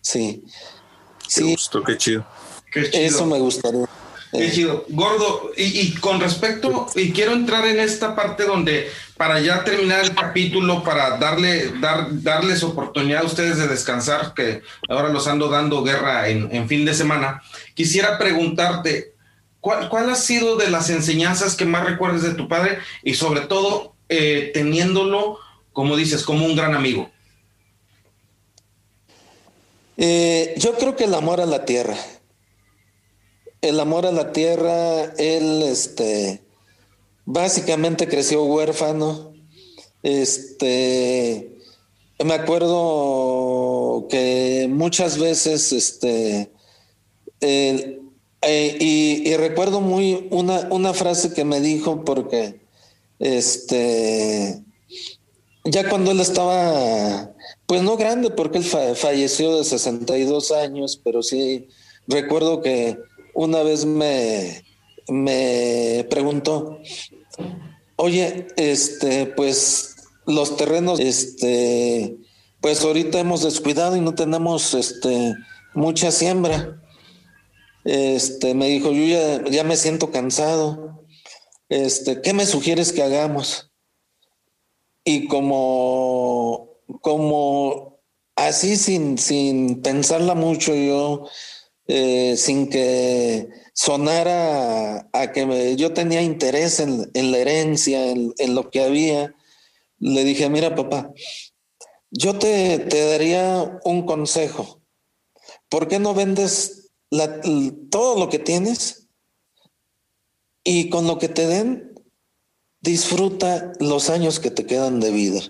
Sí. 0.00 0.44
Sí. 1.28 1.56
Qué 1.70 1.80
qué 1.84 1.96
chido. 1.98 2.26
Eso 2.92 3.26
me 3.26 3.38
gustaría. 3.38 3.88
Qué 4.32 4.46
eh. 4.46 4.52
chido. 4.52 4.84
Gordo, 4.88 5.52
y, 5.56 5.92
con 5.94 6.20
respecto, 6.20 6.86
y 6.94 7.12
quiero 7.12 7.32
entrar 7.32 7.66
en 7.66 7.80
esta 7.80 8.14
parte 8.14 8.44
donde, 8.44 8.88
para 9.16 9.40
ya 9.40 9.64
terminar 9.64 10.04
el 10.04 10.14
capítulo, 10.14 10.82
para 10.82 11.16
darle, 11.16 11.72
dar, 11.80 12.08
darles 12.22 12.62
oportunidad 12.62 13.22
a 13.22 13.26
ustedes 13.26 13.56
de 13.56 13.68
descansar, 13.68 14.34
que 14.34 14.62
ahora 14.88 15.08
los 15.08 15.26
ando 15.26 15.48
dando 15.48 15.82
guerra 15.82 16.28
en, 16.28 16.68
fin 16.68 16.84
de 16.84 16.94
semana, 16.94 17.42
quisiera 17.74 18.18
preguntarte, 18.18 19.14
¿cuál, 19.60 19.88
¿cuál, 19.88 20.10
ha 20.10 20.14
sido 20.14 20.56
de 20.56 20.70
las 20.70 20.90
enseñanzas 20.90 21.56
que 21.56 21.64
más 21.64 21.86
recuerdes 21.86 22.22
de 22.22 22.34
tu 22.34 22.48
padre 22.48 22.78
y 23.02 23.14
sobre 23.14 23.42
todo 23.42 23.94
eh, 24.10 24.50
teniéndolo, 24.52 25.38
como 25.72 25.96
dices, 25.96 26.22
como 26.22 26.44
un 26.44 26.54
gran 26.54 26.74
amigo? 26.74 27.10
Eh, 29.96 30.54
yo 30.58 30.74
creo 30.74 30.94
que 30.94 31.04
el 31.04 31.14
amor 31.14 31.40
a 31.40 31.46
la 31.46 31.64
tierra 31.64 31.96
el 33.60 33.80
amor 33.80 34.06
a 34.06 34.12
la 34.12 34.32
tierra, 34.32 35.04
él 35.18 35.62
este, 35.62 36.42
básicamente 37.24 38.08
creció 38.08 38.44
huérfano. 38.44 39.32
Este, 40.02 41.58
me 42.24 42.34
acuerdo 42.34 44.06
que 44.08 44.68
muchas 44.70 45.18
veces, 45.18 45.72
este, 45.72 46.50
eh, 47.40 48.00
y, 48.40 49.34
recuerdo 49.36 49.80
muy 49.80 50.28
una, 50.30 50.68
una, 50.70 50.94
frase 50.94 51.32
que 51.32 51.44
me 51.44 51.60
dijo 51.60 52.04
porque, 52.04 52.60
este, 53.18 54.62
ya 55.64 55.88
cuando 55.88 56.12
él 56.12 56.20
estaba, 56.20 57.32
pues 57.66 57.82
no 57.82 57.96
grande, 57.96 58.30
porque 58.30 58.58
él 58.58 58.64
falleció 58.64 59.58
de 59.58 59.64
62 59.64 60.52
años, 60.52 61.00
pero 61.02 61.22
sí 61.22 61.68
recuerdo 62.06 62.62
que 62.62 62.98
una 63.34 63.62
vez 63.62 63.84
me, 63.84 64.64
me 65.08 66.06
preguntó, 66.10 66.80
oye, 67.96 68.48
este, 68.56 69.26
pues 69.26 69.96
los 70.26 70.56
terrenos, 70.56 71.00
este, 71.00 72.16
pues 72.60 72.82
ahorita 72.84 73.18
hemos 73.18 73.42
descuidado 73.42 73.96
y 73.96 74.00
no 74.00 74.14
tenemos 74.14 74.74
este, 74.74 75.34
mucha 75.74 76.10
siembra. 76.10 76.82
Este, 77.84 78.54
me 78.54 78.68
dijo, 78.68 78.92
yo 78.92 79.04
ya, 79.04 79.44
ya 79.50 79.64
me 79.64 79.76
siento 79.76 80.10
cansado. 80.10 81.04
Este, 81.68 82.20
¿qué 82.20 82.32
me 82.32 82.46
sugieres 82.46 82.92
que 82.92 83.02
hagamos? 83.02 83.70
Y 85.04 85.26
como, 85.28 86.80
como 87.00 88.00
así 88.36 88.76
sin, 88.76 89.16
sin 89.18 89.80
pensarla 89.82 90.34
mucho, 90.34 90.74
yo 90.74 91.28
eh, 91.90 92.36
sin 92.36 92.68
que 92.68 93.48
sonara 93.72 95.08
a, 95.10 95.32
que 95.32 95.74
yo 95.76 95.94
tenía 95.94 96.20
interés 96.20 96.80
en, 96.80 97.10
la 97.14 97.38
herencia, 97.38 98.10
en, 98.10 98.54
lo 98.54 98.70
que 98.70 98.82
había, 98.82 99.34
le 99.98 100.22
dije, 100.22 100.50
mira 100.50 100.74
papá, 100.74 101.10
yo 102.10 102.38
te, 102.38 102.78
daría 102.78 103.80
un 103.84 104.04
consejo. 104.04 104.82
¿Por 105.70 105.88
qué 105.88 105.98
no 105.98 106.12
vendes 106.12 106.90
todo 107.90 108.18
lo 108.18 108.28
que 108.28 108.38
tienes 108.38 109.08
y 110.62 110.90
con 110.90 111.06
lo 111.06 111.18
que 111.18 111.30
te 111.30 111.46
den, 111.46 111.94
disfruta 112.80 113.72
los 113.80 114.10
años 114.10 114.40
que 114.40 114.50
te 114.50 114.66
quedan 114.66 115.00
de 115.00 115.10
vida? 115.10 115.40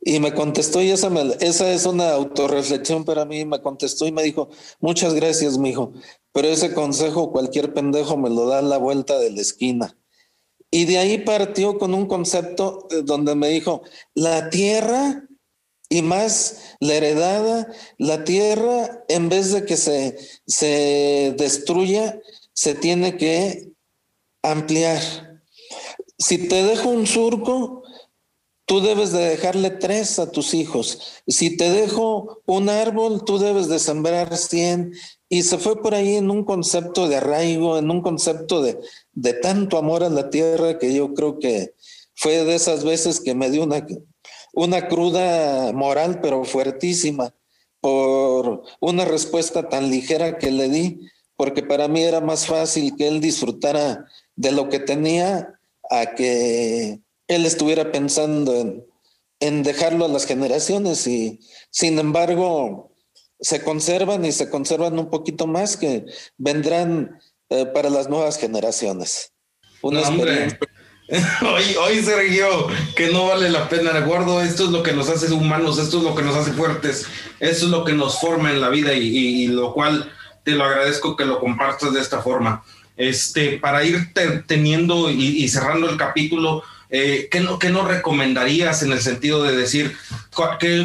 Y 0.00 0.20
me 0.20 0.32
contestó, 0.32 0.80
y 0.80 0.90
esa, 0.90 1.10
esa 1.40 1.72
es 1.72 1.84
una 1.84 2.12
autorreflexión 2.12 3.04
para 3.04 3.24
mí, 3.24 3.44
me 3.44 3.60
contestó 3.60 4.06
y 4.06 4.12
me 4.12 4.22
dijo, 4.22 4.48
muchas 4.80 5.12
gracias, 5.14 5.58
mijo, 5.58 5.92
pero 6.32 6.48
ese 6.48 6.72
consejo 6.72 7.32
cualquier 7.32 7.74
pendejo 7.74 8.16
me 8.16 8.30
lo 8.30 8.46
da 8.46 8.60
a 8.60 8.62
la 8.62 8.78
vuelta 8.78 9.18
de 9.18 9.30
la 9.30 9.40
esquina. 9.40 9.96
Y 10.70 10.84
de 10.84 10.98
ahí 10.98 11.18
partió 11.18 11.78
con 11.78 11.94
un 11.94 12.06
concepto 12.06 12.86
eh, 12.90 13.02
donde 13.04 13.34
me 13.34 13.48
dijo, 13.48 13.82
la 14.14 14.50
tierra 14.50 15.24
y 15.88 16.02
más 16.02 16.76
la 16.80 16.94
heredada, 16.94 17.72
la 17.96 18.24
tierra, 18.24 19.04
en 19.08 19.28
vez 19.28 19.52
de 19.52 19.64
que 19.64 19.76
se, 19.76 20.18
se 20.46 21.34
destruya, 21.38 22.20
se 22.52 22.74
tiene 22.74 23.16
que 23.16 23.72
ampliar. 24.42 25.00
Si 26.18 26.48
te 26.48 26.62
dejo 26.62 26.90
un 26.90 27.06
surco, 27.06 27.82
Tú 28.68 28.82
debes 28.82 29.12
de 29.12 29.20
dejarle 29.20 29.70
tres 29.70 30.18
a 30.18 30.30
tus 30.30 30.52
hijos. 30.52 31.22
Si 31.26 31.56
te 31.56 31.70
dejo 31.70 32.42
un 32.44 32.68
árbol, 32.68 33.24
tú 33.24 33.38
debes 33.38 33.68
de 33.68 33.78
sembrar 33.78 34.36
cien. 34.36 34.92
Y 35.30 35.44
se 35.44 35.56
fue 35.56 35.80
por 35.80 35.94
ahí 35.94 36.16
en 36.16 36.30
un 36.30 36.44
concepto 36.44 37.08
de 37.08 37.16
arraigo, 37.16 37.78
en 37.78 37.90
un 37.90 38.02
concepto 38.02 38.60
de, 38.60 38.78
de 39.14 39.32
tanto 39.32 39.78
amor 39.78 40.04
a 40.04 40.10
la 40.10 40.28
tierra 40.28 40.78
que 40.78 40.92
yo 40.92 41.14
creo 41.14 41.38
que 41.38 41.72
fue 42.14 42.44
de 42.44 42.56
esas 42.56 42.84
veces 42.84 43.20
que 43.20 43.34
me 43.34 43.50
dio 43.50 43.64
una, 43.64 43.86
una 44.52 44.86
cruda 44.86 45.72
moral, 45.72 46.20
pero 46.20 46.44
fuertísima, 46.44 47.34
por 47.80 48.64
una 48.80 49.06
respuesta 49.06 49.70
tan 49.70 49.90
ligera 49.90 50.36
que 50.36 50.50
le 50.50 50.68
di, 50.68 51.00
porque 51.36 51.62
para 51.62 51.88
mí 51.88 52.02
era 52.02 52.20
más 52.20 52.44
fácil 52.44 52.96
que 52.96 53.08
él 53.08 53.22
disfrutara 53.22 54.04
de 54.36 54.52
lo 54.52 54.68
que 54.68 54.78
tenía 54.78 55.58
a 55.90 56.14
que 56.14 57.00
él 57.28 57.44
estuviera 57.44 57.92
pensando 57.92 58.54
en, 59.40 59.62
dejarlo 59.62 60.06
a 60.06 60.08
las 60.08 60.26
generaciones 60.26 61.06
y 61.06 61.38
sin 61.70 61.98
embargo 61.98 62.92
se 63.38 63.62
conservan 63.62 64.24
y 64.24 64.32
se 64.32 64.50
conservan 64.50 64.98
un 64.98 65.10
poquito 65.10 65.46
más 65.46 65.76
que 65.76 66.06
vendrán 66.38 67.20
eh, 67.50 67.66
para 67.66 67.88
las 67.88 68.08
nuevas 68.08 68.36
generaciones. 68.38 69.32
Una 69.80 70.00
Hoy, 71.40 71.64
hoy, 71.80 72.02
Sergio, 72.02 72.66
que 72.94 73.06
no 73.10 73.28
vale 73.28 73.48
la 73.48 73.68
pena, 73.68 73.98
gordo, 74.00 74.42
esto 74.42 74.64
es 74.64 74.70
lo 74.70 74.82
que 74.82 74.92
nos 74.92 75.08
hace 75.08 75.32
humanos, 75.32 75.78
esto 75.78 75.98
es 75.98 76.04
lo 76.04 76.14
que 76.14 76.22
nos 76.22 76.36
hace 76.36 76.52
fuertes, 76.52 77.06
esto 77.40 77.64
es 77.66 77.70
lo 77.70 77.84
que 77.84 77.92
nos 77.92 78.20
forma 78.20 78.50
en 78.50 78.60
la 78.60 78.68
vida 78.68 78.92
y, 78.92 79.46
lo 79.46 79.72
cual 79.72 80.12
te 80.44 80.52
lo 80.52 80.64
agradezco 80.64 81.16
que 81.16 81.24
lo 81.24 81.40
compartas 81.40 81.94
de 81.94 82.00
esta 82.00 82.20
forma. 82.20 82.62
Este, 82.96 83.58
para 83.58 83.84
ir 83.84 84.12
teniendo 84.46 85.08
y 85.10 85.48
cerrando 85.48 85.88
el 85.88 85.96
capítulo, 85.96 86.62
eh, 86.90 87.28
¿qué, 87.30 87.40
no, 87.40 87.58
¿qué, 87.58 87.68
no, 87.68 87.86
recomendarías 87.86 88.82
en 88.82 88.92
el 88.92 89.00
sentido 89.00 89.42
de 89.42 89.56
decir 89.56 89.94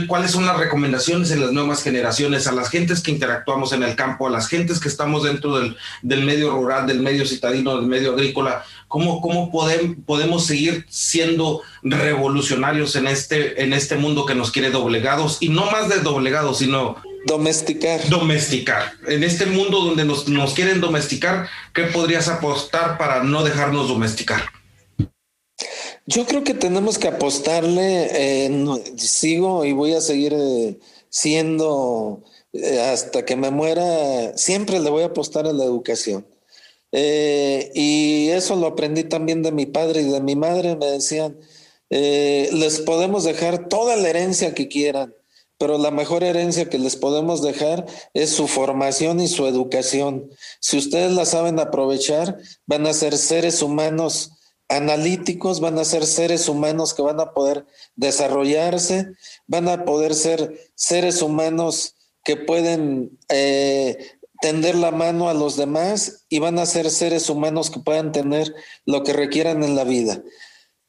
cuáles 0.08 0.32
son 0.32 0.45
las 0.45 0.58
recomendaciones 0.58 1.32
en 1.32 1.41
las 1.41 1.51
nuevas 1.51 1.82
generaciones, 1.84 2.47
a 2.47 2.51
las 2.51 2.70
gentes 2.70 3.01
que 3.01 3.12
interactuamos 3.12 3.72
en 3.72 3.84
el 3.84 3.95
campo, 3.95 4.28
a 4.28 4.32
las 4.32 4.47
gentes 4.47 4.80
que 4.80 4.89
estamos 4.89 5.24
dentro 5.24 5.58
del, 5.58 5.78
del 6.01 6.26
medio 6.26 6.51
rural, 6.51 6.88
del 6.88 6.99
medio 6.99 7.26
citadino, 7.26 7.78
del 7.78 7.88
medio 7.88 8.14
agrícola? 8.14 8.66
¿Cómo, 8.88 9.22
cómo 9.22 9.51
podemos, 9.51 9.97
podemos 10.06 10.45
seguir 10.45 10.86
siendo 10.89 11.62
revolucionarios 11.84 12.95
en 12.95 13.08
este, 13.08 13.64
en 13.64 13.74
este 13.74 13.95
mundo 13.95 14.26
que 14.26 14.36
nos 14.36 14.51
quiere 14.51 14.72
doblegados? 14.72 15.38
Y 15.39 15.49
no 15.49 15.72
más 15.72 15.89
de 15.89 15.99
doblegados, 15.99 16.60
sino 16.60 16.97
Domesticar. 17.26 18.10
Domesticar. 18.10 18.93
En 19.08 19.24
este 19.24 19.45
mundo 19.45 19.80
donde 19.80 20.04
nos, 20.04 20.28
nos, 20.28 20.54
quieren 20.54 20.82
domesticar, 20.82 21.47
¿qué 21.74 21.84
podrías 21.84 22.28
apostar 22.28 22.97
para 22.97 23.24
no 23.24 23.43
dejarnos 23.43 23.88
domesticar? 23.88 24.43
Yo 26.06 26.26
creo 26.26 26.43
que 26.43 26.54
tenemos 26.54 26.97
que 26.97 27.08
apostarle, 27.08 28.49
sigo 28.97 29.64
y 29.64 29.72
voy 29.72 29.93
a 29.93 30.01
seguir 30.01 30.34
eh, 30.36 30.78
siendo 31.10 32.24
eh, 32.51 32.82
hasta 32.82 33.24
que 33.24 33.38
me 33.38 33.51
muera, 33.51 34.38
siempre 34.38 34.80
le 34.82 34.89
voy 34.89 35.04
a 35.04 35.08
apostar 35.08 35.47
a 35.47 35.54
la 35.54 35.64
educación. 35.64 36.28
Eh, 36.91 37.72
y 37.74 38.30
eso 38.30 38.56
lo 38.58 38.68
aprendí 38.68 39.06
también 39.06 39.43
de 39.43 39.54
mi 39.54 39.66
padre 39.66 40.01
y 40.01 40.10
de 40.10 40.20
mi 40.20 40.36
madre, 40.36 40.76
me 40.76 40.88
decían, 40.88 41.38
les 41.89 42.82
podemos 42.82 43.24
dejar 43.24 43.70
toda 43.70 43.95
la 43.95 44.10
herencia 44.10 44.54
que 44.54 44.68
quieran, 44.68 45.16
pero 45.58 45.78
la 45.78 45.91
mejor 45.91 46.24
herencia 46.24 46.70
que 46.70 46.80
les 46.80 46.97
podemos 46.97 47.41
dejar 47.41 47.86
es 48.14 48.32
su 48.32 48.47
formación 48.47 49.22
y 49.22 49.28
su 49.28 49.45
educación. 49.47 50.30
Si 50.60 50.78
ustedes 50.78 51.14
la 51.14 51.26
saben 51.26 51.60
aprovechar, 51.60 52.39
van 52.66 52.88
a 52.88 52.93
ser 52.93 53.18
seres 53.18 53.62
humanos 53.62 54.32
analíticos, 54.70 55.59
van 55.59 55.78
a 55.78 55.86
ser 55.86 56.05
seres 56.05 56.49
humanos 56.49 56.93
que 56.93 57.01
van 57.01 57.20
a 57.20 57.34
poder 57.34 57.66
desarrollarse, 57.95 59.14
van 59.47 59.68
a 59.70 59.86
poder 59.86 60.16
ser 60.16 60.72
seres 60.76 61.22
humanos 61.22 61.95
que 62.24 62.38
pueden 62.38 63.18
eh, 63.30 63.97
tender 64.41 64.76
la 64.76 64.91
mano 64.91 65.30
a 65.30 65.34
los 65.34 65.57
demás 65.57 66.26
y 66.30 66.39
van 66.39 66.59
a 66.59 66.66
ser 66.66 66.89
seres 66.89 67.30
humanos 67.30 67.70
que 67.70 67.80
puedan 67.80 68.11
tener 68.11 68.53
lo 68.86 69.03
que 69.03 69.14
requieran 69.14 69.64
en 69.64 69.76
la 69.76 69.84
vida. 69.84 70.24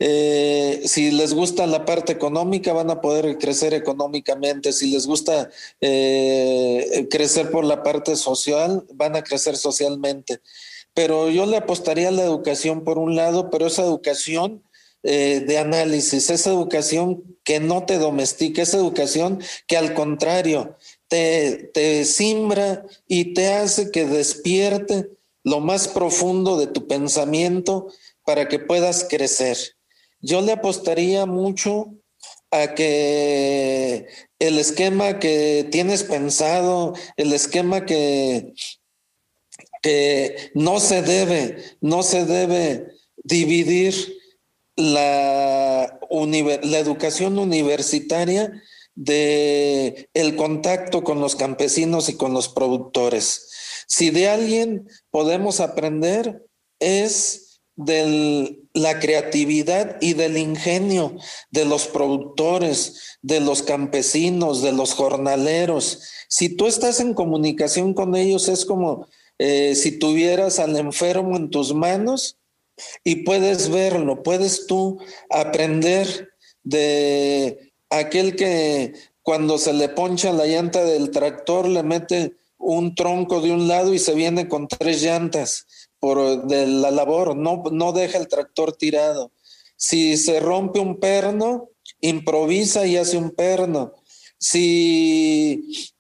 Eh, 0.01 0.83
si 0.87 1.12
les 1.12 1.33
gusta 1.35 1.66
la 1.66 1.85
parte 1.85 2.12
económica, 2.12 2.72
van 2.72 2.91
a 2.91 3.01
poder 3.01 3.39
crecer 3.39 3.75
económicamente. 3.75 4.72
Si 4.72 4.91
les 4.91 5.07
gusta 5.07 5.51
eh, 5.81 7.07
crecer 7.11 7.51
por 7.51 7.64
la 7.64 7.83
parte 7.83 8.16
social, 8.16 8.85
van 8.93 9.14
a 9.16 9.22
crecer 9.22 9.57
socialmente 9.57 10.41
pero 10.95 11.28
yo 11.28 11.45
le 11.47 11.57
apostaría 11.57 12.09
a 12.09 12.12
la 12.12 12.22
educación 12.22 12.84
por 12.84 12.99
un 12.99 13.16
lado, 13.16 13.51
pero 13.51 13.66
esa 13.66 13.82
educación 13.82 14.62
eh, 15.03 15.40
de 15.47 15.59
análisis, 15.59 16.30
esa 16.30 16.51
educación 16.51 17.36
que 17.42 17.61
no 17.61 17.84
te 17.84 17.99
domestica, 17.99 18.62
esa 18.62 18.78
educación 18.78 19.42
que 19.66 19.76
al 19.76 19.92
contrario 19.92 20.76
te, 21.09 21.70
te 21.74 22.05
simbra 22.05 22.86
y 23.07 23.34
te 23.34 23.53
hace 23.53 23.90
que 23.90 24.07
despierte 24.07 25.11
lo 25.42 25.61
más 25.61 25.88
profundo 25.88 26.59
de 26.59 26.68
tu 26.68 26.86
pensamiento 26.86 27.88
para 28.24 28.49
que 28.49 28.59
puedas 28.59 29.05
crecer. 29.05 29.59
Yo 30.20 30.40
le 30.40 30.53
apostaría 30.53 31.26
mucho 31.26 31.92
a 32.51 32.74
que 32.74 34.07
el 34.38 34.59
esquema 34.59 35.18
que 35.18 35.68
tienes 35.70 36.05
pensado, 36.05 36.95
el 37.16 37.32
esquema 37.32 37.84
que, 37.84 38.55
que 39.85 40.51
no 40.55 40.80
se 40.80 41.03
debe, 41.03 41.59
no 41.82 42.03
se 42.03 42.24
debe 42.24 42.87
dividir 43.22 44.16
la, 44.76 46.01
la 46.11 46.78
educación 46.78 47.39
universitaria 47.39 48.62
de 48.95 50.09
el 50.14 50.37
contacto 50.37 51.05
con 51.05 51.20
los 51.20 51.37
campesinos 51.37 52.09
y 52.09 52.16
con 52.16 52.32
los 52.32 52.49
productores. 52.49 53.51
Si 53.87 54.09
de 54.09 54.30
alguien 54.30 54.89
podemos 55.11 55.61
aprender 55.61 56.47
es 56.80 57.61
de 57.76 58.62
la 58.72 59.01
creatividad 59.01 59.99
y 60.01 60.14
del 60.14 60.39
ingenio 60.39 61.14
de 61.51 61.66
los 61.66 61.89
productores, 61.89 63.18
de 63.20 63.41
los 63.41 63.62
campesinos, 63.62 64.62
de 64.62 64.72
los 64.72 64.95
jornaleros. 64.95 66.01
Si 66.28 66.49
tú 66.49 66.68
estás 66.68 67.01
en 67.01 67.12
comunicación 67.12 67.93
con 67.93 68.16
ellos 68.16 68.49
es 68.49 68.64
como 68.64 69.09
eh, 69.39 69.74
si 69.74 69.99
tuvieras 69.99 70.59
al 70.59 70.76
enfermo 70.76 71.37
en 71.37 71.51
tus 71.51 71.74
manos 71.74 72.39
y 73.03 73.24
puedes 73.24 73.68
verlo, 73.68 74.22
puedes 74.22 74.66
tú 74.66 74.99
aprender 75.30 76.30
de 76.62 77.72
aquel 77.91 78.37
que 78.37 78.95
cuando 79.22 79.59
se 79.59 79.72
le 79.72 79.89
poncha 79.89 80.32
la 80.32 80.47
llanta 80.47 80.85
del 80.85 81.11
tractor 81.11 81.68
le 81.68 81.82
mete 81.82 82.37
un 82.59 82.95
tronco 82.95 83.41
de 83.41 83.53
un 83.53 83.68
lado 83.68 83.95
y 83.95 83.99
se 83.99 84.14
viene 84.14 84.49
con 84.49 84.68
tres 84.68 85.03
llantas 85.03 85.66
por 85.99 86.47
de 86.47 86.66
la 86.66 86.91
labor, 86.91 87.37
no, 87.37 87.62
no 87.72 87.93
deja 87.93 88.18
el 88.18 88.28
tractor 88.28 88.76
tirado. 88.76 89.32
Si 89.76 90.16
se 90.16 90.41
rompe 90.41 90.78
un 90.78 91.01
perno, 91.01 91.70
improvisa 92.01 92.87
y 92.87 92.97
hace 92.97 93.16
un 93.16 93.30
perno. 93.30 93.95
Si 94.39 95.91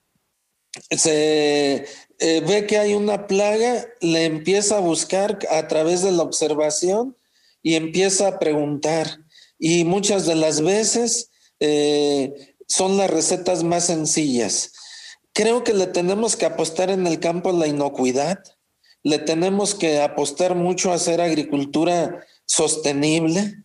se 0.90 1.86
eh, 2.18 2.42
ve 2.46 2.66
que 2.66 2.78
hay 2.78 2.94
una 2.94 3.26
plaga, 3.26 3.86
le 4.00 4.24
empieza 4.24 4.76
a 4.76 4.80
buscar 4.80 5.38
a 5.50 5.68
través 5.68 6.02
de 6.02 6.12
la 6.12 6.22
observación 6.22 7.16
y 7.62 7.74
empieza 7.74 8.28
a 8.28 8.38
preguntar. 8.38 9.20
Y 9.58 9.84
muchas 9.84 10.26
de 10.26 10.34
las 10.34 10.60
veces 10.60 11.30
eh, 11.60 12.54
son 12.68 12.96
las 12.96 13.10
recetas 13.10 13.64
más 13.64 13.86
sencillas. 13.86 14.72
Creo 15.32 15.64
que 15.64 15.74
le 15.74 15.86
tenemos 15.86 16.36
que 16.36 16.46
apostar 16.46 16.90
en 16.90 17.06
el 17.06 17.18
campo 17.18 17.50
la 17.52 17.66
inocuidad, 17.66 18.38
le 19.02 19.18
tenemos 19.18 19.74
que 19.74 20.00
apostar 20.00 20.54
mucho 20.54 20.92
a 20.92 20.94
hacer 20.94 21.20
agricultura 21.20 22.24
sostenible. 22.46 23.64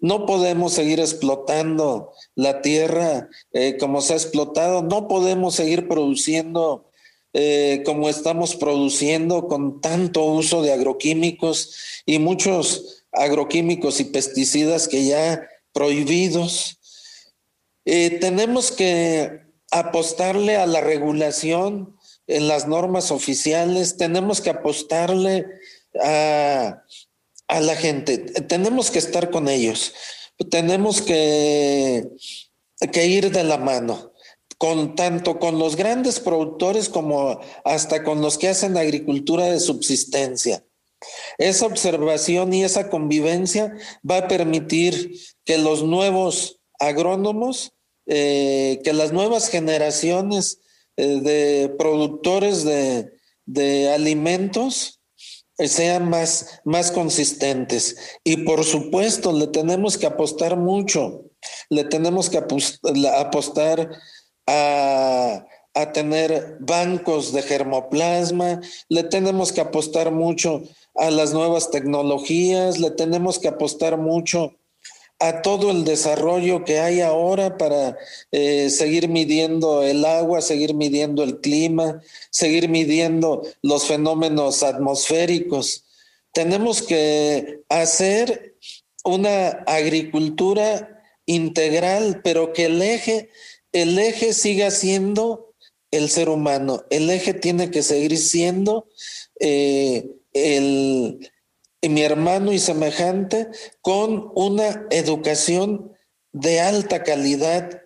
No 0.00 0.26
podemos 0.26 0.74
seguir 0.74 1.00
explotando 1.00 2.12
la 2.34 2.62
tierra 2.62 3.28
eh, 3.52 3.76
como 3.78 4.00
se 4.00 4.12
ha 4.12 4.16
explotado, 4.16 4.82
no 4.82 5.08
podemos 5.08 5.54
seguir 5.56 5.88
produciendo 5.88 6.87
eh, 7.34 7.82
como 7.84 8.08
estamos 8.08 8.56
produciendo 8.56 9.48
con 9.48 9.80
tanto 9.80 10.24
uso 10.24 10.62
de 10.62 10.72
agroquímicos 10.72 12.02
y 12.06 12.18
muchos 12.18 13.04
agroquímicos 13.12 14.00
y 14.00 14.04
pesticidas 14.04 14.88
que 14.88 15.04
ya 15.04 15.46
prohibidos. 15.72 16.78
Eh, 17.84 18.18
tenemos 18.20 18.72
que 18.72 19.42
apostarle 19.70 20.56
a 20.56 20.66
la 20.66 20.80
regulación 20.80 21.96
en 22.26 22.48
las 22.48 22.66
normas 22.66 23.10
oficiales, 23.10 23.96
tenemos 23.96 24.40
que 24.40 24.50
apostarle 24.50 25.46
a, 26.02 26.82
la 27.48 27.76
gente, 27.76 28.18
tenemos 28.18 28.90
que 28.90 28.98
estar 28.98 29.30
con 29.30 29.48
ellos, 29.48 29.94
tenemos 30.50 31.02
que, 31.02 32.08
que 32.92 33.06
ir 33.06 33.30
de 33.30 33.44
la 33.44 33.58
mano 33.58 34.12
con 34.58 34.96
tanto 34.96 35.38
con 35.38 35.58
los 35.58 35.76
grandes 35.76 36.20
productores 36.20 36.88
como 36.88 37.40
hasta 37.64 38.04
con 38.04 38.20
los 38.20 38.36
que 38.38 38.48
hacen 38.48 38.76
agricultura 38.76 39.46
de 39.46 39.60
subsistencia. 39.60 40.64
Esa 41.38 41.66
observación 41.66 42.52
y 42.52 42.64
esa 42.64 42.90
convivencia 42.90 43.72
va 44.08 44.18
a 44.18 44.28
permitir 44.28 45.18
que 45.44 45.58
los 45.58 45.84
nuevos 45.84 46.60
agrónomos 46.80 47.72
eh, 48.10 48.80
que 48.84 48.94
las 48.94 49.12
nuevas 49.12 49.50
generaciones 49.50 50.60
eh, 50.96 51.20
de 51.20 51.68
productores 51.78 52.64
de, 52.64 53.90
alimentos 53.94 55.02
eh, 55.58 55.68
sean 55.68 56.08
más, 56.08 56.62
más 56.64 56.90
consistentes. 56.90 57.96
Y 58.24 58.38
por 58.38 58.64
supuesto, 58.64 59.30
le 59.32 59.48
tenemos 59.48 59.98
que 59.98 60.06
apostar 60.06 60.56
mucho, 60.56 61.26
le 61.68 61.84
tenemos 61.84 62.30
que 62.30 62.38
apostar 62.38 63.90
a, 64.48 65.46
a 65.74 65.92
tener 65.92 66.56
bancos 66.58 67.32
de 67.32 67.42
germoplasma, 67.42 68.60
le 68.88 69.04
tenemos 69.04 69.52
que 69.52 69.60
apostar 69.60 70.10
mucho 70.10 70.62
a 70.96 71.10
las 71.10 71.32
nuevas 71.32 71.70
tecnologías, 71.70 72.78
le 72.80 72.90
tenemos 72.90 73.38
que 73.38 73.48
apostar 73.48 73.98
mucho 73.98 74.54
a 75.20 75.42
todo 75.42 75.70
el 75.70 75.84
desarrollo 75.84 76.64
que 76.64 76.78
hay 76.78 77.00
ahora 77.00 77.56
para 77.56 77.96
eh, 78.30 78.70
seguir 78.70 79.08
midiendo 79.08 79.82
el 79.82 80.04
agua, 80.04 80.40
seguir 80.40 80.74
midiendo 80.74 81.24
el 81.24 81.40
clima, 81.40 82.00
seguir 82.30 82.68
midiendo 82.68 83.42
los 83.62 83.86
fenómenos 83.86 84.62
atmosféricos. 84.62 85.84
Tenemos 86.32 86.82
que 86.82 87.62
hacer 87.68 88.56
una 89.04 89.48
agricultura 89.66 91.02
integral, 91.26 92.20
pero 92.22 92.52
que 92.52 92.66
el 92.66 92.80
eje, 92.80 93.28
el 93.82 93.98
eje 93.98 94.32
siga 94.32 94.70
siendo 94.70 95.54
el 95.90 96.10
ser 96.10 96.28
humano. 96.28 96.84
El 96.90 97.08
eje 97.10 97.34
tiene 97.34 97.70
que 97.70 97.82
seguir 97.82 98.16
siendo 98.18 98.88
eh, 99.40 100.10
el, 100.32 101.30
mi 101.82 102.02
hermano 102.02 102.52
y 102.52 102.58
semejante 102.58 103.48
con 103.80 104.30
una 104.34 104.86
educación 104.90 105.92
de 106.32 106.60
alta 106.60 107.02
calidad 107.02 107.82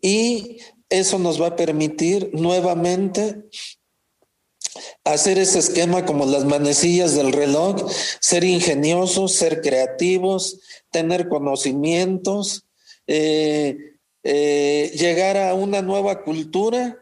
y 0.00 0.58
eso 0.88 1.18
nos 1.18 1.40
va 1.40 1.48
a 1.48 1.56
permitir 1.56 2.30
nuevamente 2.32 3.44
hacer 5.04 5.38
ese 5.38 5.58
esquema 5.58 6.04
como 6.04 6.26
las 6.26 6.44
manecillas 6.44 7.14
del 7.14 7.32
reloj, 7.32 7.90
ser 8.20 8.44
ingeniosos, 8.44 9.32
ser 9.32 9.62
creativos, 9.62 10.60
tener 10.90 11.28
conocimientos, 11.28 12.66
eh, 13.06 13.95
eh, 14.28 14.90
llegar 14.98 15.36
a 15.36 15.54
una 15.54 15.82
nueva 15.82 16.24
cultura 16.24 16.98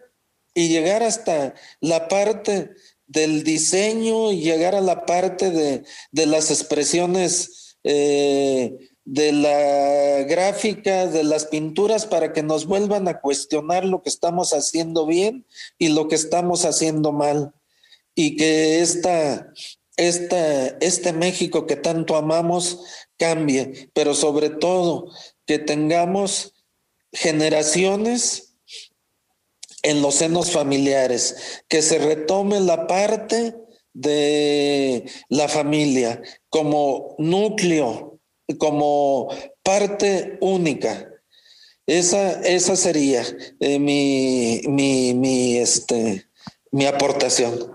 y 0.52 0.68
llegar 0.68 1.02
hasta 1.02 1.54
la 1.80 2.06
parte 2.06 2.72
del 3.06 3.44
diseño 3.44 4.30
y 4.30 4.42
llegar 4.42 4.74
a 4.74 4.82
la 4.82 5.06
parte 5.06 5.50
de, 5.50 5.84
las 6.26 6.50
expresiones 6.50 7.78
eh, 7.82 8.76
de 9.06 9.32
la 9.32 10.24
gráfica, 10.24 11.06
de 11.06 11.24
las 11.24 11.46
pinturas, 11.46 12.04
para 12.04 12.34
que 12.34 12.42
nos 12.42 12.66
vuelvan 12.66 13.08
a 13.08 13.22
cuestionar 13.22 13.86
lo 13.86 14.02
que 14.02 14.10
estamos 14.10 14.52
haciendo 14.52 15.06
bien 15.06 15.46
y 15.78 15.88
lo 15.88 16.08
que 16.08 16.16
estamos 16.16 16.66
haciendo 16.66 17.10
mal. 17.12 17.54
Y 18.14 18.36
que 18.36 18.82
esta, 18.82 19.50
esta, 19.96 20.66
este 20.82 21.14
México 21.14 21.66
que 21.66 21.76
tanto 21.76 22.16
amamos 22.16 22.80
cambie, 23.16 23.88
pero 23.94 24.12
sobre 24.12 24.50
todo 24.50 25.10
que 25.46 25.58
tengamos 25.58 26.53
generaciones 27.14 28.56
en 29.82 30.02
los 30.02 30.16
senos 30.16 30.50
familiares, 30.50 31.62
que 31.68 31.82
se 31.82 31.98
retome 31.98 32.60
la 32.60 32.86
parte 32.86 33.54
de 33.92 35.04
la 35.28 35.48
familia 35.48 36.20
como 36.48 37.14
núcleo, 37.18 38.18
como 38.58 39.28
parte 39.62 40.36
única. 40.40 41.08
Esa, 41.86 42.40
esa 42.42 42.76
sería 42.76 43.24
eh, 43.60 43.78
mi, 43.78 44.62
mi, 44.66 45.14
mi, 45.14 45.58
este, 45.58 46.26
mi 46.72 46.86
aportación. 46.86 47.72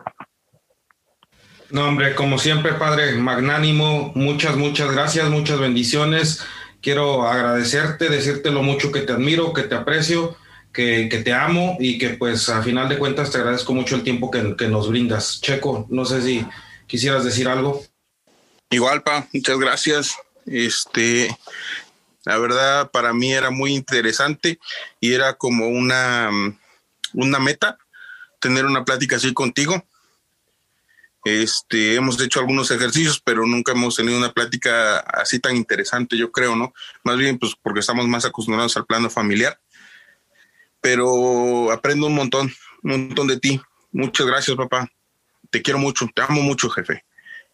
No, 1.70 1.88
hombre, 1.88 2.16
como 2.16 2.40
siempre, 2.40 2.74
Padre, 2.74 3.14
magnánimo, 3.14 4.12
muchas, 4.16 4.58
muchas 4.58 4.92
gracias, 4.92 5.30
muchas 5.30 5.60
bendiciones. 5.60 6.42
Quiero 6.82 7.28
agradecerte, 7.28 8.10
decirte 8.10 8.52
lo 8.52 8.64
mucho 8.64 8.92
que 8.92 9.02
te 9.02 9.14
admiro, 9.14 9.54
que 9.54 9.64
te 9.64 9.76
aprecio 9.76 10.38
que, 10.74 11.22
te 11.24 11.34
amo 11.34 11.78
y 11.80 11.98
que 11.98 12.10
pues 12.12 12.50
a 12.50 12.62
final 12.62 12.90
de 12.90 12.98
cuentas 12.98 13.32
te 13.32 13.38
agradezco 13.38 13.74
mucho 13.74 13.96
el 13.96 14.04
tiempo 14.04 14.30
que, 14.32 14.56
que 14.56 14.68
nos 14.68 14.90
brindas. 14.90 15.42
Checo, 15.42 15.88
no 15.90 16.06
sé 16.06 16.22
si 16.22 16.46
quisieras 16.88 17.24
decir 17.24 17.48
algo. 17.48 17.84
Igual, 18.70 19.02
Pa, 19.04 19.28
muchas 19.34 19.58
gracias. 19.58 20.18
Este, 20.46 21.36
la 22.24 22.38
verdad, 22.38 22.92
para 22.92 23.14
mí 23.14 23.34
era 23.34 23.50
muy 23.50 23.74
interesante 23.74 24.60
y 25.00 25.14
era 25.14 25.34
como 25.34 25.68
una, 25.68 26.30
una 27.14 27.40
meta, 27.40 27.78
tener 28.40 28.66
una 28.66 28.86
plática 28.86 29.16
así 29.16 29.34
contigo. 29.34 29.84
Este, 31.26 31.96
hemos 31.96 32.20
hecho 32.22 32.40
algunos 32.40 32.72
ejercicios, 32.72 33.22
pero 33.24 33.46
nunca 33.46 33.74
hemos 33.74 33.96
tenido 33.96 34.18
una 34.18 34.32
plática 34.32 35.00
así 35.00 35.40
tan 35.40 35.56
interesante, 35.56 36.18
yo 36.18 36.32
creo, 36.32 36.56
¿no? 36.56 36.74
Más 37.04 37.18
bien, 37.18 37.38
pues 37.38 37.54
porque 37.62 37.82
estamos 37.82 38.08
más 38.08 38.26
acostumbrados 38.26 38.78
al 38.78 38.86
plano 38.86 39.10
familiar. 39.10 39.60
Pero 40.82 41.72
aprendo 41.72 42.08
un 42.08 42.16
montón, 42.16 42.52
un 42.84 42.92
montón 42.92 43.28
de 43.28 43.40
ti. 43.40 43.60
Muchas 43.92 44.28
gracias, 44.28 44.56
papá. 44.56 44.90
Te 45.50 45.62
quiero 45.62 45.80
mucho, 45.80 46.08
te 46.14 46.22
amo 46.22 46.42
mucho, 46.42 46.70
jefe. 46.70 47.04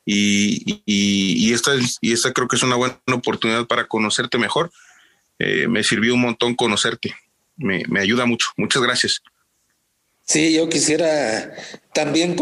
Y, 0.05 0.83
y, 0.85 1.51
esta, 1.53 1.71
y 2.01 2.13
esta 2.13 2.31
creo 2.31 2.47
que 2.47 2.57
es 2.57 2.63
una 2.63 2.75
buena 2.75 2.99
oportunidad 3.11 3.65
para 3.65 3.87
conocerte 3.87 4.37
mejor. 4.37 4.71
Eh, 5.39 5.67
me 5.67 5.83
sirvió 5.83 6.13
un 6.13 6.21
montón 6.21 6.53
conocerte. 6.55 7.15
Me 7.57 7.99
ayuda 7.99 8.25
mucho. 8.25 8.49
Muchas 8.57 8.83
gracias. 8.83 9.23
Sí, 10.25 10.53
yo 10.53 10.69
quisiera 10.69 11.53
también 11.93 12.35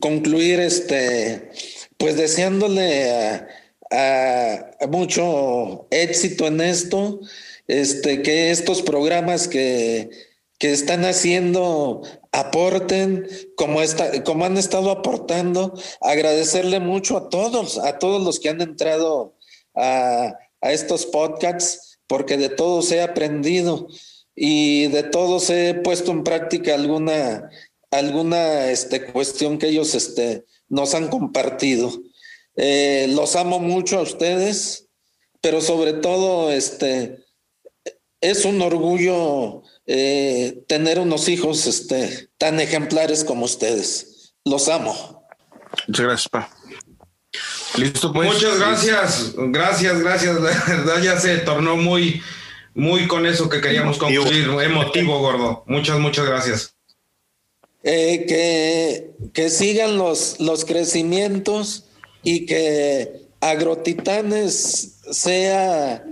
concluir 0.00 0.58
este, 0.58 1.50
pues 1.98 2.16
deseándole 2.16 3.10
a, 3.90 4.70
mucho 4.88 5.86
éxito 5.90 6.46
en 6.46 6.60
esto, 6.62 7.20
este, 7.68 8.22
que 8.22 8.50
estos 8.50 8.82
programas 8.82 9.48
que, 9.48 10.08
que 10.58 10.72
están 10.72 11.04
haciendo 11.04 12.02
aporten 12.32 13.28
como, 13.54 13.82
está, 13.82 14.24
como 14.24 14.46
han 14.46 14.56
estado 14.56 14.90
aportando, 14.90 15.74
agradecerle 16.00 16.80
mucho 16.80 17.18
a 17.18 17.28
todos, 17.28 17.78
a 17.78 17.98
todos 17.98 18.24
los 18.24 18.40
que 18.40 18.48
han 18.48 18.62
entrado 18.62 19.36
a, 19.74 20.34
a 20.62 20.72
estos 20.72 21.04
podcasts, 21.04 21.98
porque 22.06 22.38
de 22.38 22.48
todos 22.48 22.90
he 22.92 23.02
aprendido 23.02 23.88
y 24.36 24.88
de 24.88 25.02
todos 25.02 25.48
he 25.48 25.74
puesto 25.74 26.12
en 26.12 26.22
práctica 26.22 26.74
alguna, 26.74 27.50
alguna 27.90 28.70
este, 28.70 29.06
cuestión 29.06 29.58
que 29.58 29.68
ellos 29.68 29.94
este, 29.94 30.44
nos 30.68 30.94
han 30.94 31.08
compartido. 31.08 31.90
Eh, 32.54 33.06
los 33.10 33.34
amo 33.34 33.58
mucho 33.58 33.98
a 33.98 34.02
ustedes, 34.02 34.88
pero 35.40 35.62
sobre 35.62 35.94
todo 35.94 36.52
este, 36.52 37.24
es 38.20 38.44
un 38.44 38.60
orgullo 38.60 39.62
eh, 39.86 40.62
tener 40.68 40.98
unos 40.98 41.28
hijos 41.28 41.66
este, 41.66 42.28
tan 42.36 42.60
ejemplares 42.60 43.24
como 43.24 43.46
ustedes. 43.46 44.34
Los 44.44 44.68
amo. 44.68 45.26
Muchas 45.88 46.06
gracias, 46.06 46.28
pa. 46.28 46.50
Listo, 47.76 48.12
pues. 48.12 48.32
Muchas 48.32 48.58
gracias, 48.58 49.32
gracias, 49.36 50.00
gracias. 50.00 50.34
La 50.40 50.50
verdad 50.50 51.02
ya 51.02 51.18
se 51.18 51.38
tornó 51.38 51.76
muy, 51.76 52.22
muy 52.76 53.08
con 53.08 53.26
eso 53.26 53.48
que 53.48 53.60
queríamos 53.60 53.98
concluir. 53.98 54.48
Emotivo, 54.62 55.18
gordo. 55.18 55.64
Muchas, 55.66 55.98
muchas 55.98 56.26
gracias. 56.26 56.76
Eh, 57.82 58.26
que, 58.28 59.10
que 59.32 59.48
sigan 59.48 59.96
los, 59.96 60.38
los 60.40 60.64
crecimientos 60.64 61.84
y 62.22 62.46
que 62.46 63.26
Agrotitanes 63.40 64.98
sea 65.10 66.04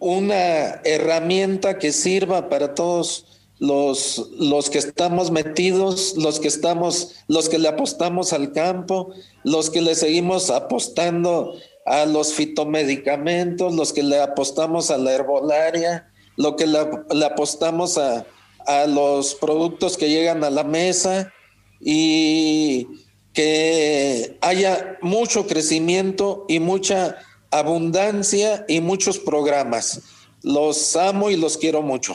una 0.00 0.80
herramienta 0.82 1.78
que 1.78 1.92
sirva 1.92 2.48
para 2.48 2.74
todos 2.74 3.26
los, 3.60 4.30
los 4.38 4.70
que 4.70 4.78
estamos 4.78 5.30
metidos, 5.30 6.14
los 6.16 6.40
que 6.40 6.48
estamos, 6.48 7.16
los 7.28 7.48
que 7.48 7.58
le 7.58 7.68
apostamos 7.68 8.32
al 8.32 8.52
campo, 8.52 9.12
los 9.44 9.70
que 9.70 9.82
le 9.82 9.94
seguimos 9.94 10.50
apostando 10.50 11.54
a 11.90 12.06
los 12.06 12.34
fitomedicamentos, 12.34 13.74
los 13.74 13.92
que 13.92 14.04
le 14.04 14.22
apostamos 14.22 14.92
a 14.92 14.96
la 14.96 15.12
herbolaria, 15.12 16.08
lo 16.36 16.54
que 16.54 16.68
le, 16.68 16.78
apostamos 17.24 17.98
a, 17.98 18.24
a 18.64 18.86
los 18.86 19.34
productos 19.34 19.96
que 19.96 20.08
llegan 20.08 20.44
a 20.44 20.50
la 20.50 20.62
mesa 20.62 21.32
y 21.80 22.86
que 23.32 24.38
haya 24.40 24.98
mucho 25.02 25.48
crecimiento 25.48 26.44
y 26.48 26.60
mucha 26.60 27.16
abundancia 27.50 28.64
y 28.68 28.80
muchos 28.80 29.18
programas. 29.18 30.02
Los 30.44 30.94
amo 30.94 31.28
y 31.28 31.36
los 31.36 31.58
quiero 31.58 31.82
mucho. 31.82 32.14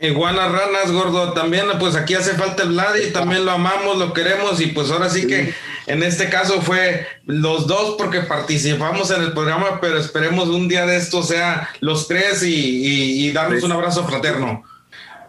Iguanas 0.00 0.50
ranas, 0.50 0.90
gordo. 0.92 1.34
También, 1.34 1.66
pues 1.78 1.94
aquí 1.94 2.14
hace 2.14 2.32
falta 2.32 2.62
el 2.62 2.70
Vlad 2.70 2.96
y 3.06 3.12
también 3.12 3.44
lo 3.44 3.50
amamos, 3.50 3.98
lo 3.98 4.14
queremos. 4.14 4.58
Y 4.62 4.68
pues 4.68 4.90
ahora 4.90 5.10
sí, 5.10 5.26
que 5.26 5.52
en 5.90 6.02
este 6.02 6.28
caso 6.28 6.62
fue 6.62 7.06
los 7.26 7.66
dos 7.66 7.96
porque 7.98 8.20
participamos 8.20 9.10
en 9.10 9.22
el 9.22 9.32
programa, 9.32 9.80
pero 9.80 9.98
esperemos 9.98 10.48
un 10.48 10.68
día 10.68 10.86
de 10.86 10.96
esto 10.96 11.22
sea 11.22 11.68
los 11.80 12.06
tres 12.06 12.42
y, 12.44 13.32
darnos 13.32 13.62
un 13.64 13.72
abrazo 13.72 14.06
fraterno. 14.06 14.64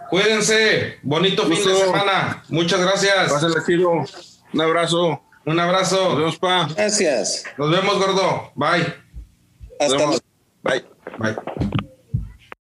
Cuídense, 0.10 1.00
bonito 1.02 1.44
fin 1.48 1.66
de 1.66 1.76
semana. 1.76 2.44
Muchas 2.50 2.82
gracias. 2.82 3.32
Un 4.54 4.62
abrazo. 4.62 5.22
Un 5.46 5.60
abrazo. 5.60 6.10
Nos 6.10 6.18
vemos, 6.18 6.38
pa. 6.38 6.68
Gracias. 6.76 7.46
Nos 7.58 7.72
vemos, 7.72 7.98
gordo. 7.98 8.52
Bye. 8.56 8.94
Hasta 9.80 9.96
luego. 9.96 10.18
Bye. 10.64 10.86
Bye. 11.18 11.72